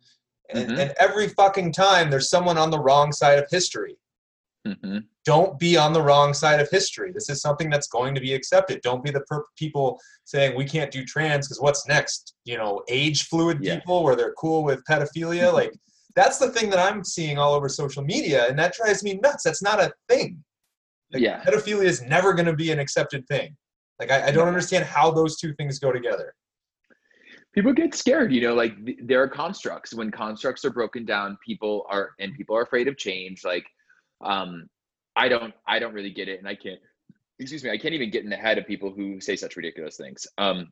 and, 0.53 0.69
Mhm. 0.69 0.77
and 0.79 0.93
every 0.99 1.29
fucking 1.29 1.71
time 1.71 2.09
there's 2.11 2.29
someone 2.29 2.57
on 2.57 2.69
the 2.69 2.79
wrong 2.79 3.11
side 3.11 3.39
of 3.39 3.47
history. 3.49 3.97
hmm 4.65 4.99
Don't 5.25 5.57
be 5.59 5.77
on 5.77 5.93
the 5.93 6.01
wrong 6.01 6.33
side 6.33 6.59
of 6.59 6.67
history. 6.69 7.11
This 7.11 7.29
is 7.29 7.41
something 7.41 7.69
that's 7.69 7.87
going 7.87 8.13
to 8.15 8.21
be 8.21 8.33
accepted. 8.33 8.81
Don't 8.81 9.03
be 9.03 9.11
the 9.11 9.21
per- 9.21 9.45
people 9.55 9.99
saying 10.25 10.55
we 10.55 10.65
can't 10.65 10.89
do 10.91 11.05
trans 11.05 11.47
because 11.47 11.61
what's 11.61 11.87
next? 11.87 12.33
You 12.43 12.57
know, 12.57 12.81
age 12.87 13.27
fluid 13.27 13.59
Yeah. 13.61 13.75
people 13.75 14.03
where 14.03 14.15
they're 14.15 14.33
cool 14.33 14.63
with 14.63 14.83
pedophilia. 14.89 15.51
like 15.53 15.73
that's 16.15 16.37
the 16.39 16.49
thing 16.51 16.69
that 16.71 16.79
I'm 16.79 17.03
seeing 17.03 17.37
all 17.37 17.53
over 17.53 17.69
social 17.69 18.03
media, 18.03 18.47
and 18.49 18.59
that 18.59 18.73
drives 18.73 19.01
me 19.03 19.13
nuts. 19.15 19.43
That's 19.43 19.61
not 19.63 19.79
a 19.79 19.93
thing. 20.09 20.43
Like, 21.13 21.21
Yeah. 21.23 21.41
pedophilia 21.43 21.85
is 21.85 22.01
never 22.01 22.33
going 22.33 22.47
to 22.47 22.55
be 22.55 22.71
an 22.71 22.79
accepted 22.79 23.25
thing. 23.27 23.55
Like 23.99 24.11
I, 24.11 24.27
I 24.27 24.31
don't 24.31 24.45
No. 24.45 24.53
understand 24.55 24.83
how 24.85 25.11
those 25.11 25.37
two 25.37 25.53
things 25.53 25.79
go 25.79 25.91
together. 25.91 26.33
People 27.53 27.73
get 27.73 27.93
scared 27.93 28.31
you 28.31 28.41
know 28.41 28.53
like 28.53 28.83
th- 28.85 28.99
there 29.03 29.21
are 29.21 29.27
constructs. 29.27 29.93
When 29.93 30.11
constructs 30.11 30.65
are 30.65 30.71
broken 30.71 31.05
down 31.05 31.37
people 31.45 31.85
are 31.89 32.11
and 32.19 32.33
people 32.35 32.55
are 32.55 32.63
afraid 32.63 32.87
of 32.87 32.97
change 32.97 33.43
like 33.43 33.65
um 34.23 34.69
i 35.15 35.27
don't 35.27 35.53
i 35.67 35.79
don't 35.79 35.93
really 35.93 36.11
get 36.11 36.27
it 36.27 36.39
and 36.39 36.47
i 36.47 36.55
can't 36.55 36.79
excuse 37.39 37.63
me 37.63 37.71
i 37.71 37.77
can't 37.77 37.93
even 37.93 38.09
get 38.11 38.23
in 38.23 38.29
the 38.29 38.35
head 38.35 38.57
of 38.57 38.67
people 38.67 38.91
who 38.91 39.19
say 39.19 39.35
such 39.35 39.55
ridiculous 39.55 39.97
things. 39.97 40.27
Um 40.37 40.71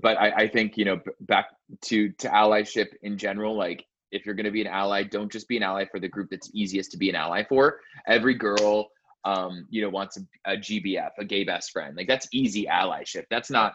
but 0.00 0.16
i 0.18 0.30
i 0.30 0.48
think 0.48 0.76
you 0.76 0.84
know 0.84 0.96
b- 0.96 1.12
back 1.20 1.46
to 1.82 2.10
to 2.12 2.28
allyship 2.28 2.88
in 3.02 3.16
general 3.18 3.56
like 3.56 3.84
if 4.10 4.24
you're 4.24 4.34
going 4.34 4.46
to 4.46 4.50
be 4.50 4.62
an 4.62 4.66
ally 4.66 5.02
don't 5.02 5.30
just 5.30 5.48
be 5.48 5.56
an 5.56 5.62
ally 5.62 5.84
for 5.84 6.00
the 6.00 6.08
group 6.08 6.28
that's 6.30 6.50
easiest 6.54 6.90
to 6.92 6.96
be 6.96 7.10
an 7.10 7.16
ally 7.16 7.44
for. 7.44 7.80
Every 8.06 8.34
girl 8.34 8.88
um 9.24 9.66
you 9.70 9.82
know 9.82 9.88
wants 9.90 10.16
a, 10.16 10.52
a 10.52 10.56
gbf 10.56 11.10
a 11.18 11.24
gay 11.24 11.44
best 11.44 11.72
friend. 11.72 11.96
Like 11.96 12.08
that's 12.08 12.28
easy 12.32 12.66
allyship. 12.66 13.24
That's 13.30 13.50
not 13.50 13.74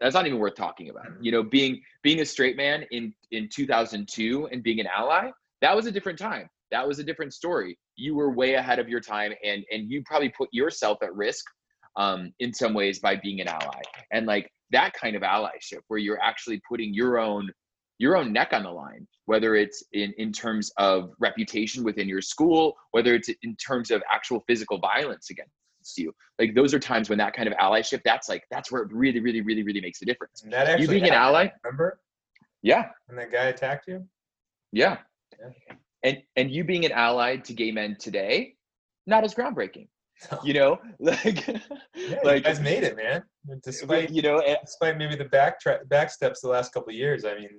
that's 0.00 0.14
not 0.14 0.26
even 0.26 0.38
worth 0.38 0.54
talking 0.54 0.90
about. 0.90 1.06
You 1.20 1.32
know 1.32 1.42
being 1.42 1.80
being 2.02 2.20
a 2.20 2.24
straight 2.24 2.56
man 2.56 2.84
in 2.90 3.12
in 3.30 3.48
2002 3.48 4.48
and 4.52 4.62
being 4.62 4.80
an 4.80 4.86
ally 4.86 5.30
that 5.60 5.74
was 5.74 5.86
a 5.86 5.92
different 5.92 6.18
time. 6.18 6.48
That 6.70 6.86
was 6.86 6.98
a 6.98 7.04
different 7.04 7.32
story. 7.34 7.78
You 7.96 8.14
were 8.14 8.30
way 8.30 8.54
ahead 8.54 8.78
of 8.78 8.88
your 8.88 9.00
time 9.00 9.32
and 9.44 9.64
and 9.70 9.90
you 9.90 10.02
probably 10.04 10.30
put 10.30 10.48
yourself 10.52 10.98
at 11.02 11.14
risk 11.14 11.44
um 11.96 12.32
in 12.38 12.52
some 12.52 12.74
ways 12.74 12.98
by 13.00 13.16
being 13.16 13.40
an 13.40 13.48
ally. 13.48 13.80
And 14.12 14.26
like 14.26 14.50
that 14.70 14.92
kind 14.92 15.16
of 15.16 15.22
allyship 15.22 15.80
where 15.88 15.98
you're 15.98 16.22
actually 16.22 16.60
putting 16.68 16.94
your 16.94 17.18
own 17.18 17.50
your 17.98 18.16
own 18.16 18.32
neck 18.32 18.50
on 18.52 18.62
the 18.62 18.70
line 18.70 19.06
whether 19.24 19.56
it's 19.56 19.82
in 19.92 20.14
in 20.18 20.32
terms 20.32 20.70
of 20.78 21.10
reputation 21.18 21.82
within 21.82 22.08
your 22.08 22.22
school 22.22 22.76
whether 22.92 23.14
it's 23.14 23.28
in 23.42 23.56
terms 23.56 23.90
of 23.90 24.02
actual 24.12 24.44
physical 24.46 24.78
violence 24.78 25.30
against 25.30 25.52
you 25.96 26.12
like 26.38 26.54
those 26.54 26.74
are 26.74 26.78
times 26.78 27.08
when 27.08 27.18
that 27.18 27.32
kind 27.34 27.48
of 27.48 27.54
allyship 27.54 28.00
that's 28.04 28.28
like 28.28 28.44
that's 28.50 28.70
where 28.70 28.82
it 28.82 28.92
really 28.92 29.20
really 29.20 29.40
really 29.40 29.62
really 29.62 29.80
makes 29.80 30.02
a 30.02 30.04
difference 30.04 30.42
And 30.42 30.52
that 30.52 30.66
actually 30.66 30.82
you 30.82 30.88
being 31.00 31.04
an 31.12 31.12
ally 31.14 31.48
remember 31.64 32.00
yeah 32.62 32.88
And 33.08 33.16
that 33.18 33.30
guy 33.32 33.44
attacked 33.44 33.86
you? 33.88 34.04
yeah 34.72 34.98
Yeah. 35.40 35.74
and 36.02 36.18
and 36.36 36.50
you 36.50 36.64
being 36.64 36.84
an 36.84 36.92
ally 36.92 37.36
to 37.36 37.52
gay 37.52 37.70
men 37.70 37.96
today 37.98 38.54
not 39.06 39.24
as 39.24 39.34
groundbreaking 39.34 39.88
you 40.44 40.52
know 40.54 40.78
like 40.98 41.46
Yeah, 41.46 41.58
you 41.94 42.18
like 42.24 42.42
guys 42.44 42.60
made 42.60 42.82
it, 42.82 42.96
man. 42.96 43.22
Despite 43.62 44.10
you 44.10 44.20
know 44.22 44.40
and- 44.40 44.58
despite 44.64 44.98
maybe 44.98 45.14
the 45.14 45.24
back 45.26 45.60
tra- 45.60 45.84
back 45.86 46.10
steps 46.10 46.40
the 46.40 46.48
last 46.48 46.72
couple 46.74 46.88
of 46.90 46.96
years. 46.96 47.24
I 47.24 47.34
mean, 47.36 47.50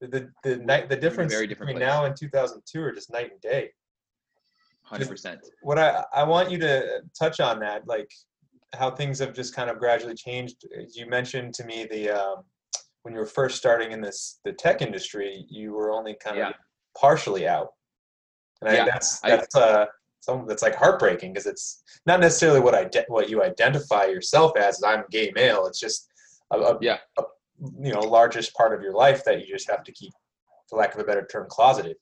the 0.00 0.08
the 0.08 0.30
the, 0.42 0.56
night, 0.58 0.88
the 0.90 0.96
difference 0.96 1.32
very 1.32 1.46
between 1.46 1.76
place. 1.76 1.78
now 1.80 2.04
and 2.04 2.14
2002 2.14 2.82
are 2.82 2.92
just 2.92 3.10
night 3.10 3.30
and 3.32 3.40
day. 3.40 3.70
100% 4.90 5.38
What 5.62 5.78
I 5.78 6.04
I 6.14 6.22
want 6.24 6.50
you 6.50 6.58
to 6.58 7.00
touch 7.18 7.40
on 7.40 7.58
that, 7.60 7.86
like 7.86 8.10
how 8.74 8.90
things 8.90 9.18
have 9.20 9.32
just 9.32 9.54
kind 9.54 9.70
of 9.70 9.78
gradually 9.78 10.14
changed. 10.14 10.66
You 10.92 11.06
mentioned 11.06 11.54
to 11.54 11.64
me 11.64 11.86
the 11.90 12.10
um, 12.10 12.44
when 13.02 13.14
you 13.14 13.20
were 13.20 13.26
first 13.26 13.56
starting 13.56 13.92
in 13.92 14.00
this 14.00 14.40
the 14.44 14.52
tech 14.52 14.82
industry, 14.82 15.46
you 15.48 15.72
were 15.72 15.90
only 15.90 16.14
kind 16.22 16.36
of 16.36 16.48
Yeah. 16.48 16.52
partially 16.98 17.46
out, 17.48 17.72
and 18.60 18.70
I, 18.70 18.74
Yeah, 18.74 18.84
that's 18.84 19.22
I- 19.24 19.30
that's 19.36 19.54
uh 19.56 19.86
some 20.20 20.46
that's 20.46 20.62
like 20.62 20.74
heartbreaking 20.74 21.32
because 21.32 21.46
it's 21.46 21.82
not 22.06 22.20
necessarily 22.20 22.60
what 22.60 22.74
I 22.74 22.88
what 23.08 23.28
you 23.28 23.42
identify 23.42 24.04
yourself 24.06 24.56
as. 24.56 24.82
I'm 24.82 25.04
gay 25.10 25.30
male. 25.34 25.66
It's 25.66 25.80
just 25.80 26.08
a, 26.50 26.58
a, 26.58 26.78
Yeah. 26.80 26.98
a 27.18 27.22
you 27.80 27.92
know 27.92 28.00
largest 28.00 28.54
part 28.54 28.74
of 28.74 28.82
your 28.82 28.94
life 28.94 29.24
that 29.24 29.40
you 29.40 29.54
just 29.54 29.70
have 29.70 29.84
to 29.84 29.92
keep, 29.92 30.12
for 30.68 30.78
lack 30.78 30.94
of 30.94 31.00
a 31.00 31.04
better 31.04 31.26
term, 31.26 31.46
closeted. 31.48 31.96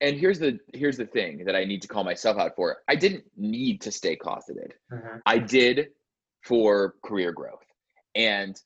And 0.00 0.16
here's 0.16 0.38
the 0.38 0.58
here's 0.74 0.96
the 0.96 1.06
thing 1.06 1.44
that 1.44 1.56
i 1.56 1.64
need 1.64 1.82
to 1.82 1.88
call 1.88 2.04
myself 2.04 2.38
out 2.38 2.54
for 2.56 2.78
i 2.88 2.94
didn't 2.94 3.24
need 3.36 3.80
to 3.80 3.90
stay 3.90 4.14
closeted 4.16 4.74
I 5.26 5.38
did 5.38 5.88
for 6.42 6.94
career 7.04 7.32
growth. 7.32 7.64
And 8.14 8.60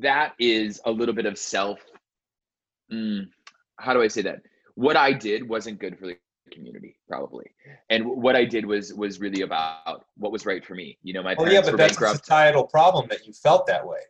that 0.00 0.34
is 0.38 0.80
a 0.84 0.90
little 0.90 1.14
bit 1.14 1.26
of 1.26 1.38
self. 1.38 1.80
mm, 2.92 3.26
how 3.78 3.92
do 3.92 4.02
I 4.02 4.08
say 4.08 4.22
that? 4.22 4.42
What 4.74 4.96
I 4.96 5.12
did 5.12 5.48
wasn't 5.48 5.80
good 5.80 5.98
for 5.98 6.06
the 6.06 6.16
community, 6.52 6.96
probably. 7.08 7.46
And 7.90 8.04
what 8.06 8.36
I 8.36 8.44
did 8.44 8.64
was 8.64 8.94
was 8.94 9.20
really 9.20 9.42
about 9.42 10.04
what 10.16 10.32
was 10.32 10.46
right 10.46 10.64
for 10.64 10.74
me. 10.74 10.98
You 11.02 11.14
know, 11.14 11.22
my 11.22 11.34
parents 11.34 11.54
yeah, 11.54 11.70
but 11.70 11.76
that's 11.76 12.00
a 12.00 12.16
societal 12.16 12.64
problem 12.64 13.08
that 13.10 13.26
you 13.26 13.32
felt 13.32 13.66
that 13.66 13.86
way. 13.86 14.00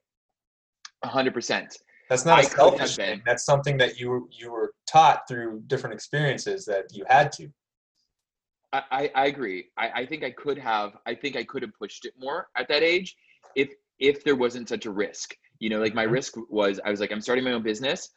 hundred 1.03 1.35
percent. 1.35 1.77
That's 2.09 2.25
not 2.25 2.39
I 2.39 2.43
a 2.43 2.45
selfish 2.45 2.97
thing. 2.97 3.23
That's 3.25 3.45
something 3.45 3.77
that 3.79 3.99
you 3.99 4.11
were 4.11 4.21
you 4.31 4.51
were 4.53 4.75
taught 4.87 5.27
through 5.29 5.63
different 5.67 5.95
experiences 5.95 6.65
that 6.67 6.95
you 6.95 7.05
had 7.09 7.33
to. 7.33 7.49
I, 8.73 9.09
I, 9.15 9.27
agree. 9.27 9.67
I, 9.77 9.91
I 10.03 10.07
think 10.07 10.25
I 10.25 10.31
could 10.33 10.59
have 10.59 10.97
I 11.07 11.15
think 11.15 11.37
I 11.37 11.45
could 11.45 11.63
have 11.63 11.73
pushed 11.79 12.05
it 12.07 12.13
more 12.19 12.49
at 12.57 12.67
that 12.69 12.83
age 12.83 13.17
if 13.55 13.73
if 14.01 14.25
there 14.25 14.35
wasn't 14.37 14.69
such 14.69 14.87
a 14.87 14.91
risk. 14.91 15.37
You 15.61 15.71
know, 15.71 15.81
like 15.81 15.95
my 15.95 16.07
Mhm. 16.07 16.13
risk 16.13 16.35
was 16.51 16.81
I 16.85 16.91
was 16.91 17.01
like, 17.01 17.13
I'm 17.13 17.21
starting 17.21 17.45
my 17.45 17.53
own 17.53 17.63
business. 17.63 18.11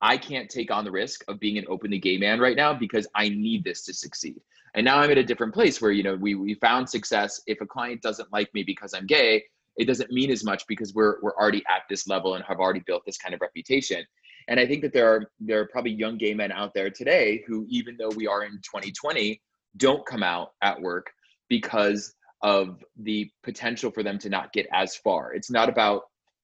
I 0.00 0.16
can't 0.16 0.48
take 0.48 0.70
on 0.70 0.84
the 0.84 0.90
risk 0.90 1.22
of 1.28 1.38
being 1.38 1.58
an 1.58 1.66
openly 1.68 1.98
gay 1.98 2.16
man 2.16 2.40
right 2.40 2.56
now 2.56 2.72
because 2.72 3.06
I 3.14 3.28
need 3.28 3.62
this 3.64 3.84
to 3.84 3.92
succeed. 3.92 4.40
And 4.74 4.84
now 4.84 4.98
I'm 4.98 5.10
at 5.10 5.18
a 5.18 5.24
different 5.24 5.52
place 5.52 5.82
where, 5.82 5.90
you 5.90 6.02
know, 6.02 6.16
we 6.16 6.34
we 6.34 6.54
found 6.54 6.88
success. 6.88 7.42
If 7.46 7.60
a 7.60 7.66
client 7.66 8.00
doesn't 8.00 8.32
like 8.32 8.52
me 8.54 8.62
because 8.62 8.94
I'm 8.94 9.06
gay, 9.06 9.44
it 9.76 9.86
doesn't 9.86 10.10
mean 10.10 10.30
as 10.30 10.44
much 10.44 10.64
because 10.68 10.94
we're 10.94 11.16
we're 11.22 11.34
already 11.36 11.62
at 11.68 11.82
this 11.88 12.06
level 12.06 12.34
and 12.34 12.44
have 12.44 12.58
already 12.58 12.82
built 12.86 13.02
this 13.06 13.18
kind 13.18 13.34
of 13.34 13.40
reputation. 13.40 14.04
And 14.48 14.58
I 14.58 14.66
think 14.66 14.82
that 14.82 14.92
there 14.92 15.08
are 15.12 15.30
there 15.38 15.60
are 15.60 15.66
probably 15.66 15.92
young 15.92 16.18
gay 16.18 16.34
men 16.34 16.52
out 16.52 16.74
there 16.74 16.90
today 16.90 17.44
who, 17.46 17.66
even 17.68 17.96
though 17.98 18.10
we 18.10 18.26
are 18.26 18.44
in 18.44 18.52
2020, 18.52 19.40
don't 19.76 20.04
come 20.06 20.22
out 20.22 20.52
at 20.62 20.80
work 20.80 21.10
because 21.48 22.14
of 22.42 22.82
the 22.96 23.30
potential 23.42 23.90
for 23.90 24.02
them 24.02 24.18
to 24.18 24.28
not 24.28 24.52
get 24.52 24.66
as 24.72 24.96
far. 24.96 25.34
It's 25.34 25.50
not 25.50 25.68
about 25.68 26.02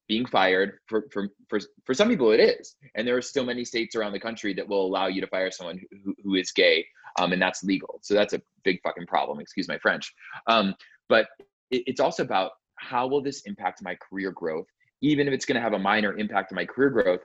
being 0.09 0.27
fired. 0.27 0.79
For 0.87 1.07
for 1.13 1.29
for, 1.49 1.61
for 1.85 1.95
some 1.95 2.09
people 2.09 2.31
it 2.33 2.41
is. 2.41 2.77
And 2.95 3.07
there 3.07 3.17
are 3.17 3.23
still 3.23 3.45
many 3.45 3.65
states 3.65 3.97
around 3.97 4.13
the 4.13 4.21
country 4.21 4.55
that 4.55 4.69
will 4.69 4.87
allow 4.87 5.07
you 5.07 5.21
to 5.21 5.27
fire 5.27 5.51
someone 5.51 5.81
who, 6.05 6.15
who 6.23 6.35
is 6.35 6.53
gay 6.53 6.85
um, 7.19 7.33
and 7.33 7.41
that's 7.41 7.65
legal. 7.65 7.99
So 8.03 8.15
that's 8.15 8.33
a 8.33 8.43
big 8.65 8.81
fucking 8.83 9.07
problem. 9.07 9.41
Excuse 9.41 9.69
my 9.69 9.79
french. 9.79 10.13
Um, 10.47 10.75
but 11.09 11.27
it, 11.71 11.85
it's 11.87 12.01
also 12.01 12.23
about 12.23 12.53
how 12.77 13.07
will 13.07 13.23
this 13.23 13.43
impact 13.43 13.83
my 13.83 13.97
career 13.97 14.31
growth? 14.31 14.67
Even 15.03 15.29
if 15.29 15.35
it's 15.35 15.45
going 15.45 15.57
to 15.57 15.61
have 15.61 15.73
a 15.73 15.79
minor 15.79 16.17
impact 16.17 16.53
on 16.53 16.57
my 16.57 16.65
career 16.65 16.91
growth 16.91 17.21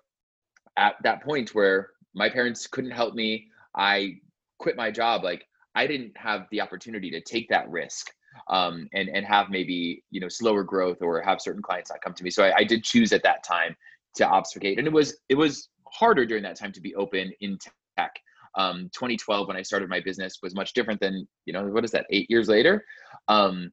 at 0.77 0.95
that 1.03 1.23
point 1.23 1.53
where 1.53 1.89
my 2.13 2.29
parents 2.29 2.67
couldn't 2.67 2.91
help 2.91 3.13
me 3.13 3.47
i 3.75 4.13
quit 4.57 4.75
my 4.75 4.89
job 4.89 5.23
like 5.23 5.45
i 5.75 5.85
didn't 5.85 6.11
have 6.15 6.45
the 6.51 6.61
opportunity 6.61 7.09
to 7.11 7.21
take 7.21 7.47
that 7.49 7.69
risk 7.69 8.11
um, 8.49 8.87
and 8.93 9.09
and 9.09 9.25
have 9.25 9.49
maybe 9.49 10.03
you 10.11 10.19
know 10.19 10.29
slower 10.29 10.63
growth 10.63 11.01
or 11.01 11.21
have 11.21 11.41
certain 11.41 11.61
clients 11.61 11.89
not 11.89 12.01
come 12.01 12.13
to 12.13 12.23
me. 12.23 12.29
So 12.29 12.43
I, 12.43 12.57
I 12.57 12.63
did 12.63 12.83
choose 12.83 13.13
at 13.13 13.23
that 13.23 13.43
time 13.43 13.75
to 14.15 14.27
obfuscate 14.27 14.77
and 14.77 14.87
it 14.87 14.93
was 14.93 15.17
it 15.29 15.35
was 15.35 15.69
harder 15.91 16.25
during 16.25 16.43
that 16.43 16.57
time 16.57 16.71
to 16.73 16.81
be 16.81 16.95
open 16.95 17.31
in 17.41 17.57
tech. 17.97 18.15
Um, 18.57 18.89
2012 18.93 19.47
when 19.47 19.55
i 19.55 19.61
started 19.61 19.87
my 19.87 20.01
business 20.01 20.39
was 20.43 20.53
much 20.53 20.73
different 20.73 20.99
than 20.99 21.25
you 21.45 21.53
know 21.53 21.67
what 21.67 21.85
is 21.85 21.91
that 21.91 22.05
eight 22.09 22.29
years 22.29 22.49
later? 22.49 22.85
Um, 23.27 23.71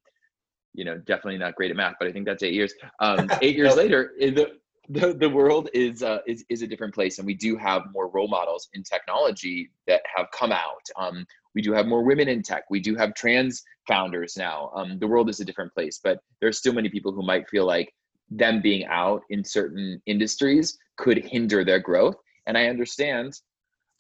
you 0.79 0.85
know 0.85 0.97
definitely 0.99 1.37
not 1.37 1.57
great 1.57 1.71
at 1.71 1.77
math 1.77 1.97
but 1.99 2.07
i 2.09 2.13
think 2.13 2.25
that's 2.25 2.43
eight 2.43 2.55
years. 2.55 2.73
Um, 3.01 3.29
eight 3.43 3.57
years 3.57 3.77
later 3.77 4.13
the, 4.19 4.53
the 4.89 5.13
the 5.13 5.29
world 5.29 5.69
is 5.75 6.03
uh, 6.03 6.21
is 6.27 6.45
is 6.49 6.63
a 6.63 6.67
different 6.67 6.95
place 6.95 7.19
and 7.19 7.27
we 7.27 7.35
do 7.35 7.57
have 7.57 7.83
more 7.93 8.09
role 8.09 8.29
models 8.29 8.69
in 8.75 8.83
technology 8.83 9.71
that 9.87 10.03
have 10.17 10.27
come 10.31 10.53
out. 10.53 10.85
Um, 10.97 11.27
we 11.55 11.61
do 11.61 11.73
have 11.73 11.87
more 11.87 12.03
women 12.05 12.29
in 12.29 12.43
tech. 12.43 12.65
We 12.71 12.81
do 12.81 12.95
have 12.95 13.15
trans 13.15 13.65
founders 13.87 14.37
now. 14.37 14.71
Um, 14.75 14.99
the 14.99 15.07
world 15.07 15.29
is 15.29 15.41
a 15.41 15.45
different 15.45 15.75
place 15.75 16.01
but 16.03 16.21
there 16.41 16.49
are 16.49 16.61
still 16.61 16.73
many 16.73 16.89
people 16.89 17.13
who 17.13 17.23
might 17.23 17.49
feel 17.49 17.67
like 17.67 17.93
them 18.31 18.63
being 18.63 18.85
out 18.87 19.23
in 19.31 19.43
certain 19.43 20.01
industries 20.07 20.79
could 20.97 21.19
hinder 21.19 21.65
their 21.65 21.79
growth 21.79 22.17
and 22.47 22.59
i 22.59 22.67
understand 22.67 23.33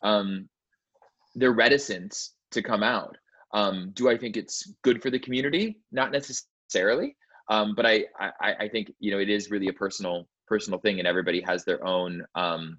um, 0.02 0.48
their 1.34 1.52
reticence 1.52 2.34
to 2.50 2.62
come 2.62 2.82
out. 2.82 3.16
Um, 3.52 3.90
do 3.94 4.10
i 4.10 4.16
think 4.16 4.36
it's 4.36 4.72
good 4.82 5.02
for 5.02 5.10
the 5.10 5.18
community? 5.18 5.80
Not 5.90 6.12
necessarily 6.12 6.57
um, 7.50 7.74
but 7.74 7.86
I, 7.86 8.04
I 8.18 8.54
i 8.60 8.68
think 8.68 8.92
you 8.98 9.10
know 9.10 9.18
it 9.18 9.28
is 9.28 9.50
really 9.50 9.68
a 9.68 9.72
personal 9.72 10.28
personal 10.46 10.78
thing 10.80 10.98
and 10.98 11.08
everybody 11.08 11.40
has 11.42 11.64
their 11.64 11.84
own 11.84 12.24
um, 12.34 12.78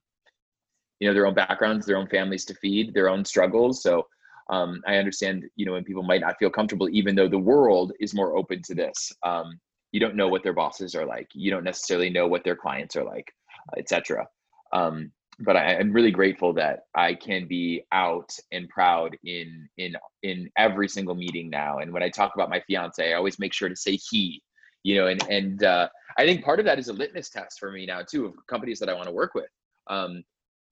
you 0.99 1.07
know 1.07 1.13
their 1.13 1.27
own 1.27 1.33
backgrounds 1.33 1.85
their 1.85 1.97
own 1.97 2.07
families 2.07 2.45
to 2.45 2.53
feed 2.55 2.93
their 2.93 3.09
own 3.09 3.23
struggles. 3.25 3.81
So 3.83 4.05
um, 4.49 4.81
i 4.87 4.95
understand 4.95 5.45
you 5.55 5.65
know 5.65 5.73
when 5.73 5.83
people 5.83 6.03
might 6.03 6.21
not 6.21 6.37
feel 6.39 6.49
comfortable 6.49 6.89
even 6.89 7.15
though 7.15 7.29
the 7.29 7.37
world 7.37 7.93
is 7.99 8.15
more 8.15 8.35
open 8.35 8.61
to 8.63 8.75
this 8.75 9.11
um, 9.23 9.59
you 9.91 9.99
don't 9.99 10.15
know 10.15 10.27
what 10.27 10.43
their 10.43 10.53
bosses 10.53 10.93
are 10.93 11.05
like. 11.05 11.27
You 11.33 11.49
don't 11.49 11.63
necessarily 11.63 12.11
know 12.11 12.27
what 12.27 12.43
their 12.43 12.55
clients 12.55 12.95
are 12.95 13.05
like 13.05 13.31
etc 13.77 14.27
um, 14.73 15.11
but 15.39 15.55
I, 15.55 15.73
am 15.73 15.93
really 15.93 16.11
grateful 16.11 16.53
that 16.53 16.81
I 16.95 17.13
can 17.13 17.47
be 17.47 17.83
out 17.91 18.31
and 18.51 18.67
proud 18.67 19.17
in 19.23 19.69
in 19.77 19.95
in 20.23 20.49
every 20.57 20.87
single 20.87 21.15
meeting 21.15 21.49
now. 21.49 21.79
And 21.79 21.93
when 21.93 22.03
I 22.03 22.09
talk 22.09 22.35
about 22.35 22.49
my 22.49 22.61
fiance, 22.67 23.11
I 23.11 23.15
always 23.15 23.39
make 23.39 23.53
sure 23.53 23.69
to 23.69 23.75
say 23.75 23.97
he, 24.09 24.41
you 24.83 24.95
know. 24.95 25.07
And 25.07 25.23
and 25.29 25.63
uh, 25.63 25.87
I 26.17 26.25
think 26.25 26.43
part 26.43 26.59
of 26.59 26.65
that 26.65 26.79
is 26.79 26.89
a 26.89 26.93
litmus 26.93 27.29
test 27.29 27.59
for 27.59 27.71
me 27.71 27.85
now 27.85 28.01
too 28.01 28.25
of 28.25 28.33
companies 28.47 28.79
that 28.79 28.89
I 28.89 28.93
want 28.93 29.07
to 29.07 29.13
work 29.13 29.33
with. 29.33 29.49
Um, 29.89 30.23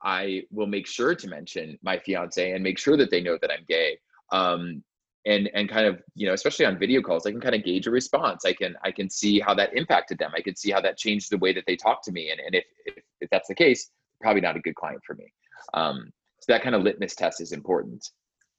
I 0.03 0.43
will 0.51 0.67
make 0.67 0.85
sure 0.85 1.15
to 1.15 1.27
mention 1.27 1.79
my 1.81 1.97
fiance 1.97 2.51
and 2.51 2.63
make 2.63 2.77
sure 2.77 2.97
that 2.97 3.09
they 3.09 3.21
know 3.21 3.37
that 3.41 3.51
I'm 3.51 3.65
gay. 3.67 3.97
Um, 4.31 4.83
and 5.25 5.49
and 5.53 5.69
kind 5.69 5.85
of 5.85 6.01
you 6.15 6.27
know 6.27 6.33
especially 6.33 6.65
on 6.65 6.79
video 6.79 7.01
calls 7.01 7.25
i 7.25 7.31
can 7.31 7.41
kind 7.41 7.55
of 7.55 7.63
gauge 7.63 7.85
a 7.85 7.91
response 7.91 8.45
i 8.45 8.53
can 8.53 8.75
i 8.83 8.91
can 8.91 9.09
see 9.09 9.39
how 9.39 9.53
that 9.53 9.75
impacted 9.75 10.17
them 10.17 10.31
i 10.35 10.41
can 10.41 10.55
see 10.55 10.71
how 10.71 10.79
that 10.79 10.97
changed 10.97 11.29
the 11.29 11.37
way 11.39 11.51
that 11.51 11.63
they 11.67 11.75
talk 11.75 12.01
to 12.01 12.11
me 12.11 12.29
and, 12.31 12.39
and 12.39 12.55
if, 12.55 12.63
if, 12.85 13.03
if 13.19 13.29
that's 13.29 13.47
the 13.47 13.55
case 13.55 13.89
probably 14.21 14.41
not 14.41 14.55
a 14.55 14.59
good 14.59 14.75
client 14.75 15.01
for 15.05 15.15
me. 15.15 15.25
Um, 15.73 16.11
so 16.39 16.51
that 16.53 16.63
kind 16.63 16.75
of 16.75 16.83
litmus 16.83 17.15
test 17.15 17.41
is 17.41 17.51
important. 17.51 18.07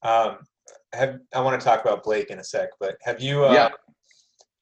Um, 0.02 0.38
have 0.92 1.18
I 1.34 1.40
want 1.40 1.60
to 1.60 1.64
talk 1.64 1.80
about 1.80 2.04
Blake 2.04 2.30
in 2.30 2.38
a 2.38 2.44
sec, 2.44 2.70
but 2.80 2.96
have 3.02 3.20
you 3.20 3.44
uh, 3.44 3.52
yeah. 3.52 3.68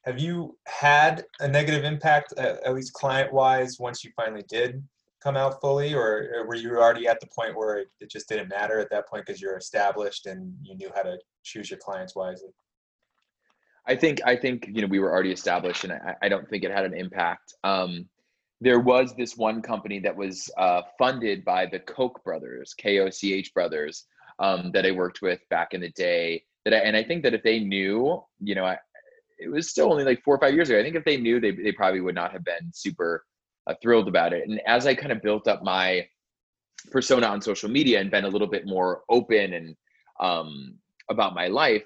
have 0.05 0.18
you 0.18 0.57
had 0.66 1.24
a 1.40 1.49
negative 1.49 1.84
impact 1.84 2.32
at, 2.38 2.62
at 2.64 2.74
least 2.74 2.92
client 2.92 3.32
wise 3.32 3.78
once 3.78 4.05
you 4.05 4.11
finally 4.16 4.44
did 4.49 4.82
come 5.22 5.36
out 5.36 5.61
fully, 5.61 5.94
or, 5.94 6.30
or, 6.34 6.47
were 6.47 6.55
you 6.55 6.76
already 6.76 7.09
at 7.09 7.18
the 7.20 7.26
point 7.26 7.57
where 7.57 7.78
it, 7.78 7.88
it 8.01 8.11
just 8.11 8.28
didn't 8.28 8.49
matter 8.49 8.78
at 8.78 8.88
that 8.90 9.09
point 9.09 9.26
because 9.26 9.40
you're 9.40 9.57
established 9.57 10.26
and 10.26 10.55
you 10.62 10.76
knew 10.76 10.90
how 10.94 11.03
to 11.03 11.18
choose 11.42 11.68
your 11.68 11.80
clients 11.80 12.14
wisely? 12.14 12.51
I 13.88 13.97
think 13.97 14.20
I 14.24 14.36
think 14.36 14.68
you 14.72 14.82
know 14.82 14.88
we 14.88 14.99
were 14.99 15.12
already 15.12 15.32
established, 15.32 15.84
and 15.84 15.92
I, 15.92 16.14
I 16.22 16.28
don't 16.28 16.49
think 16.49 16.64
it 16.64 16.70
had 16.70 16.84
an 16.84 16.94
impact. 16.94 17.55
Um, 17.64 18.09
there 18.61 18.80
was 18.80 19.14
this 19.14 19.36
one 19.36 19.61
company 19.61 19.98
that 20.00 20.16
was 20.16 20.50
uh, 20.57 20.82
funded 20.98 21.44
by 21.44 21.66
the 21.66 21.80
Koch 21.80 22.22
brothers, 22.24 22.74
K 22.74 23.00
O 23.00 23.11
C 23.11 23.34
H 23.34 23.52
brothers, 23.52 24.04
um, 24.38 24.70
that 24.72 24.86
I 24.86 24.90
worked 24.92 25.20
with 25.22 25.40
back 25.50 25.74
in 25.74 25.80
the 25.80 25.90
day. 25.90 26.42
That 26.64 26.74
I, 26.74 26.78
and 26.78 26.96
I 26.96 27.04
think 27.04 27.22
that 27.22 27.34
if 27.34 27.42
they 27.42 27.61
knew, 27.61 28.22
you 28.40 28.54
know, 28.54 28.64
I, 28.64 28.78
it 29.38 29.50
was 29.50 29.70
still 29.70 29.92
only 29.92 30.04
like 30.04 30.22
four 30.22 30.34
or 30.34 30.40
five 30.40 30.54
years 30.54 30.70
ago. 30.70 30.80
I 30.80 30.82
think 30.82 30.96
if 30.96 31.04
they 31.04 31.18
knew, 31.18 31.38
they 31.38 31.50
they 31.50 31.72
probably 31.72 32.00
would 32.00 32.14
not 32.14 32.32
have 32.32 32.44
been 32.44 32.70
super 32.72 33.24
uh, 33.66 33.74
thrilled 33.82 34.09
about 34.09 34.32
it. 34.32 34.48
And 34.48 34.61
as 34.66 34.86
I 34.86 34.94
kind 34.94 35.12
of 35.12 35.20
built 35.22 35.46
up 35.46 35.62
my 35.62 36.07
persona 36.90 37.26
on 37.26 37.42
social 37.42 37.68
media 37.68 38.00
and 38.00 38.11
been 38.11 38.24
a 38.24 38.28
little 38.28 38.46
bit 38.46 38.66
more 38.66 39.02
open 39.11 39.52
and 39.52 39.76
um, 40.20 40.76
about 41.11 41.34
my 41.34 41.48
life, 41.48 41.84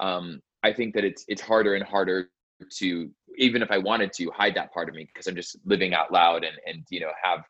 um, 0.00 0.40
I 0.62 0.72
think 0.72 0.94
that 0.94 1.04
it's 1.04 1.24
it's 1.26 1.42
harder 1.42 1.74
and 1.74 1.84
harder 1.84 2.30
to 2.78 3.10
even 3.38 3.62
if 3.62 3.70
I 3.70 3.78
wanted 3.78 4.12
to 4.14 4.30
hide 4.30 4.54
that 4.54 4.72
part 4.72 4.88
of 4.88 4.94
me 4.94 5.06
because 5.12 5.26
I'm 5.26 5.34
just 5.34 5.56
living 5.64 5.94
out 5.94 6.12
loud 6.12 6.44
and 6.44 6.56
and 6.66 6.84
you 6.90 7.00
know 7.00 7.10
have 7.22 7.44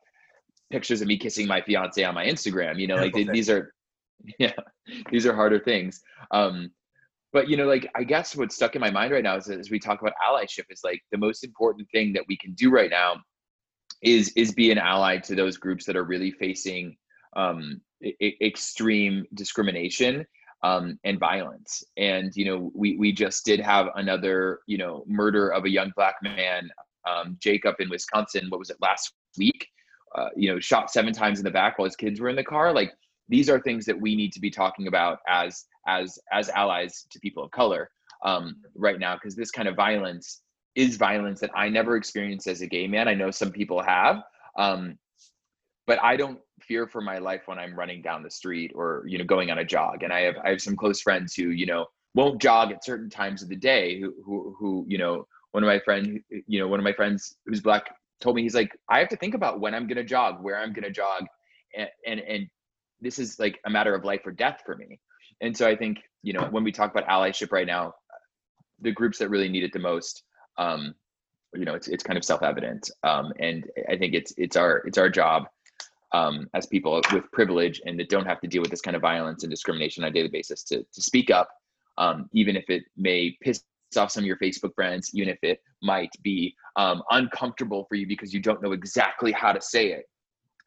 pictures 0.71 1.03
of 1.03 1.09
me 1.09 1.19
kissing 1.19 1.47
my 1.47 1.61
fiance 1.61 2.03
on 2.03 2.15
my 2.15 2.25
Instagram. 2.25 2.79
You 2.79 2.87
know, 2.87 2.97
like 2.97 3.15
these 3.15 3.51
are 3.51 3.73
yeah, 4.39 4.53
these 5.11 5.27
are 5.27 5.35
harder 5.35 5.59
things. 5.59 6.01
Um, 6.31 6.71
but 7.33 7.49
you 7.49 7.57
know, 7.57 7.67
like 7.67 7.89
I 7.95 8.05
guess 8.05 8.37
what's 8.37 8.55
stuck 8.55 8.75
in 8.75 8.81
my 8.81 8.91
mind 8.91 9.13
right 9.13 9.25
now 9.25 9.37
is 9.37 9.49
as 9.49 9.71
we 9.71 9.79
talk 9.79 10.01
about 10.01 10.15
allyship 10.27 10.65
is 10.71 10.81
like 10.85 11.01
the 11.13 11.19
most 11.19 11.45
important 11.45 11.89
thing 11.91 12.13
that 12.13 12.25
we 12.29 12.37
can 12.37 12.53
do 12.55 12.71
right 12.71 12.91
now 12.91 13.17
is 14.03 14.33
is 14.37 14.53
be 14.53 14.71
an 14.71 14.79
ally 14.79 15.19
to 15.19 15.35
those 15.35 15.57
groups 15.57 15.85
that 15.87 15.97
are 15.97 16.05
really 16.05 16.33
facing 16.33 16.97
um, 17.37 17.81
I- 18.05 18.35
extreme 18.43 19.25
discrimination 19.35 20.27
um, 20.63 20.99
and 21.05 21.19
violence. 21.19 21.83
And 21.97 22.35
you 22.35 22.45
know, 22.45 22.71
we 22.75 22.97
we 22.97 23.13
just 23.13 23.45
did 23.45 23.61
have 23.61 23.89
another 23.95 24.61
you 24.67 24.79
know 24.79 25.05
murder 25.07 25.51
of 25.51 25.65
a 25.65 25.71
young 25.71 25.93
black 25.97 26.17
man, 26.23 26.71
um, 27.09 27.37
Jacob 27.41 27.77
in 27.81 27.91
Wisconsin. 27.91 28.47
What 28.49 28.59
was 28.59 28.71
it 28.71 28.77
last 28.81 29.13
week? 29.39 29.67
Uh, 30.15 30.29
you 30.37 30.53
know, 30.53 30.61
shot 30.61 30.91
seven 30.91 31.13
times 31.13 31.39
in 31.39 31.45
the 31.45 31.51
back 31.51 31.79
while 31.79 31.87
his 31.87 31.97
kids 31.97 32.21
were 32.21 32.29
in 32.29 32.37
the 32.37 32.45
car. 32.45 32.73
Like 32.73 32.93
these 33.29 33.49
are 33.49 33.61
things 33.61 33.87
that 33.87 33.99
we 33.99 34.15
need 34.15 34.33
to 34.33 34.41
be 34.41 34.51
talking 34.51 34.87
about 34.87 35.19
as 35.29 35.65
as 35.89 36.19
as 36.33 36.49
allies 36.51 37.07
to 37.11 37.19
people 37.21 37.45
of 37.45 37.51
color 37.51 37.91
um, 38.25 38.57
right 38.75 38.99
now, 38.99 39.15
because 39.15 39.35
this 39.35 39.51
kind 39.51 39.69
of 39.69 39.75
violence 39.75 40.43
is 40.75 40.97
violence 40.97 41.41
that 41.41 41.51
I 41.55 41.69
never 41.69 41.97
experienced 41.97 42.47
as 42.47 42.63
a 42.63 42.67
gay 42.67 42.87
man. 42.87 43.09
I 43.09 43.15
know 43.15 43.31
some 43.31 43.51
people 43.51 43.83
have, 43.83 44.23
um, 44.57 44.99
but 45.87 46.03
I 46.03 46.17
don't 46.17 46.39
fear 46.61 46.87
for 46.87 47.01
my 47.01 47.19
life 47.19 47.43
when 47.47 47.59
I'm 47.59 47.75
running 47.75 48.03
down 48.03 48.23
the 48.23 48.31
street 48.31 48.73
or 48.75 49.05
you 49.07 49.19
know 49.19 49.25
going 49.25 49.51
on 49.51 49.59
a 49.59 49.65
jog. 49.65 50.03
And 50.03 50.13
I 50.13 50.21
have 50.21 50.37
I 50.45 50.51
have 50.51 50.61
some 50.61 50.77
close 50.77 51.01
friends 51.01 51.35
who 51.35 51.51
you 51.51 51.67
know 51.67 51.87
won't 52.15 52.41
jog 52.41 52.73
at 52.73 52.85
certain 52.85 53.11
times 53.11 53.43
of 53.43 53.49
the 53.49 53.57
day. 53.57 54.01
Who 54.01 54.15
who 54.25 54.57
who 54.59 54.85
you 54.89 54.99
know 54.99 55.27
one 55.53 55.63
of 55.63 55.67
my 55.67 55.81
friends 55.81 56.21
you 56.47 56.61
know 56.61 56.69
one 56.69 56.81
of 56.81 56.85
my 56.85 56.93
friends 56.93 57.37
who's 57.47 57.61
black 57.61 57.95
told 58.21 58.37
me 58.37 58.43
he's 58.43 58.55
like 58.55 58.77
I 58.89 58.99
have 58.99 59.09
to 59.11 59.17
think 59.17 59.35
about 59.35 59.61
when 59.61 59.75
I'm 59.75 59.87
gonna 59.87 60.05
jog, 60.05 60.43
where 60.43 60.59
I'm 60.59 60.73
gonna 60.73 60.91
jog, 60.91 61.27
and 61.77 61.89
and, 62.07 62.21
and 62.21 62.47
this 63.01 63.19
is 63.19 63.39
like 63.39 63.59
a 63.67 63.71
matter 63.71 63.95
of 63.95 64.05
life 64.05 64.21
or 64.25 64.33
death 64.33 64.61
for 64.65 64.77
me. 64.77 65.01
And 65.41 65.57
so 65.57 65.67
I 65.67 65.77
think 65.77 65.99
you 66.23 66.33
know 66.33 66.47
when 66.51 66.65
we 66.65 66.73
talk 66.73 66.93
about 66.93 67.09
allyship 67.09 67.51
right 67.51 67.67
now, 67.67 67.93
the 68.81 68.93
groups 68.93 69.19
that 69.19 69.29
really 69.29 69.49
need 69.49 69.65
it 69.65 69.73
the 69.73 69.79
most. 69.79 70.23
Um, 70.59 70.95
you 71.55 71.67
know, 71.67 71.75
it's 71.75 71.89
it's 71.89 72.03
kind 72.03 72.17
of 72.17 72.25
self-evident, 72.25 72.91
um, 73.03 73.31
and 73.39 73.71
I 73.91 73.99
think 73.99 74.15
it's 74.15 74.33
it's 74.39 74.57
our 74.57 74.79
it's 74.87 74.97
our 74.97 75.11
job 75.11 75.49
um, 76.13 76.49
as 76.55 76.67
people 76.67 77.01
with 77.13 77.25
privilege 77.33 77.81
and 77.87 77.99
that 77.99 78.09
don't 78.09 78.27
have 78.27 78.41
to 78.41 78.49
deal 78.49 78.61
with 78.61 78.71
this 78.71 78.81
kind 78.81 78.97
of 78.97 79.03
violence 79.03 79.43
and 79.45 79.51
discrimination 79.51 80.05
on 80.05 80.11
a 80.11 80.13
daily 80.13 80.29
basis 80.29 80.63
to, 80.65 80.85
to 80.93 81.03
speak 81.03 81.31
up, 81.31 81.49
um, 81.99 82.29
even 82.33 82.57
if 82.57 82.69
it 82.69 82.85
may 82.97 83.37
piss 83.43 83.63
off 83.97 84.11
some 84.11 84.23
of 84.23 84.27
your 84.27 84.39
Facebook 84.39 84.75
friends, 84.75 85.11
even 85.15 85.29
if 85.29 85.39
it 85.43 85.61
might 85.83 86.11
be 86.23 86.55
um, 86.77 87.03
uncomfortable 87.11 87.85
for 87.89 87.95
you 87.95 88.07
because 88.07 88.33
you 88.33 88.41
don't 88.41 88.63
know 88.63 88.73
exactly 88.73 89.33
how 89.33 89.53
to 89.53 89.61
say 89.61 89.89
it. 89.89 90.07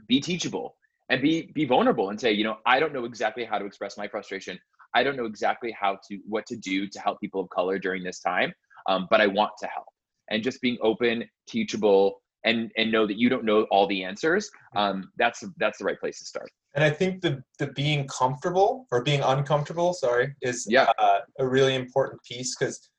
Be 0.08 0.20
teachable 0.20 0.76
and 1.10 1.22
be 1.22 1.52
be 1.54 1.66
vulnerable 1.66 2.10
and 2.10 2.20
say, 2.20 2.32
you 2.32 2.44
know, 2.44 2.58
I 2.66 2.80
don't 2.80 2.94
know 2.94 3.06
exactly 3.06 3.46
how 3.46 3.58
to 3.58 3.66
express 3.66 3.98
my 3.98 4.08
frustration. 4.08 4.60
I 4.94 5.04
don't 5.04 5.18
know 5.18 5.26
exactly 5.26 5.76
how 5.80 5.98
to 6.08 6.20
what 6.28 6.46
to 6.48 6.56
do 6.56 6.88
to 6.88 7.00
help 7.00 7.20
people 7.20 7.42
of 7.42 7.50
color 7.50 7.80
during 7.80 8.04
this 8.04 8.20
time, 8.20 8.54
um, 8.88 9.08
but 9.10 9.22
I 9.22 9.28
want 9.28 9.52
to 9.60 9.68
help. 9.68 9.88
And 10.30 10.44
just 10.44 10.62
being 10.62 10.78
open, 10.82 11.24
teachable, 11.48 12.22
and 12.46 12.72
and 12.78 12.92
know 12.92 13.06
that 13.06 13.18
you 13.18 13.28
don't 13.30 13.44
know 13.44 13.64
all 13.72 13.88
the 13.88 14.04
answers 14.04 14.50
mm-hmm. 14.50 14.78
um, 14.78 15.12
that's 15.18 15.44
that's 15.58 15.78
the 15.80 15.86
right 15.86 16.00
place 16.00 16.20
to 16.20 16.26
start 16.26 16.50
and 16.76 16.84
i 16.84 16.90
think 16.90 17.22
the 17.22 17.44
the 17.60 17.68
being 17.68 18.08
comfortable 18.08 18.88
or 18.92 19.04
being 19.04 19.22
uncomfortable 19.22 19.94
sorry 19.94 20.34
is 20.42 20.66
yeah. 20.70 20.88
Uh, 20.98 21.20
a 21.40 21.48
really 21.48 21.76
important 21.76 22.22
piece 22.24 22.56
because 22.56 22.90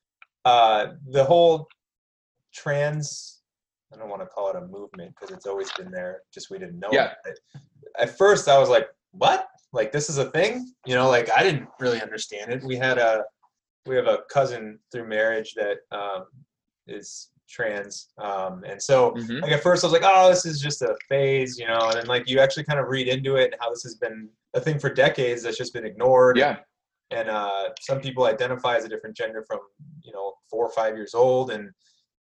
uh, 0.44 0.88
the 1.09 1.24
whole 1.24 1.66
trans 2.53 3.40
i 3.92 3.97
don't 3.97 4.09
want 4.09 4.20
to 4.20 4.26
call 4.26 4.51
it 4.51 4.57
a 4.57 4.66
movement 4.66 5.14
because 5.14 5.34
it's 5.34 5.47
always 5.47 5.70
been 5.72 5.90
there 5.90 6.20
just 6.32 6.51
we 6.51 6.59
didn't 6.59 6.78
know 6.78 6.88
yeah. 6.92 7.12
it 7.24 7.38
at 7.99 8.16
first 8.18 8.49
i 8.49 8.59
was 8.59 8.68
like 8.68 8.88
what 9.12 9.47
like 9.72 9.92
this 9.92 10.09
is 10.11 10.18
a 10.18 10.30
thing 10.30 10.72
you 10.86 10.94
know 10.94 11.09
like 11.09 11.30
i 11.36 11.42
didn't 11.42 11.68
really 11.80 12.01
understand 12.01 12.51
it 12.53 12.62
we 12.64 12.76
had 12.76 12.99
a 12.99 13.22
we 13.86 13.94
have 13.94 14.07
a 14.07 14.18
cousin 14.30 14.78
through 14.90 15.09
marriage 15.09 15.55
that 15.55 15.78
um, 15.92 16.24
is 16.86 17.28
trans. 17.49 18.09
Um, 18.18 18.64
and 18.64 18.80
so 18.82 19.12
mm-hmm. 19.12 19.40
like 19.40 19.53
at 19.53 19.62
first 19.62 19.84
I 19.84 19.88
was 19.88 19.92
like, 19.92 20.03
oh, 20.05 20.30
this 20.30 20.44
is 20.47 20.61
just 20.61 20.82
a 20.82 20.97
phase, 21.09 21.59
you 21.59 21.66
know, 21.66 21.78
and 21.88 21.94
then 21.94 22.07
like 22.07 22.28
you 22.28 22.40
actually 22.40 22.64
kind 22.64 22.78
of 22.80 22.88
read 22.88 23.09
into 23.09 23.36
it 23.36 23.53
and 23.53 23.57
how 23.61 23.70
this 23.70 23.82
has 23.82 23.97
been 23.97 24.28
a 24.55 24.61
thing 24.61 24.78
for 24.78 24.92
decades 24.92 25.42
that's 25.42 25.57
just 25.57 25.72
been 25.72 25.86
ignored. 25.86 26.36
Yeah. 26.36 26.57
And 27.12 27.28
uh, 27.28 27.70
some 27.80 28.01
people 28.01 28.24
identify 28.24 28.76
as 28.76 28.84
a 28.84 28.88
different 28.88 29.16
gender 29.16 29.44
from, 29.47 29.61
you 30.03 30.12
know, 30.12 30.32
four 30.51 30.66
or 30.66 30.72
five 30.72 30.97
years 30.97 31.14
old 31.14 31.51
and 31.51 31.70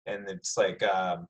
and 0.07 0.29
it's 0.29 0.57
like 0.57 0.83
um, 0.83 1.27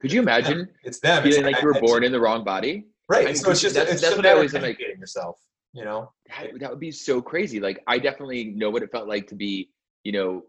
could 0.00 0.12
you 0.12 0.20
imagine 0.20 0.68
it's 0.84 1.00
them 1.00 1.22
feeling 1.22 1.44
it's 1.44 1.52
like 1.52 1.62
you 1.62 1.68
were 1.68 1.80
born 1.80 2.04
in 2.04 2.12
the 2.12 2.20
wrong 2.20 2.44
body 2.44 2.86
right 3.08 3.22
I 3.22 3.26
mean, 3.26 3.36
so 3.36 3.50
it's 3.50 3.60
just 3.60 3.74
that's, 3.74 3.90
it's 3.90 4.00
that's 4.00 4.14
just 4.14 4.16
what 4.16 4.26
i 4.26 4.32
always 4.32 4.52
like 4.54 4.78
yourself 4.78 5.38
you 5.72 5.84
know 5.84 6.12
that, 6.28 6.58
that 6.60 6.70
would 6.70 6.80
be 6.80 6.92
so 6.92 7.20
crazy 7.20 7.60
like 7.60 7.82
i 7.86 7.98
definitely 7.98 8.44
know 8.44 8.70
what 8.70 8.82
it 8.82 8.90
felt 8.90 9.08
like 9.08 9.26
to 9.28 9.34
be 9.34 9.70
you 10.04 10.12
know 10.12 10.42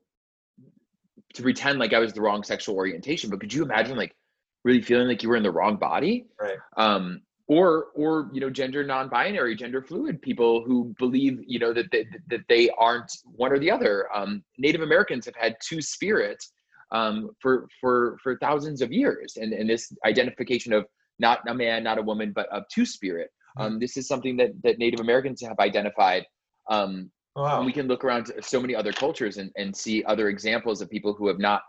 to 1.33 1.41
pretend 1.41 1.79
like 1.79 1.93
I 1.93 1.99
was 1.99 2.13
the 2.13 2.21
wrong 2.21 2.43
sexual 2.43 2.75
orientation, 2.75 3.29
but 3.29 3.39
could 3.39 3.53
you 3.53 3.63
imagine 3.63 3.97
like 3.97 4.15
really 4.63 4.81
feeling 4.81 5.07
like 5.07 5.23
you 5.23 5.29
were 5.29 5.35
in 5.35 5.43
the 5.43 5.51
wrong 5.51 5.77
body? 5.77 6.27
Right. 6.39 6.57
Um, 6.77 7.21
or 7.49 7.87
or 7.95 8.29
you 8.31 8.39
know 8.39 8.49
gender 8.49 8.85
non-binary 8.85 9.55
gender 9.55 9.81
fluid 9.81 10.21
people 10.21 10.63
who 10.63 10.93
believe 10.99 11.41
you 11.45 11.59
know 11.59 11.73
that 11.73 11.91
they, 11.91 12.05
that 12.29 12.41
they 12.47 12.69
aren't 12.77 13.11
one 13.23 13.51
or 13.51 13.59
the 13.59 13.69
other 13.69 14.07
um, 14.15 14.43
native 14.57 14.81
americans 14.81 15.25
have 15.25 15.35
had 15.35 15.57
two 15.61 15.81
spirits 15.81 16.53
um, 16.91 17.31
for 17.41 17.67
for 17.81 18.17
for 18.23 18.37
thousands 18.37 18.81
of 18.81 18.93
years 18.93 19.35
and 19.35 19.51
and 19.51 19.69
this 19.69 19.91
identification 20.05 20.71
of 20.71 20.85
not 21.17 21.39
a 21.47 21.53
man 21.53 21.83
not 21.83 21.97
a 21.97 22.01
woman 22.01 22.31
but 22.31 22.47
of 22.49 22.63
two 22.71 22.85
spirit 22.85 23.31
mm-hmm. 23.57 23.73
um, 23.73 23.79
this 23.79 23.97
is 23.97 24.07
something 24.07 24.37
that 24.37 24.51
that 24.63 24.77
native 24.77 24.99
americans 24.99 25.41
have 25.41 25.59
identified 25.59 26.23
um, 26.69 27.09
Wow. 27.39 27.57
And 27.57 27.65
we 27.65 27.71
can 27.71 27.87
look 27.87 28.03
around 28.03 28.25
to 28.25 28.41
so 28.41 28.59
many 28.59 28.75
other 28.75 28.91
cultures 28.91 29.37
and, 29.37 29.49
and 29.55 29.75
see 29.75 30.03
other 30.03 30.27
examples 30.27 30.81
of 30.81 30.89
people 30.89 31.13
who 31.13 31.27
have 31.27 31.39
not 31.39 31.61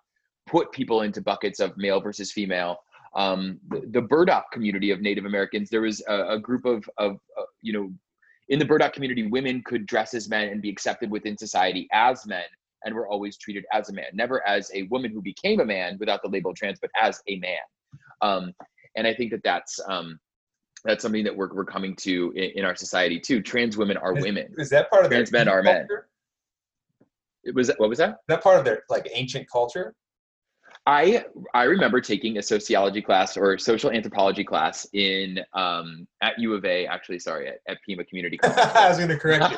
put 0.46 0.72
people 0.72 1.02
into 1.02 1.20
buckets 1.20 1.60
of 1.60 1.76
male 1.76 2.00
versus 2.00 2.32
female 2.32 2.78
um, 3.14 3.58
the, 3.68 3.80
the, 3.90 4.00
berdache 4.00 4.50
community 4.52 4.90
of 4.90 5.00
native 5.00 5.24
americans 5.24 5.70
there 5.70 5.82
was 5.82 6.02
a, 6.08 6.30
a 6.30 6.38
group 6.38 6.64
of, 6.64 6.88
of 6.98 7.18
uh, 7.38 7.44
you 7.62 7.72
know 7.72 7.92
in 8.48 8.58
the 8.58 8.64
berdache 8.64 8.92
community 8.92 9.26
women 9.26 9.62
could 9.64 9.86
dress 9.86 10.14
as 10.14 10.28
men 10.28 10.48
and 10.48 10.60
be 10.60 10.70
accepted 10.70 11.10
within 11.10 11.36
society 11.36 11.88
as 11.92 12.26
men 12.26 12.44
and 12.84 12.94
were 12.94 13.08
always 13.08 13.36
treated 13.36 13.64
as 13.72 13.90
a 13.90 13.92
man 13.92 14.06
never 14.12 14.46
as 14.46 14.70
a 14.74 14.84
woman 14.84 15.12
who 15.12 15.22
became 15.22 15.60
a 15.60 15.64
man 15.64 15.96
without 16.00 16.20
the 16.22 16.28
label 16.28 16.54
trans 16.54 16.78
but 16.80 16.90
as 17.00 17.20
a 17.28 17.38
man 17.38 17.58
um, 18.22 18.52
and 18.96 19.06
i 19.06 19.14
think 19.14 19.30
that 19.30 19.42
that's 19.44 19.78
um, 19.88 20.18
that's 20.84 21.02
something 21.02 21.24
that 21.24 21.36
we're, 21.36 21.52
we're 21.52 21.64
coming 21.64 21.94
to 21.96 22.32
in, 22.36 22.58
in 22.60 22.64
our 22.64 22.74
society 22.74 23.20
too 23.20 23.42
trans 23.42 23.76
women 23.76 23.96
are 23.96 24.16
is, 24.16 24.24
women 24.24 24.54
is 24.58 24.70
that 24.70 24.90
part 24.90 25.04
of 25.04 25.10
trans 25.10 25.30
men 25.30 25.48
are 25.48 25.62
culture? 25.62 25.86
men 25.88 26.02
it 27.44 27.54
was 27.54 27.70
what 27.78 27.88
was 27.88 27.98
that? 27.98 28.18
That 28.28 28.42
part 28.42 28.58
of 28.58 28.64
their 28.64 28.82
like 28.88 29.08
ancient 29.12 29.48
culture. 29.50 29.94
I 30.86 31.24
I 31.54 31.64
remember 31.64 32.00
taking 32.00 32.38
a 32.38 32.42
sociology 32.42 33.02
class 33.02 33.36
or 33.36 33.58
social 33.58 33.90
anthropology 33.90 34.44
class 34.44 34.86
in 34.92 35.40
um, 35.52 36.06
at 36.22 36.38
U 36.38 36.54
of 36.54 36.64
A. 36.64 36.86
Actually, 36.86 37.18
sorry, 37.18 37.48
at, 37.48 37.58
at 37.68 37.78
Pima 37.84 38.04
Community 38.04 38.36
College. 38.42 38.58
I 38.58 38.88
was 38.88 38.98
going 38.98 39.10
to 39.10 39.18
correct 39.18 39.50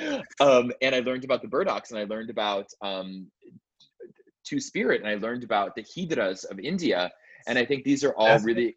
you. 0.00 0.20
um, 0.46 0.72
and 0.82 0.94
I 0.94 1.00
learned 1.00 1.24
about 1.24 1.42
the 1.42 1.48
berdaches, 1.48 1.90
and 1.90 1.98
I 1.98 2.04
learned 2.04 2.30
about 2.30 2.66
um, 2.82 3.30
Two 4.44 4.60
Spirit, 4.60 5.00
and 5.00 5.08
I 5.08 5.14
learned 5.16 5.44
about 5.44 5.74
the 5.74 5.82
Hijras 5.82 6.44
of 6.50 6.58
India. 6.58 7.10
And 7.46 7.58
I 7.58 7.64
think 7.64 7.84
these 7.84 8.02
are 8.02 8.14
all 8.16 8.38
really. 8.40 8.76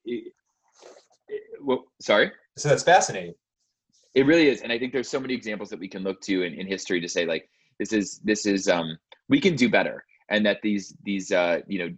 Well, 1.62 1.86
sorry. 2.00 2.32
So 2.58 2.70
that's 2.70 2.84
fascinating. 2.84 3.34
It 4.14 4.26
really 4.26 4.48
is, 4.48 4.62
and 4.62 4.72
I 4.72 4.80
think 4.80 4.94
there's 4.94 5.10
so 5.10 5.20
many 5.20 5.34
examples 5.34 5.70
that 5.70 5.80
we 5.80 5.88
can 5.88 6.04
look 6.04 6.22
to 6.22 6.44
in, 6.44 6.54
in 6.54 6.66
history 6.66 7.00
to 7.02 7.08
say 7.08 7.26
like 7.26 7.50
this 7.80 7.94
is 7.94 8.20
this 8.24 8.46
is 8.46 8.68
um, 8.68 8.98
we 9.30 9.40
can 9.40 9.56
do 9.56 9.70
better, 9.70 10.06
and 10.30 10.46
that 10.46 10.62
these 10.64 10.96
these 11.04 11.32
uh, 11.32 11.60
you 11.68 11.80
know 11.80 11.90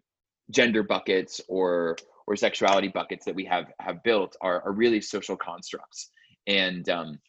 gender 0.52 0.84
buckets 0.84 1.40
or 1.48 1.96
or 2.28 2.36
sexuality 2.36 2.90
buckets 2.90 3.26
that 3.26 3.36
we 3.36 3.46
have 3.46 3.72
have 3.80 4.04
built 4.04 4.36
are, 4.42 4.62
are 4.64 4.72
really 4.72 5.02
social 5.02 5.38
constructs. 5.38 6.12
And 6.48 6.88
um, 6.90 7.20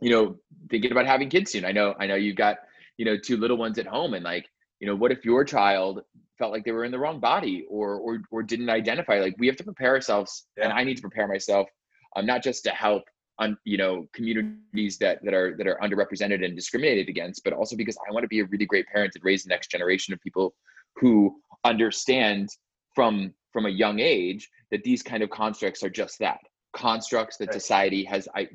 you 0.00 0.10
know, 0.10 0.36
thinking 0.70 0.92
about 0.92 1.06
having 1.06 1.28
kids 1.28 1.52
soon. 1.52 1.64
I 1.64 1.72
know 1.72 1.94
I 1.98 2.06
know 2.06 2.16
you've 2.16 2.36
got 2.36 2.58
you 2.96 3.04
know 3.04 3.16
two 3.16 3.36
little 3.36 3.56
ones 3.56 3.78
at 3.78 3.86
home, 3.86 4.14
and 4.14 4.24
like 4.24 4.46
you 4.80 4.86
know, 4.86 4.96
what 4.96 5.12
if 5.12 5.24
your 5.24 5.44
child 5.44 6.02
felt 6.38 6.52
like 6.52 6.64
they 6.64 6.72
were 6.72 6.84
in 6.84 6.90
the 6.90 6.98
wrong 6.98 7.20
body 7.20 7.66
or 7.68 7.96
or 7.96 8.22
or 8.30 8.42
didn't 8.42 8.70
identify? 8.70 9.20
Like 9.20 9.36
we 9.38 9.46
have 9.46 9.56
to 9.56 9.64
prepare 9.64 9.90
ourselves, 9.90 10.46
yeah. 10.56 10.64
and 10.64 10.72
I 10.72 10.84
need 10.84 10.96
to 10.96 11.02
prepare 11.02 11.28
myself, 11.28 11.68
um, 12.16 12.26
not 12.26 12.42
just 12.42 12.64
to 12.64 12.70
help 12.70 13.04
on 13.40 13.56
you 13.64 13.78
know 13.78 14.06
communities 14.12 14.98
that 14.98 15.24
that 15.24 15.34
are 15.34 15.56
that 15.56 15.66
are 15.66 15.78
underrepresented 15.82 16.44
and 16.44 16.54
discriminated 16.54 17.08
against 17.08 17.42
but 17.42 17.52
also 17.52 17.74
because 17.74 17.96
i 18.06 18.12
want 18.12 18.22
to 18.22 18.28
be 18.28 18.40
a 18.40 18.44
really 18.44 18.66
great 18.66 18.86
parent 18.86 19.12
and 19.14 19.24
raise 19.24 19.42
the 19.42 19.48
next 19.48 19.70
generation 19.70 20.14
of 20.14 20.20
people 20.20 20.54
who 20.96 21.34
understand 21.64 22.48
from 22.94 23.32
from 23.52 23.66
a 23.66 23.70
young 23.70 23.98
age 23.98 24.48
that 24.70 24.84
these 24.84 25.02
kind 25.02 25.22
of 25.22 25.30
constructs 25.30 25.82
are 25.82 25.90
just 25.90 26.18
that 26.18 26.38
constructs 26.72 27.36
that 27.36 27.52
society 27.52 28.04
has 28.04 28.28
I, 28.36 28.48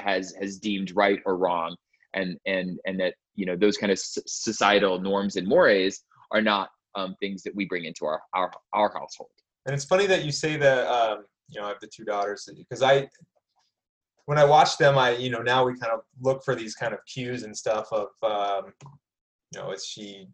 has 0.00 0.34
has 0.40 0.58
deemed 0.58 0.96
right 0.96 1.20
or 1.26 1.36
wrong 1.36 1.76
and 2.14 2.38
and 2.46 2.78
and 2.86 2.98
that 3.00 3.14
you 3.34 3.46
know 3.46 3.56
those 3.56 3.76
kind 3.76 3.92
of 3.92 3.98
societal 3.98 5.00
norms 5.00 5.36
and 5.36 5.46
mores 5.46 6.02
are 6.30 6.42
not 6.42 6.70
um, 6.94 7.16
things 7.20 7.42
that 7.42 7.54
we 7.54 7.64
bring 7.66 7.84
into 7.84 8.04
our 8.04 8.20
our 8.34 8.50
our 8.72 8.92
household 8.92 9.30
and 9.66 9.74
it's 9.74 9.84
funny 9.84 10.06
that 10.06 10.24
you 10.24 10.32
say 10.32 10.56
that 10.56 10.86
um, 10.88 11.24
you 11.48 11.60
know 11.60 11.66
i 11.66 11.68
have 11.68 11.80
the 11.80 11.86
two 11.86 12.04
daughters 12.04 12.48
because 12.56 12.82
i 12.82 13.08
when 14.26 14.38
I 14.38 14.44
watch 14.44 14.78
them, 14.78 14.98
I 14.98 15.10
you 15.16 15.30
know 15.30 15.42
now 15.42 15.64
we 15.64 15.78
kind 15.78 15.92
of 15.92 16.00
look 16.20 16.44
for 16.44 16.54
these 16.54 16.74
kind 16.74 16.94
of 16.94 17.00
cues 17.06 17.42
and 17.42 17.56
stuff 17.56 17.88
of 17.92 18.08
um, 18.22 18.72
you 19.52 19.60
know 19.60 19.72
is 19.72 19.84
she 19.84 20.28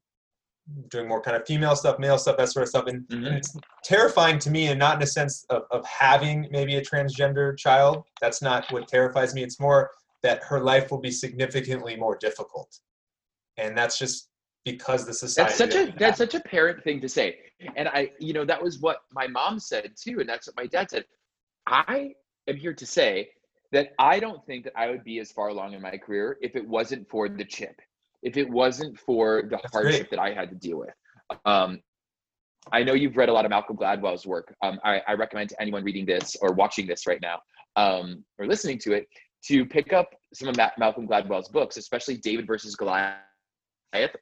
doing 0.88 1.08
more 1.08 1.22
kind 1.22 1.36
of 1.36 1.46
female 1.46 1.74
stuff, 1.74 1.98
male 1.98 2.18
stuff, 2.18 2.36
that 2.36 2.50
sort 2.50 2.64
of 2.64 2.68
stuff, 2.68 2.86
and, 2.86 3.08
mm-hmm. 3.08 3.24
and 3.24 3.36
it's 3.36 3.56
terrifying 3.82 4.38
to 4.38 4.50
me, 4.50 4.68
and 4.68 4.78
not 4.78 4.96
in 4.96 5.02
a 5.02 5.06
sense 5.06 5.46
of, 5.48 5.62
of 5.70 5.84
having 5.86 6.46
maybe 6.50 6.76
a 6.76 6.82
transgender 6.82 7.56
child. 7.56 8.04
That's 8.20 8.42
not 8.42 8.70
what 8.70 8.88
terrifies 8.88 9.34
me. 9.34 9.42
It's 9.42 9.58
more 9.58 9.90
that 10.22 10.42
her 10.44 10.60
life 10.60 10.90
will 10.90 11.00
be 11.00 11.10
significantly 11.10 11.96
more 11.96 12.16
difficult, 12.16 12.78
and 13.56 13.76
that's 13.76 13.98
just 13.98 14.28
because 14.64 15.06
the 15.06 15.14
society. 15.14 15.48
That's 15.48 15.58
such 15.58 15.74
a 15.74 15.92
that's 15.98 16.18
such 16.18 16.34
a 16.34 16.40
parent 16.40 16.82
thing 16.84 17.00
to 17.00 17.08
say, 17.08 17.38
and 17.76 17.88
I 17.88 18.10
you 18.18 18.32
know 18.32 18.44
that 18.44 18.62
was 18.62 18.80
what 18.80 18.98
my 19.12 19.26
mom 19.26 19.58
said 19.58 19.92
too, 20.00 20.20
and 20.20 20.28
that's 20.28 20.46
what 20.46 20.56
my 20.56 20.66
dad 20.66 20.90
said. 20.90 21.04
I 21.66 22.12
am 22.48 22.56
here 22.56 22.74
to 22.74 22.86
say 22.86 23.28
that 23.72 23.92
I 23.98 24.18
don't 24.18 24.44
think 24.46 24.64
that 24.64 24.72
I 24.76 24.90
would 24.90 25.04
be 25.04 25.18
as 25.18 25.30
far 25.30 25.48
along 25.48 25.74
in 25.74 25.82
my 25.82 25.96
career 25.96 26.38
if 26.40 26.56
it 26.56 26.66
wasn't 26.66 27.08
for 27.08 27.28
the 27.28 27.44
chip, 27.44 27.80
if 28.22 28.36
it 28.36 28.48
wasn't 28.48 28.98
for 28.98 29.42
the 29.42 29.58
That's 29.62 29.72
hardship 29.72 30.08
great. 30.08 30.10
that 30.10 30.18
I 30.18 30.32
had 30.32 30.48
to 30.50 30.56
deal 30.56 30.78
with. 30.78 30.94
Um, 31.44 31.80
I 32.72 32.82
know 32.82 32.94
you've 32.94 33.16
read 33.16 33.28
a 33.28 33.32
lot 33.32 33.44
of 33.44 33.50
Malcolm 33.50 33.76
Gladwell's 33.76 34.26
work. 34.26 34.54
Um, 34.62 34.78
I, 34.84 35.02
I, 35.06 35.14
recommend 35.14 35.50
to 35.50 35.60
anyone 35.60 35.84
reading 35.84 36.04
this 36.04 36.36
or 36.40 36.52
watching 36.52 36.86
this 36.86 37.06
right 37.06 37.20
now 37.20 37.40
um, 37.76 38.24
or 38.38 38.46
listening 38.46 38.78
to 38.80 38.92
it 38.92 39.06
to 39.46 39.64
pick 39.64 39.92
up 39.92 40.14
some 40.34 40.48
of 40.48 40.56
Ma- 40.56 40.70
Malcolm 40.78 41.06
Gladwell's 41.06 41.48
books, 41.48 41.76
especially 41.76 42.16
David 42.16 42.46
versus 42.46 42.74
Goliath 42.74 43.16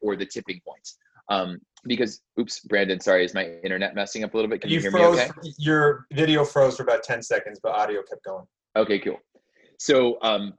or 0.02 0.16
The 0.16 0.26
Tipping 0.26 0.60
Point. 0.66 0.88
Um, 1.28 1.58
because, 1.84 2.20
oops, 2.38 2.60
Brandon, 2.60 3.00
sorry, 3.00 3.24
is 3.24 3.34
my 3.34 3.46
internet 3.64 3.94
messing 3.94 4.24
up 4.24 4.34
a 4.34 4.36
little 4.36 4.50
bit? 4.50 4.60
Can 4.60 4.70
you, 4.70 4.76
you 4.76 4.82
hear 4.82 4.90
froze, 4.90 5.16
me 5.16 5.22
okay? 5.24 5.52
Your 5.58 6.06
video 6.12 6.44
froze 6.44 6.76
for 6.76 6.82
about 6.82 7.02
10 7.02 7.22
seconds, 7.22 7.58
but 7.62 7.72
audio 7.72 8.02
kept 8.02 8.24
going. 8.24 8.44
Okay, 8.76 8.98
cool. 8.98 9.18
So, 9.78 10.18
um, 10.22 10.54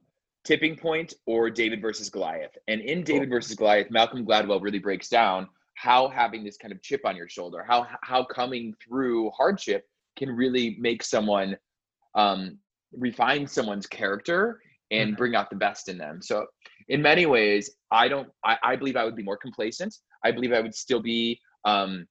tipping 0.48 0.78
point 0.78 1.14
or 1.26 1.50
David 1.50 1.82
versus 1.82 2.10
Goliath. 2.10 2.58
And 2.70 2.82
in 2.82 3.04
David 3.04 3.30
versus 3.30 3.56
Goliath, 3.56 3.92
Malcolm 3.92 4.26
Gladwell 4.26 4.62
really 4.62 4.80
breaks 4.80 5.10
down 5.10 5.48
how 5.74 6.08
having 6.08 6.44
this 6.44 6.58
kind 6.58 6.72
of 6.72 6.82
chip 6.82 7.02
on 7.06 7.16
your 7.16 7.28
shoulder, 7.28 7.64
how 7.68 7.86
how 8.02 8.24
coming 8.24 8.74
through 8.84 9.30
hardship 9.32 9.86
can 10.16 10.32
really 10.32 10.76
make 10.80 11.04
someone 11.04 11.58
um, 12.16 12.58
refine 12.94 13.48
someone's 13.48 13.88
character 13.88 14.60
and 14.92 15.10
mm-hmm. 15.10 15.18
bring 15.18 15.36
out 15.36 15.50
the 15.50 15.56
best 15.56 15.90
in 15.90 15.98
them. 15.98 16.22
So, 16.22 16.46
in 16.90 17.02
many 17.02 17.26
ways, 17.26 17.72
I 17.92 18.08
don't. 18.08 18.30
I, 18.46 18.58
I 18.64 18.76
believe 18.76 18.96
I 18.96 19.04
would 19.04 19.16
be 19.16 19.24
more 19.24 19.38
complacent. 19.38 19.96
I 20.24 20.32
believe 20.32 20.54
I 20.54 20.62
would 20.62 20.76
still 20.76 21.02
be. 21.02 21.40
Um, 21.66 22.06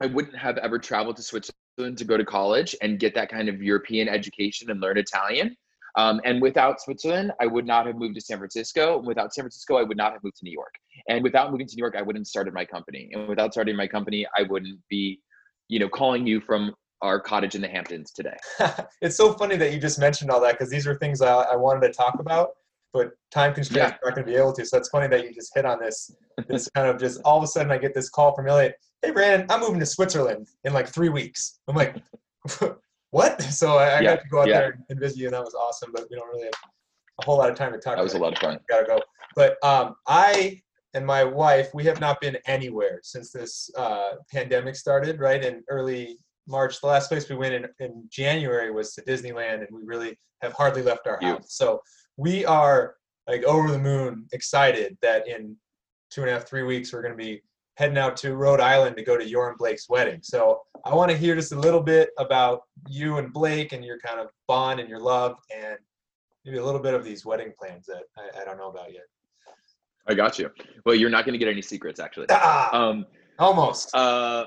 I 0.00 0.06
wouldn't 0.06 0.36
have 0.36 0.56
ever 0.58 0.78
traveled 0.78 1.16
to 1.16 1.22
Switzerland 1.22 1.98
to 1.98 2.04
go 2.04 2.16
to 2.16 2.24
college 2.24 2.74
and 2.80 2.98
get 2.98 3.14
that 3.14 3.28
kind 3.28 3.48
of 3.48 3.62
European 3.62 4.08
education 4.08 4.70
and 4.70 4.80
learn 4.80 4.96
Italian. 4.96 5.56
Um, 5.96 6.20
and 6.24 6.40
without 6.40 6.80
Switzerland, 6.80 7.32
I 7.40 7.46
would 7.46 7.66
not 7.66 7.86
have 7.86 7.96
moved 7.96 8.14
to 8.14 8.20
San 8.20 8.38
Francisco. 8.38 8.98
Without 8.98 9.34
San 9.34 9.42
Francisco, 9.42 9.76
I 9.76 9.82
would 9.82 9.96
not 9.96 10.12
have 10.12 10.22
moved 10.22 10.36
to 10.36 10.44
New 10.44 10.52
York. 10.52 10.72
And 11.08 11.22
without 11.22 11.50
moving 11.50 11.66
to 11.66 11.76
New 11.76 11.80
York, 11.80 11.96
I 11.96 12.02
wouldn't 12.02 12.22
have 12.22 12.28
started 12.28 12.54
my 12.54 12.64
company. 12.64 13.10
And 13.12 13.28
without 13.28 13.52
starting 13.52 13.76
my 13.76 13.86
company, 13.86 14.26
I 14.36 14.42
wouldn't 14.42 14.78
be, 14.88 15.20
you 15.68 15.78
know, 15.78 15.88
calling 15.88 16.26
you 16.26 16.40
from 16.40 16.74
our 17.02 17.20
cottage 17.20 17.54
in 17.54 17.60
the 17.60 17.68
Hamptons 17.68 18.12
today. 18.12 18.36
it's 19.00 19.16
so 19.16 19.32
funny 19.34 19.56
that 19.56 19.72
you 19.72 19.80
just 19.80 19.98
mentioned 19.98 20.30
all 20.30 20.40
that 20.40 20.52
because 20.52 20.70
these 20.70 20.86
are 20.86 20.94
things 20.96 21.22
I, 21.22 21.32
I, 21.32 21.56
wanted 21.56 21.86
to 21.86 21.92
talk 21.92 22.18
about, 22.18 22.50
but 22.92 23.12
time 23.30 23.54
constraints 23.54 23.92
yeah. 23.92 23.98
not 24.04 24.14
going 24.14 24.26
to 24.26 24.32
be 24.32 24.36
able 24.36 24.52
to. 24.54 24.64
So 24.66 24.76
it's 24.76 24.88
funny 24.88 25.08
that 25.08 25.24
you 25.24 25.34
just 25.34 25.52
hit 25.54 25.64
on 25.64 25.78
this. 25.80 26.14
This 26.48 26.68
kind 26.74 26.88
of 26.88 26.98
just 26.98 27.20
all 27.24 27.38
of 27.38 27.44
a 27.44 27.46
sudden 27.46 27.70
I 27.72 27.78
get 27.78 27.94
this 27.94 28.08
call 28.08 28.34
from 28.34 28.48
Elliot. 28.48 28.74
Hey 29.02 29.10
Brandon, 29.12 29.46
I'm 29.50 29.60
moving 29.60 29.80
to 29.80 29.86
Switzerland 29.86 30.48
in 30.64 30.72
like 30.72 30.88
three 30.88 31.08
weeks. 31.08 31.60
I'm 31.68 31.76
like, 31.76 32.02
what? 33.10 33.42
So 33.42 33.76
I, 33.76 33.84
I 33.84 34.00
yeah, 34.00 34.16
got 34.16 34.22
to 34.22 34.28
go 34.30 34.40
out 34.42 34.48
yeah. 34.48 34.58
there 34.60 34.78
and 34.88 35.00
visit 35.00 35.18
you, 35.18 35.26
and 35.26 35.34
that 35.34 35.44
was 35.44 35.54
awesome. 35.54 35.90
But 35.92 36.06
we 36.10 36.16
don't 36.16 36.28
really 36.28 36.44
have 36.44 36.52
a 37.20 37.24
whole 37.24 37.38
lot 37.38 37.50
of 37.50 37.56
time 37.56 37.72
to 37.72 37.78
talk. 37.78 37.96
That 37.96 38.02
was 38.02 38.14
a 38.14 38.18
lot 38.18 38.32
of 38.32 38.38
fun. 38.38 38.58
Gotta 38.68 38.86
go. 38.86 39.00
But 39.36 39.56
um, 39.64 39.94
I 40.06 40.60
and 40.94 41.06
my 41.06 41.24
wife, 41.24 41.70
we 41.72 41.84
have 41.84 42.00
not 42.00 42.20
been 42.20 42.36
anywhere 42.46 43.00
since 43.02 43.30
this 43.30 43.70
uh, 43.76 44.12
pandemic 44.32 44.76
started. 44.76 45.20
Right 45.20 45.44
in 45.44 45.62
early 45.68 46.18
March, 46.46 46.80
the 46.80 46.86
last 46.86 47.08
place 47.08 47.28
we 47.28 47.36
went 47.36 47.54
in, 47.54 47.66
in 47.78 48.04
January 48.10 48.70
was 48.70 48.94
to 48.94 49.02
Disneyland, 49.02 49.66
and 49.66 49.68
we 49.70 49.82
really 49.84 50.18
have 50.42 50.52
hardly 50.52 50.82
left 50.82 51.06
our 51.06 51.18
house. 51.20 51.54
So 51.54 51.80
we 52.16 52.44
are 52.44 52.96
like 53.26 53.44
over 53.44 53.70
the 53.70 53.78
moon 53.78 54.26
excited 54.32 54.96
that 55.02 55.28
in 55.28 55.56
two 56.10 56.22
and 56.22 56.30
a 56.30 56.32
half, 56.32 56.48
three 56.48 56.62
weeks 56.62 56.92
we're 56.92 57.02
going 57.02 57.16
to 57.16 57.24
be 57.24 57.42
heading 57.76 57.98
out 57.98 58.16
to 58.18 58.34
Rhode 58.34 58.60
Island 58.60 58.96
to 58.96 59.02
go 59.02 59.16
to 59.16 59.26
your 59.26 59.48
and 59.48 59.56
Blake's 59.56 59.88
wedding. 59.88 60.20
So 60.22 60.60
I 60.84 60.94
want 60.94 61.10
to 61.10 61.16
hear 61.16 61.34
just 61.34 61.52
a 61.52 61.58
little 61.58 61.80
bit 61.80 62.10
about 62.18 62.62
you 62.88 63.18
and 63.18 63.32
Blake 63.32 63.72
and 63.72 63.84
your 63.84 63.98
kind 64.00 64.20
of 64.20 64.28
bond 64.48 64.80
and 64.80 64.88
your 64.88 65.00
love 65.00 65.36
and 65.54 65.78
maybe 66.44 66.58
a 66.58 66.64
little 66.64 66.80
bit 66.80 66.94
of 66.94 67.04
these 67.04 67.24
wedding 67.24 67.52
plans 67.58 67.86
that 67.86 68.02
I, 68.18 68.42
I 68.42 68.44
don't 68.44 68.58
know 68.58 68.68
about 68.68 68.92
yet. 68.92 69.04
I 70.08 70.14
got 70.14 70.38
you. 70.38 70.50
Well, 70.84 70.94
you're 70.94 71.10
not 71.10 71.24
going 71.24 71.34
to 71.34 71.38
get 71.38 71.48
any 71.48 71.62
secrets, 71.62 72.00
actually. 72.00 72.26
Ah, 72.30 72.70
um, 72.76 73.06
almost. 73.38 73.94
Uh, 73.94 74.46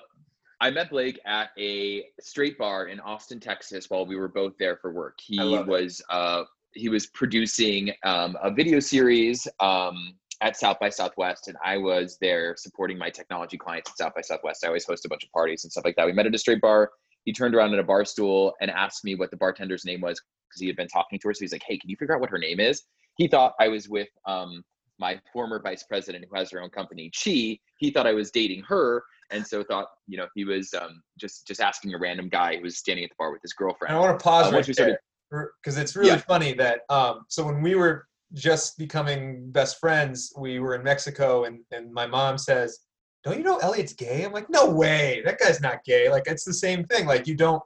I 0.64 0.70
met 0.70 0.90
Blake 0.90 1.20
at 1.26 1.50
a 1.60 2.06
straight 2.22 2.58
bar 2.58 2.86
in 2.86 3.02
Austin, 3.02 3.38
Texas, 3.42 3.90
while 3.90 4.06
we 4.06 4.16
were 4.16 4.30
both 4.30 4.54
there 4.58 4.78
for 4.78 4.94
work. 4.94 5.20
He 5.22 5.38
was 5.38 6.02
uh, 6.10 6.44
he 6.72 6.88
was 6.88 7.08
producing 7.08 7.92
um, 8.06 8.38
a 8.42 8.50
video 8.50 8.80
series 8.80 9.46
um, 9.60 10.16
at 10.40 10.56
South 10.56 10.80
by 10.80 10.88
Southwest, 10.88 11.50
and 11.50 11.58
I 11.66 11.76
was 11.76 12.18
there 12.22 12.56
supporting 12.58 12.98
my 12.98 13.10
technology 13.10 13.58
clients 13.58 13.92
at 13.92 13.98
South 13.98 14.14
by 14.16 14.22
Southwest. 14.22 14.64
I 14.64 14.68
always 14.68 14.86
host 14.86 15.04
a 15.04 15.10
bunch 15.10 15.26
of 15.26 15.32
parties 15.34 15.66
and 15.66 15.72
stuff 15.72 15.84
like 15.84 15.98
that. 15.98 16.06
We 16.06 16.14
met 16.14 16.28
at 16.28 16.34
a 16.34 16.38
straight 16.38 16.62
bar. 16.62 16.92
He 17.26 17.34
turned 17.34 17.56
around 17.56 17.74
at 17.74 17.80
a 17.80 17.84
bar 17.84 18.06
stool 18.06 18.54
and 18.62 18.72
asked 18.72 19.04
me 19.04 19.16
what 19.16 19.32
the 19.32 19.38
bartender's 19.38 19.84
name 19.84 20.00
was 20.00 20.18
because 20.48 20.62
he 20.62 20.68
had 20.68 20.78
been 20.78 20.88
talking 20.88 21.20
to 21.20 21.28
her. 21.28 21.34
So 21.34 21.42
he's 21.42 21.52
like, 21.52 21.64
"Hey, 21.68 21.78
can 21.78 21.90
you 21.90 21.98
figure 21.98 22.16
out 22.16 22.22
what 22.22 22.30
her 22.30 22.40
name 22.40 22.62
is?" 22.62 22.84
He 23.18 23.28
thought 23.28 23.54
I 23.60 23.68
was 23.68 23.90
with 23.90 24.08
um, 24.26 24.64
my 24.98 25.20
former 25.34 25.62
vice 25.62 25.84
president 25.84 26.24
who 26.30 26.38
has 26.38 26.52
her 26.52 26.62
own 26.62 26.70
company, 26.70 27.12
Chi. 27.12 27.60
He 27.80 27.92
thought 27.94 28.08
I 28.08 28.14
was 28.14 28.32
dating 28.32 28.64
her, 28.64 29.04
and 29.34 29.46
so 29.46 29.64
thought 29.64 29.88
you 30.08 30.18
know 30.18 30.28
he 30.36 30.46
was 30.46 30.74
um, 30.74 31.02
just 31.20 31.46
just 31.48 31.60
asking 31.60 31.94
a 31.94 31.98
random 31.98 32.30
guy 32.30 32.56
who 32.58 32.64
was 32.64 32.78
standing 32.78 33.04
at 33.04 33.10
the 33.10 33.16
bar 33.18 33.32
with 33.32 33.42
his 33.42 33.54
girlfriend. 33.54 33.90
And 33.90 33.98
I 33.98 34.02
want 34.06 34.18
to 34.18 34.24
pause 34.24 34.46
Uh, 34.46 34.50
right 34.50 34.56
once 34.56 34.68
we 34.68 34.74
started- 34.74 34.98
there 35.32 35.52
because 35.62 35.78
it's 35.78 35.96
really 35.96 36.12
Yeah. 36.12 36.18
funny 36.18 36.54
that 36.54 36.82
um, 36.90 37.26
so 37.28 37.44
when 37.44 37.62
we 37.62 37.74
were 37.76 38.06
just 38.34 38.78
becoming 38.78 39.52
best 39.52 39.80
friends, 39.80 40.32
we 40.38 40.60
were 40.60 40.76
in 40.76 40.84
Mexico, 40.84 41.46
and 41.46 41.60
and 41.72 41.92
my 41.92 42.06
mom 42.06 42.38
says, 42.38 42.80
"Don't 43.24 43.38
you 43.38 43.44
know 43.44 43.58
Elliot's 43.58 43.94
gay?" 43.94 44.24
I'm 44.26 44.32
like, 44.32 44.50
"No 44.50 44.70
way, 44.70 45.22
that 45.26 45.40
guy's 45.40 45.60
not 45.62 45.84
gay." 45.84 46.10
Like 46.10 46.24
it's 46.28 46.44
the 46.46 46.54
same 46.54 46.84
thing. 46.86 47.06
Like 47.08 47.26
you 47.28 47.36
don't. 47.36 47.62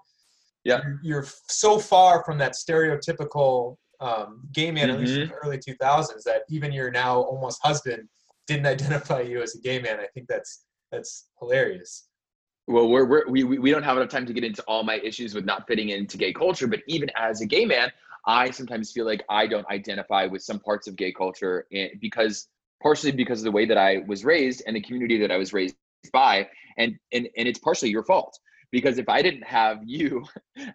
Yeah. 0.64 0.82
You're, 0.84 1.00
you're 1.04 1.26
so 1.48 1.80
far 1.80 2.24
from 2.26 2.38
that 2.40 2.54
stereotypical 2.54 3.78
um, 4.00 4.42
gay 4.52 4.70
man, 4.72 4.90
at 4.90 5.00
least 5.00 5.18
in 5.18 5.28
the 5.30 5.34
early 5.36 5.58
2000s, 5.58 6.24
that 6.24 6.42
even 6.50 6.72
your 6.72 6.92
now 6.92 7.20
almost 7.22 7.60
husband 7.64 8.08
didn't 8.48 8.66
identify 8.66 9.22
you 9.22 9.42
as 9.42 9.56
a 9.56 9.60
gay 9.60 9.80
man. 9.80 10.00
I 10.00 10.08
think 10.14 10.28
that's 10.28 10.66
that's 10.92 11.28
hilarious. 11.40 12.08
Well, 12.68 12.90
we're, 12.90 13.06
we're 13.06 13.30
we 13.30 13.44
we 13.44 13.72
don't 13.72 13.84
have 13.84 13.96
enough 13.98 14.10
time 14.10 14.26
to 14.26 14.34
get 14.34 14.44
into 14.44 14.62
all 14.64 14.84
my 14.84 14.96
issues 14.96 15.34
with 15.34 15.46
not 15.46 15.68
fitting 15.68 15.90
into 15.90 16.18
gay 16.18 16.34
culture, 16.34 16.68
but 16.68 16.82
even 16.88 17.10
as 17.16 17.40
a 17.42 17.46
gay 17.46 17.66
man, 17.66 17.92
I 18.26 18.52
sometimes 18.52 18.92
feel 18.92 19.06
like 19.06 19.24
I 19.30 19.48
don't 19.48 19.68
identify 19.70 20.26
with 20.26 20.42
some 20.42 20.60
parts 20.60 20.88
of 20.88 20.98
gay 20.98 21.14
culture 21.14 21.66
eh, 21.74 21.90
because 22.02 22.50
partially 22.84 23.12
because 23.12 23.40
of 23.40 23.46
the 23.46 23.52
way 23.52 23.66
that 23.66 23.78
I 23.78 24.04
was 24.06 24.26
raised 24.26 24.64
and 24.68 24.76
the 24.76 24.82
community 24.82 25.18
that 25.20 25.32
I 25.32 25.38
was 25.38 25.54
raised 25.54 25.76
by, 26.12 26.48
and 26.78 26.98
and 27.14 27.30
and 27.38 27.48
it's 27.48 27.60
partially 27.60 27.90
your 27.90 28.04
fault 28.04 28.38
because 28.72 28.98
if 28.98 29.08
I 29.08 29.22
didn't 29.22 29.46
have 29.46 29.80
you 29.86 30.26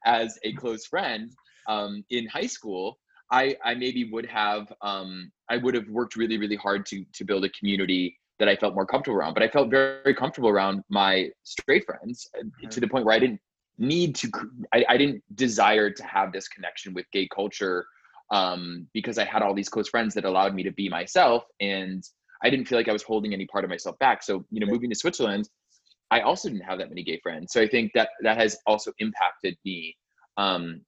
as 0.07 0.39
a 0.45 0.55
close 0.55 0.87
friend 0.87 1.31
um, 1.69 2.05
in 2.09 2.27
high 2.27 2.47
school, 2.47 2.99
I 3.31 3.55
I 3.63 3.75
maybe 3.75 4.11
would 4.11 4.27
have 4.27 4.73
um, 4.81 5.31
I 5.51 5.59
would 5.59 5.75
have 5.75 5.89
worked 5.89 6.17
really 6.17 6.39
really 6.39 6.57
hard 6.57 6.87
to 6.87 7.05
to 7.13 7.25
build 7.25 7.45
a 7.45 7.51
community 7.51 8.19
that 8.43 8.49
I 8.49 8.57
felt 8.57 8.75
more 8.75 8.85
comfortable 8.85 9.17
around. 9.17 9.35
But 9.35 9.45
I 9.45 9.49
felt 9.49 9.71
very, 9.71 10.03
very 10.03 10.17
comfortable 10.17 10.49
around 10.49 10.83
my 10.89 11.29
straight 11.45 11.85
friends 11.87 12.29
uh, 12.37 12.69
to 12.71 12.81
the 12.81 12.89
point 12.89 13.05
where 13.05 13.15
I 13.15 13.21
didn't 13.21 13.39
need 13.79 14.17
to, 14.17 14.29
I, 14.75 14.85
I 14.89 14.97
didn't 14.97 15.23
desire 15.37 15.91
to 15.91 16.03
have 16.03 16.33
this 16.33 16.49
connection 16.49 16.93
with 16.93 17.07
gay 17.13 17.29
culture 17.33 17.87
um, 18.33 18.89
because 18.93 19.17
I 19.17 19.25
had 19.25 19.43
all 19.43 19.55
these 19.55 19.69
close 19.69 19.89
friends 19.89 20.13
that 20.15 20.25
allowed 20.25 20.57
me 20.57 20.65
to 20.65 20.73
be 20.73 20.89
myself. 20.89 21.45
And 21.61 22.03
I 22.43 22.51
didn't 22.51 22.67
feel 22.67 22.79
like 22.79 22.89
I 22.89 22.93
was 22.93 23.05
holding 23.05 23.33
any 23.33 23.47
part 23.47 23.63
of 23.63 23.71
myself 23.71 23.97
back. 24.01 24.25
So, 24.25 24.45
you 24.51 24.59
know, 24.59 24.67
moving 24.67 24.91
to 24.91 24.97
Switzerland, 24.97 25.49
I 26.11 26.23
also 26.23 26.49
didn't 26.49 26.65
have 26.65 26.81
that 26.81 26.89
many 26.89 27.05
gay 27.05 27.21
friends. 27.23 27.53
So 27.53 27.61
I 27.61 27.69
think 27.69 27.93
that 27.95 28.09
that 28.23 28.39
has 28.39 28.59
also 28.67 28.93
impacted 28.99 29.57
me 29.65 29.97
um, 30.37 30.81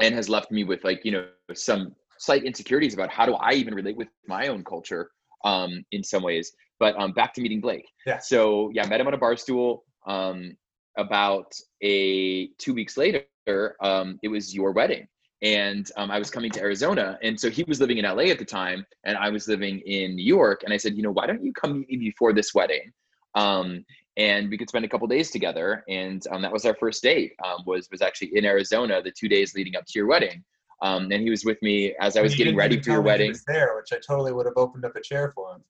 and 0.00 0.16
has 0.16 0.28
left 0.28 0.50
me 0.50 0.64
with 0.64 0.82
like, 0.82 1.04
you 1.04 1.12
know, 1.12 1.28
some 1.54 1.94
slight 2.18 2.42
insecurities 2.42 2.94
about 2.94 3.08
how 3.08 3.24
do 3.24 3.34
I 3.34 3.52
even 3.52 3.72
relate 3.72 3.96
with 3.96 4.08
my 4.26 4.48
own 4.48 4.64
culture 4.64 5.10
um, 5.44 5.84
in 5.92 6.02
some 6.02 6.22
ways. 6.22 6.52
But 6.78 6.98
um, 6.98 7.12
back 7.12 7.34
to 7.34 7.40
meeting 7.40 7.60
Blake. 7.60 7.86
Yeah. 8.06 8.18
So 8.18 8.70
yeah, 8.72 8.86
met 8.86 9.00
him 9.00 9.06
on 9.06 9.14
a 9.14 9.18
bar 9.18 9.36
stool. 9.36 9.84
Um, 10.06 10.56
about 10.96 11.52
a 11.82 12.48
two 12.58 12.74
weeks 12.74 12.96
later, 12.96 13.76
um, 13.80 14.18
it 14.22 14.28
was 14.28 14.54
your 14.54 14.72
wedding, 14.72 15.06
and 15.42 15.90
um, 15.96 16.10
I 16.10 16.18
was 16.18 16.30
coming 16.30 16.50
to 16.52 16.60
Arizona, 16.60 17.18
and 17.22 17.38
so 17.38 17.50
he 17.50 17.64
was 17.64 17.80
living 17.80 17.98
in 17.98 18.04
LA 18.04 18.24
at 18.24 18.38
the 18.38 18.44
time, 18.44 18.84
and 19.04 19.16
I 19.16 19.28
was 19.30 19.48
living 19.48 19.80
in 19.80 20.16
New 20.16 20.24
York. 20.24 20.62
And 20.64 20.72
I 20.72 20.76
said, 20.76 20.96
you 20.96 21.02
know, 21.02 21.12
why 21.12 21.26
don't 21.26 21.44
you 21.44 21.52
come 21.52 21.80
meet 21.80 21.90
me 21.90 21.96
before 22.10 22.32
this 22.32 22.54
wedding? 22.54 22.92
Um, 23.34 23.84
and 24.18 24.50
we 24.50 24.58
could 24.58 24.68
spend 24.68 24.84
a 24.84 24.88
couple 24.88 25.06
days 25.06 25.30
together. 25.30 25.84
And 25.88 26.22
um, 26.32 26.42
that 26.42 26.52
was 26.52 26.64
our 26.64 26.74
first 26.74 27.02
date. 27.02 27.32
Um, 27.44 27.62
was 27.64 27.88
was 27.90 28.02
actually 28.02 28.36
in 28.36 28.44
Arizona 28.44 29.00
the 29.00 29.12
two 29.12 29.28
days 29.28 29.54
leading 29.54 29.76
up 29.76 29.86
to 29.86 29.92
your 29.98 30.06
wedding. 30.06 30.44
Um, 30.82 31.10
and 31.10 31.22
he 31.22 31.30
was 31.30 31.44
with 31.44 31.60
me 31.62 31.94
as 32.00 32.16
I 32.16 32.22
was 32.22 32.34
getting 32.34 32.56
ready 32.56 32.80
for 32.80 32.90
your 32.90 33.02
wedding. 33.02 33.30
was 33.30 33.44
there, 33.44 33.74
which 33.76 33.92
I 33.92 33.96
totally 34.06 34.32
would 34.32 34.46
have 34.46 34.56
opened 34.56 34.84
up 34.84 34.94
a 34.96 35.00
chair 35.00 35.32
for 35.34 35.54
him. 35.54 35.62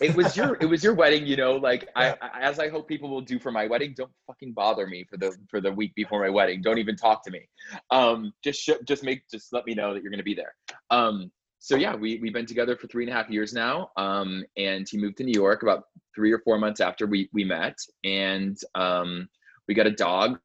it 0.00 0.14
was 0.14 0.36
your 0.36 0.56
it 0.60 0.66
was 0.66 0.84
your 0.84 0.92
wedding 0.94 1.26
you 1.26 1.36
know 1.36 1.56
like 1.56 1.88
Yeah. 1.96 2.14
I, 2.20 2.28
I 2.38 2.40
as 2.42 2.58
i 2.58 2.68
hope 2.68 2.86
people 2.86 3.08
will 3.08 3.22
do 3.22 3.38
for 3.38 3.50
my 3.50 3.66
wedding 3.66 3.94
don't 3.96 4.12
fucking 4.26 4.52
bother 4.52 4.86
me 4.86 5.04
for 5.08 5.16
the 5.16 5.34
for 5.48 5.58
the 5.60 5.72
week 5.72 5.94
before 5.94 6.20
my 6.20 6.28
wedding 6.28 6.60
don't 6.60 6.76
even 6.76 6.96
talk 6.96 7.24
to 7.24 7.30
me 7.30 7.48
um 7.90 8.32
just 8.44 8.60
sh- 8.60 8.82
just 8.86 9.02
make 9.02 9.22
just 9.30 9.54
let 9.54 9.64
me 9.64 9.74
know 9.74 9.94
that 9.94 10.02
you're 10.02 10.10
gonna 10.12 10.22
be 10.22 10.34
there 10.34 10.54
um 10.90 11.30
so 11.60 11.76
yeah 11.76 11.94
we 11.94 12.18
we've 12.20 12.34
been 12.34 12.44
together 12.44 12.76
for 12.76 12.88
three 12.88 13.04
and 13.04 13.10
a 13.12 13.16
half 13.16 13.30
years 13.30 13.54
now 13.54 13.90
um 13.96 14.44
and 14.58 14.86
he 14.86 14.98
moved 14.98 15.16
to 15.16 15.24
new 15.24 15.32
york 15.44 15.62
about 15.62 15.84
three 16.14 16.30
or 16.30 16.40
four 16.40 16.58
months 16.58 16.80
after 16.80 17.06
we 17.06 17.30
we 17.32 17.42
met 17.42 17.76
and 18.04 18.58
um 18.74 19.26
we 19.66 19.72
got 19.74 19.86
a 19.86 19.90
dog 19.90 20.38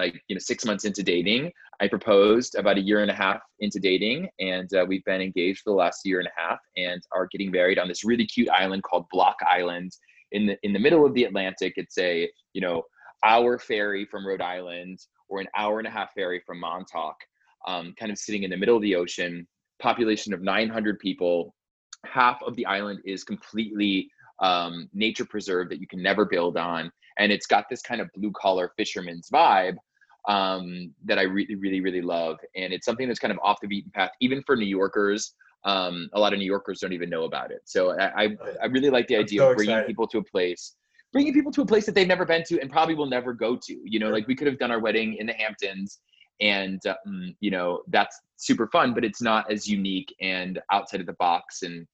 like 0.00 0.20
you 0.28 0.34
know 0.34 0.40
six 0.40 0.64
months 0.64 0.84
into 0.84 1.02
dating 1.02 1.50
i 1.80 1.86
proposed 1.86 2.54
about 2.54 2.78
a 2.78 2.80
year 2.80 3.02
and 3.02 3.10
a 3.10 3.14
half 3.14 3.40
into 3.60 3.78
dating 3.78 4.28
and 4.38 4.72
uh, 4.74 4.84
we've 4.88 5.04
been 5.04 5.20
engaged 5.20 5.60
for 5.62 5.70
the 5.70 5.76
last 5.76 6.00
year 6.04 6.18
and 6.20 6.28
a 6.28 6.40
half 6.40 6.58
and 6.76 7.02
are 7.12 7.28
getting 7.30 7.50
married 7.50 7.78
on 7.78 7.88
this 7.88 8.04
really 8.04 8.26
cute 8.26 8.48
island 8.50 8.82
called 8.82 9.04
block 9.12 9.36
island 9.46 9.92
in 10.32 10.46
the 10.46 10.56
in 10.62 10.72
the 10.72 10.78
middle 10.78 11.04
of 11.04 11.14
the 11.14 11.24
atlantic. 11.24 11.74
It's 11.76 11.98
a 11.98 12.30
you 12.52 12.60
know 12.60 12.82
hour 13.24 13.58
ferry 13.58 14.04
from 14.04 14.26
rhode 14.26 14.40
island 14.40 14.98
or 15.28 15.40
an 15.40 15.48
hour 15.56 15.78
and 15.78 15.86
a 15.86 15.90
half 15.90 16.12
ferry 16.14 16.40
from 16.46 16.60
montauk 16.60 17.16
um, 17.66 17.94
kind 17.98 18.10
of 18.10 18.18
sitting 18.18 18.42
in 18.42 18.50
the 18.50 18.56
middle 18.56 18.76
of 18.76 18.82
the 18.82 18.96
ocean 18.96 19.46
population 19.80 20.32
of 20.32 20.40
900 20.40 20.98
people. 20.98 21.54
Half 22.06 22.42
of 22.42 22.56
the 22.56 22.64
island 22.64 23.00
is 23.04 23.24
completely 23.24 24.10
um, 24.40 24.88
nature 24.94 25.26
preserve 25.26 25.68
that 25.68 25.80
you 25.80 25.86
can 25.86 26.02
never 26.02 26.24
build 26.24 26.56
on 26.56 26.90
and 27.18 27.30
it's 27.30 27.46
got 27.46 27.66
this 27.68 27.82
kind 27.82 28.00
of 28.00 28.08
blue 28.14 28.32
collar 28.34 28.72
fisherman's 28.78 29.28
vibe 29.30 29.76
um, 30.30 30.94
that 31.04 31.18
I 31.18 31.22
really, 31.22 31.56
really, 31.56 31.80
really 31.80 32.00
love. 32.00 32.38
And 32.54 32.72
it's 32.72 32.86
something 32.86 33.08
that's 33.08 33.18
kind 33.18 33.32
of 33.32 33.40
off 33.42 33.58
the 33.60 33.66
beaten 33.66 33.90
path, 33.90 34.12
even 34.20 34.42
for 34.44 34.56
New 34.56 34.64
Yorkers. 34.64 35.34
Um, 35.64 36.08
a 36.14 36.20
lot 36.20 36.32
of 36.32 36.38
New 36.38 36.46
Yorkers 36.46 36.78
don't 36.78 36.92
even 36.92 37.10
know 37.10 37.24
about 37.24 37.50
it. 37.50 37.62
So 37.64 37.98
I, 37.98 38.24
I, 38.24 38.36
I 38.62 38.66
really 38.66 38.90
like 38.90 39.08
the 39.08 39.16
I'm 39.16 39.24
idea 39.24 39.40
so 39.40 39.50
of 39.50 39.56
bringing 39.56 39.74
excited. 39.74 39.88
people 39.88 40.06
to 40.06 40.18
a 40.18 40.22
place, 40.22 40.76
bringing 41.12 41.34
people 41.34 41.50
to 41.52 41.62
a 41.62 41.66
place 41.66 41.84
that 41.86 41.96
they've 41.96 42.06
never 42.06 42.24
been 42.24 42.44
to 42.44 42.60
and 42.60 42.70
probably 42.70 42.94
will 42.94 43.06
never 43.10 43.32
go 43.32 43.56
to. 43.56 43.76
You 43.84 43.98
know, 43.98 44.10
like 44.10 44.28
we 44.28 44.36
could 44.36 44.46
have 44.46 44.58
done 44.58 44.70
our 44.70 44.78
wedding 44.78 45.16
in 45.16 45.26
the 45.26 45.32
Hamptons, 45.32 45.98
and 46.40 46.80
um, 46.86 47.34
you 47.40 47.50
know 47.50 47.82
that's 47.88 48.16
super 48.36 48.68
fun, 48.68 48.94
but 48.94 49.04
it's 49.04 49.20
not 49.20 49.50
as 49.50 49.66
unique 49.66 50.14
and 50.20 50.60
outside 50.70 51.00
of 51.00 51.06
the 51.06 51.14
box 51.14 51.62
and 51.62 51.86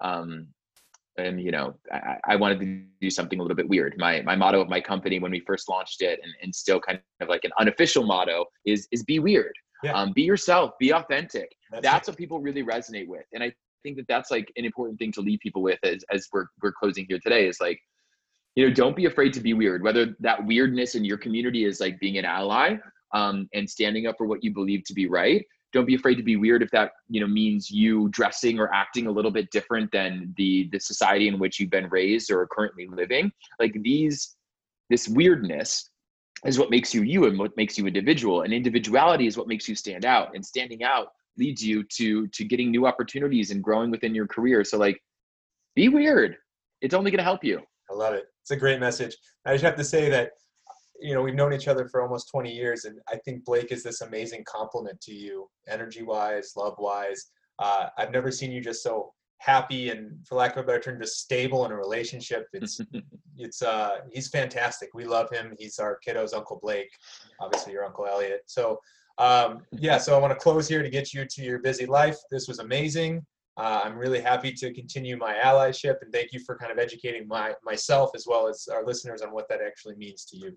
um, 0.00 0.48
and 1.16 1.40
you 1.40 1.50
know 1.50 1.74
I, 1.92 2.16
I 2.24 2.36
wanted 2.36 2.60
to 2.60 2.82
do 3.00 3.10
something 3.10 3.38
a 3.38 3.42
little 3.42 3.56
bit 3.56 3.68
weird. 3.68 3.94
My 3.98 4.22
my 4.22 4.36
motto 4.36 4.60
of 4.60 4.68
my 4.68 4.80
company 4.80 5.18
when 5.18 5.30
we 5.30 5.40
first 5.40 5.68
launched 5.68 6.02
it 6.02 6.20
and, 6.22 6.32
and 6.42 6.54
still 6.54 6.80
kind 6.80 7.00
of 7.20 7.28
like 7.28 7.44
an 7.44 7.52
unofficial 7.58 8.04
motto 8.04 8.46
is 8.64 8.88
is 8.92 9.02
be 9.04 9.18
weird. 9.18 9.54
Yeah. 9.82 9.92
um, 9.92 10.12
be 10.12 10.22
yourself 10.22 10.72
be 10.80 10.94
authentic. 10.94 11.54
That's, 11.70 11.82
that's 11.82 12.08
what 12.08 12.16
people 12.16 12.40
really 12.40 12.62
resonate 12.62 13.06
with. 13.06 13.24
And 13.32 13.42
i 13.42 13.52
think 13.84 13.96
that 13.98 14.08
that's 14.08 14.30
like 14.30 14.50
an 14.56 14.64
important 14.64 14.98
thing 14.98 15.12
to 15.12 15.20
leave 15.20 15.38
people 15.40 15.62
with 15.62 15.78
as, 15.84 16.02
as 16.10 16.26
we're, 16.32 16.46
we're 16.62 16.72
closing 16.72 17.04
here 17.06 17.18
today 17.22 17.46
is 17.46 17.58
like 17.60 17.78
you 18.56 18.66
know 18.66 18.72
don't 18.72 18.96
be 18.96 19.04
afraid 19.04 19.32
to 19.34 19.40
be 19.40 19.52
weird. 19.52 19.82
Whether 19.82 20.16
that 20.20 20.44
weirdness 20.44 20.94
in 20.94 21.04
your 21.04 21.18
community 21.18 21.64
is 21.64 21.80
like 21.80 22.00
being 22.00 22.18
an 22.18 22.24
ally 22.24 22.76
um, 23.12 23.48
and 23.52 23.68
standing 23.68 24.06
up 24.06 24.16
for 24.16 24.26
what 24.26 24.42
you 24.42 24.52
believe 24.52 24.84
to 24.84 24.94
be 24.94 25.06
right 25.06 25.44
don't 25.74 25.84
be 25.84 25.94
afraid 25.94 26.14
to 26.14 26.22
be 26.22 26.36
weird 26.36 26.62
if 26.62 26.70
that 26.70 26.92
you 27.08 27.20
know 27.20 27.26
means 27.26 27.70
you 27.70 28.08
dressing 28.08 28.58
or 28.58 28.72
acting 28.72 29.06
a 29.06 29.10
little 29.10 29.30
bit 29.30 29.50
different 29.50 29.90
than 29.92 30.32
the 30.38 30.68
the 30.72 30.78
society 30.78 31.28
in 31.28 31.38
which 31.38 31.60
you've 31.60 31.70
been 31.70 31.88
raised 31.90 32.30
or 32.30 32.46
currently 32.50 32.86
living 32.86 33.30
like 33.60 33.76
these 33.82 34.36
this 34.88 35.08
weirdness 35.08 35.90
is 36.46 36.58
what 36.58 36.70
makes 36.70 36.94
you 36.94 37.02
you 37.02 37.26
and 37.26 37.38
what 37.38 37.56
makes 37.56 37.76
you 37.76 37.86
individual 37.86 38.42
and 38.42 38.54
individuality 38.54 39.26
is 39.26 39.36
what 39.36 39.48
makes 39.48 39.68
you 39.68 39.74
stand 39.74 40.04
out 40.06 40.34
and 40.34 40.44
standing 40.44 40.82
out 40.82 41.08
leads 41.36 41.62
you 41.62 41.84
to 41.84 42.26
to 42.28 42.44
getting 42.44 42.70
new 42.70 42.86
opportunities 42.86 43.50
and 43.50 43.62
growing 43.62 43.90
within 43.90 44.14
your 44.14 44.26
career 44.26 44.64
so 44.64 44.78
like 44.78 44.98
be 45.74 45.88
weird 45.88 46.36
it's 46.80 46.94
only 46.94 47.10
going 47.10 47.18
to 47.18 47.24
help 47.24 47.44
you 47.44 47.60
I 47.90 47.94
love 47.94 48.14
it. 48.14 48.24
It's 48.42 48.50
a 48.50 48.56
great 48.56 48.80
message. 48.80 49.16
I 49.44 49.52
just 49.52 49.64
have 49.64 49.76
to 49.76 49.84
say 49.84 50.08
that, 50.10 50.32
you 51.00 51.14
know, 51.14 51.22
we've 51.22 51.34
known 51.34 51.52
each 51.52 51.68
other 51.68 51.88
for 51.88 52.02
almost 52.02 52.30
20 52.30 52.52
years, 52.52 52.84
and 52.84 52.98
I 53.08 53.16
think 53.16 53.44
Blake 53.44 53.72
is 53.72 53.82
this 53.82 54.00
amazing 54.00 54.44
compliment 54.46 55.00
to 55.02 55.14
you, 55.14 55.48
energy 55.68 56.02
wise, 56.02 56.52
love 56.56 56.74
wise. 56.78 57.30
Uh, 57.58 57.86
I've 57.98 58.10
never 58.10 58.30
seen 58.30 58.52
you 58.52 58.60
just 58.60 58.82
so 58.82 59.12
happy 59.38 59.90
and, 59.90 60.26
for 60.26 60.36
lack 60.36 60.56
of 60.56 60.64
a 60.64 60.66
better 60.66 60.80
term, 60.80 61.00
just 61.00 61.20
stable 61.20 61.64
in 61.66 61.72
a 61.72 61.76
relationship. 61.76 62.46
It's, 62.52 62.80
it's, 63.36 63.62
uh, 63.62 63.98
he's 64.12 64.28
fantastic. 64.28 64.90
We 64.94 65.04
love 65.04 65.30
him. 65.30 65.54
He's 65.58 65.78
our 65.78 65.98
kiddo's 65.98 66.32
Uncle 66.32 66.58
Blake, 66.62 66.90
obviously 67.40 67.72
your 67.72 67.84
Uncle 67.84 68.06
Elliot. 68.06 68.42
So, 68.46 68.78
um, 69.18 69.62
yeah, 69.72 69.98
so 69.98 70.16
I 70.16 70.18
want 70.18 70.32
to 70.32 70.42
close 70.42 70.68
here 70.68 70.82
to 70.82 70.90
get 70.90 71.12
you 71.12 71.24
to 71.24 71.42
your 71.42 71.60
busy 71.60 71.86
life. 71.86 72.16
This 72.30 72.48
was 72.48 72.58
amazing. 72.58 73.24
Uh, 73.56 73.82
I'm 73.84 73.96
really 73.96 74.20
happy 74.20 74.52
to 74.52 74.74
continue 74.74 75.16
my 75.16 75.34
allyship 75.34 76.02
and 76.02 76.12
thank 76.12 76.32
you 76.32 76.40
for 76.40 76.58
kind 76.58 76.72
of 76.72 76.78
educating 76.78 77.28
my 77.28 77.54
myself 77.62 78.10
as 78.16 78.26
well 78.26 78.48
as 78.48 78.66
our 78.72 78.84
listeners 78.84 79.22
on 79.22 79.32
what 79.32 79.48
that 79.48 79.60
actually 79.64 79.94
means 79.94 80.24
to 80.26 80.36
you. 80.36 80.56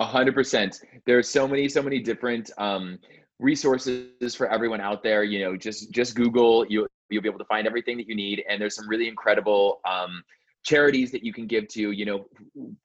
A 0.00 0.04
hundred 0.04 0.34
percent. 0.34 0.80
There 1.06 1.18
are 1.18 1.22
so 1.22 1.46
many, 1.46 1.68
so 1.68 1.82
many 1.82 2.00
different 2.00 2.50
um, 2.58 2.98
resources 3.38 4.34
for 4.34 4.48
everyone 4.48 4.80
out 4.80 5.02
there. 5.02 5.22
You 5.22 5.44
know, 5.44 5.56
just 5.56 5.92
just 5.92 6.16
Google. 6.16 6.66
You 6.66 6.88
you'll 7.10 7.22
be 7.22 7.28
able 7.28 7.38
to 7.38 7.44
find 7.44 7.66
everything 7.66 7.96
that 7.98 8.08
you 8.08 8.16
need. 8.16 8.42
And 8.48 8.60
there's 8.60 8.74
some 8.74 8.88
really 8.88 9.06
incredible 9.06 9.80
um, 9.88 10.22
charities 10.64 11.12
that 11.12 11.22
you 11.22 11.32
can 11.32 11.46
give 11.46 11.68
to. 11.68 11.92
You 11.92 12.06
know, 12.06 12.26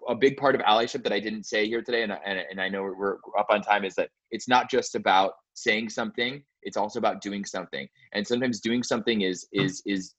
a 0.08 0.14
big 0.14 0.38
part 0.38 0.54
of 0.54 0.62
allyship 0.62 1.04
that 1.04 1.12
I 1.12 1.20
didn't 1.20 1.46
say 1.46 1.68
here 1.68 1.82
today, 1.82 2.04
and 2.04 2.12
and, 2.12 2.40
and 2.52 2.62
I 2.62 2.70
know 2.70 2.84
we're 2.84 3.18
up 3.38 3.48
on 3.50 3.62
time, 3.62 3.86
is 3.86 3.96
that 3.96 4.10
it's 4.30 4.48
not 4.48 4.70
just 4.70 4.94
about 4.94 5.34
saying 5.56 5.90
something. 5.90 6.44
It's 6.62 6.78
also 6.78 7.00
about 7.00 7.22
doing 7.22 7.44
something. 7.44 7.88
And 8.14 8.26
sometimes 8.26 8.60
doing 8.60 8.84
something 8.84 9.22
is 9.22 9.48
is 9.52 9.82
is 9.86 10.14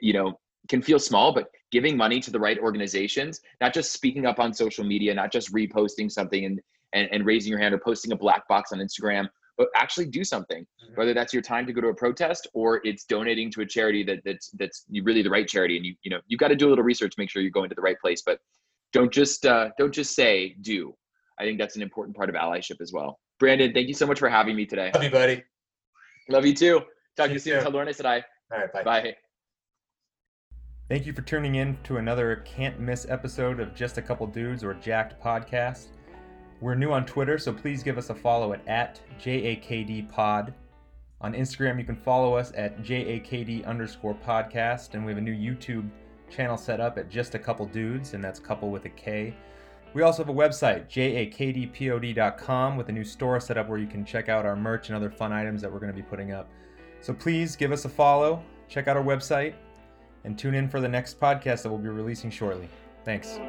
you 0.00 0.12
know 0.12 0.38
can 0.68 0.82
feel 0.82 0.98
small, 0.98 1.32
but 1.32 1.48
giving 1.70 1.96
money 1.96 2.20
to 2.20 2.30
the 2.30 2.38
right 2.38 2.58
organizations, 2.58 3.40
not 3.60 3.74
just 3.74 3.92
speaking 3.92 4.26
up 4.26 4.38
on 4.38 4.52
social 4.52 4.84
media, 4.84 5.14
not 5.14 5.32
just 5.32 5.52
reposting 5.52 6.10
something 6.10 6.44
and, 6.44 6.60
and, 6.92 7.08
and 7.12 7.26
raising 7.26 7.50
your 7.50 7.58
hand 7.58 7.74
or 7.74 7.78
posting 7.78 8.12
a 8.12 8.16
black 8.16 8.46
box 8.48 8.72
on 8.72 8.78
Instagram, 8.78 9.28
but 9.58 9.68
actually 9.74 10.06
do 10.06 10.24
something. 10.24 10.62
Mm-hmm. 10.62 10.94
Whether 10.94 11.12
that's 11.12 11.32
your 11.32 11.42
time 11.42 11.66
to 11.66 11.72
go 11.72 11.80
to 11.80 11.88
a 11.88 11.94
protest 11.94 12.46
or 12.54 12.80
it's 12.84 13.04
donating 13.04 13.50
to 13.52 13.60
a 13.60 13.66
charity 13.66 14.02
that, 14.04 14.20
that's 14.24 14.50
that's 14.50 14.86
really 15.02 15.22
the 15.22 15.30
right 15.30 15.46
charity, 15.46 15.76
and 15.76 15.84
you 15.84 15.94
you 16.02 16.10
know 16.10 16.20
you've 16.28 16.40
got 16.40 16.48
to 16.48 16.56
do 16.56 16.68
a 16.68 16.70
little 16.70 16.84
research 16.84 17.14
to 17.14 17.20
make 17.20 17.28
sure 17.28 17.42
you're 17.42 17.50
going 17.50 17.68
to 17.68 17.74
the 17.74 17.82
right 17.82 17.98
place. 18.00 18.22
But 18.24 18.38
don't 18.92 19.12
just 19.12 19.44
uh, 19.44 19.70
don't 19.76 19.92
just 19.92 20.14
say 20.14 20.56
do. 20.62 20.94
I 21.38 21.44
think 21.44 21.58
that's 21.58 21.76
an 21.76 21.82
important 21.82 22.16
part 22.16 22.28
of 22.30 22.36
allyship 22.36 22.80
as 22.80 22.92
well. 22.92 23.18
Brandon, 23.38 23.72
thank 23.72 23.88
you 23.88 23.94
so 23.94 24.06
much 24.06 24.18
for 24.18 24.28
having 24.28 24.56
me 24.56 24.66
today. 24.66 24.90
Love 24.94 25.04
you, 25.04 25.10
buddy. 25.10 25.44
Love 26.28 26.46
you 26.46 26.54
too. 26.54 26.80
Talk 27.16 27.28
to 27.28 27.32
you 27.34 27.38
soon. 27.38 27.62
Tell 27.62 27.72
Lauren 27.72 27.88
I 27.88 27.92
said 27.92 28.06
hi. 28.06 28.24
All 28.52 28.58
right, 28.58 28.72
bye. 28.72 28.82
Bye. 28.82 29.16
Thank 30.88 31.04
you 31.04 31.12
for 31.12 31.20
tuning 31.20 31.56
in 31.56 31.76
to 31.84 31.98
another 31.98 32.36
can't 32.46 32.80
miss 32.80 33.06
episode 33.10 33.60
of 33.60 33.74
Just 33.74 33.98
a 33.98 34.02
Couple 34.02 34.26
Dudes 34.26 34.64
or 34.64 34.72
Jacked 34.72 35.22
Podcast. 35.22 35.88
We're 36.62 36.76
new 36.76 36.92
on 36.92 37.04
Twitter, 37.04 37.36
so 37.36 37.52
please 37.52 37.82
give 37.82 37.98
us 37.98 38.08
a 38.08 38.14
follow 38.14 38.54
at, 38.54 38.66
at 38.66 38.98
JAKDpod. 39.20 40.54
On 41.20 41.34
Instagram, 41.34 41.78
you 41.78 41.84
can 41.84 41.94
follow 41.94 42.32
us 42.36 42.52
at 42.56 42.82
JAKD 42.82 43.66
underscore 43.66 44.14
podcast, 44.14 44.94
and 44.94 45.04
we 45.04 45.12
have 45.12 45.18
a 45.18 45.20
new 45.20 45.34
YouTube 45.34 45.90
channel 46.30 46.56
set 46.56 46.80
up 46.80 46.96
at 46.96 47.10
Just 47.10 47.34
a 47.34 47.38
Couple 47.38 47.66
Dudes, 47.66 48.14
and 48.14 48.24
that's 48.24 48.40
couple 48.40 48.70
with 48.70 48.86
a 48.86 48.90
K. 48.90 49.34
We 49.92 50.00
also 50.00 50.24
have 50.24 50.34
a 50.34 50.38
website, 50.38 50.88
jakdpod.com, 50.88 52.76
with 52.78 52.88
a 52.88 52.92
new 52.92 53.04
store 53.04 53.40
set 53.40 53.58
up 53.58 53.68
where 53.68 53.78
you 53.78 53.88
can 53.88 54.06
check 54.06 54.30
out 54.30 54.46
our 54.46 54.56
merch 54.56 54.88
and 54.88 54.96
other 54.96 55.10
fun 55.10 55.34
items 55.34 55.60
that 55.60 55.70
we're 55.70 55.80
going 55.80 55.92
to 55.92 55.96
be 55.96 56.08
putting 56.08 56.32
up. 56.32 56.48
So 57.02 57.12
please 57.12 57.56
give 57.56 57.72
us 57.72 57.84
a 57.84 57.90
follow, 57.90 58.42
check 58.68 58.88
out 58.88 58.96
our 58.96 59.04
website, 59.04 59.52
and 60.28 60.38
tune 60.38 60.54
in 60.54 60.68
for 60.68 60.78
the 60.78 60.88
next 60.88 61.18
podcast 61.18 61.62
that 61.62 61.70
we'll 61.70 61.78
be 61.78 61.88
releasing 61.88 62.30
shortly. 62.30 62.68
Thanks. 63.02 63.40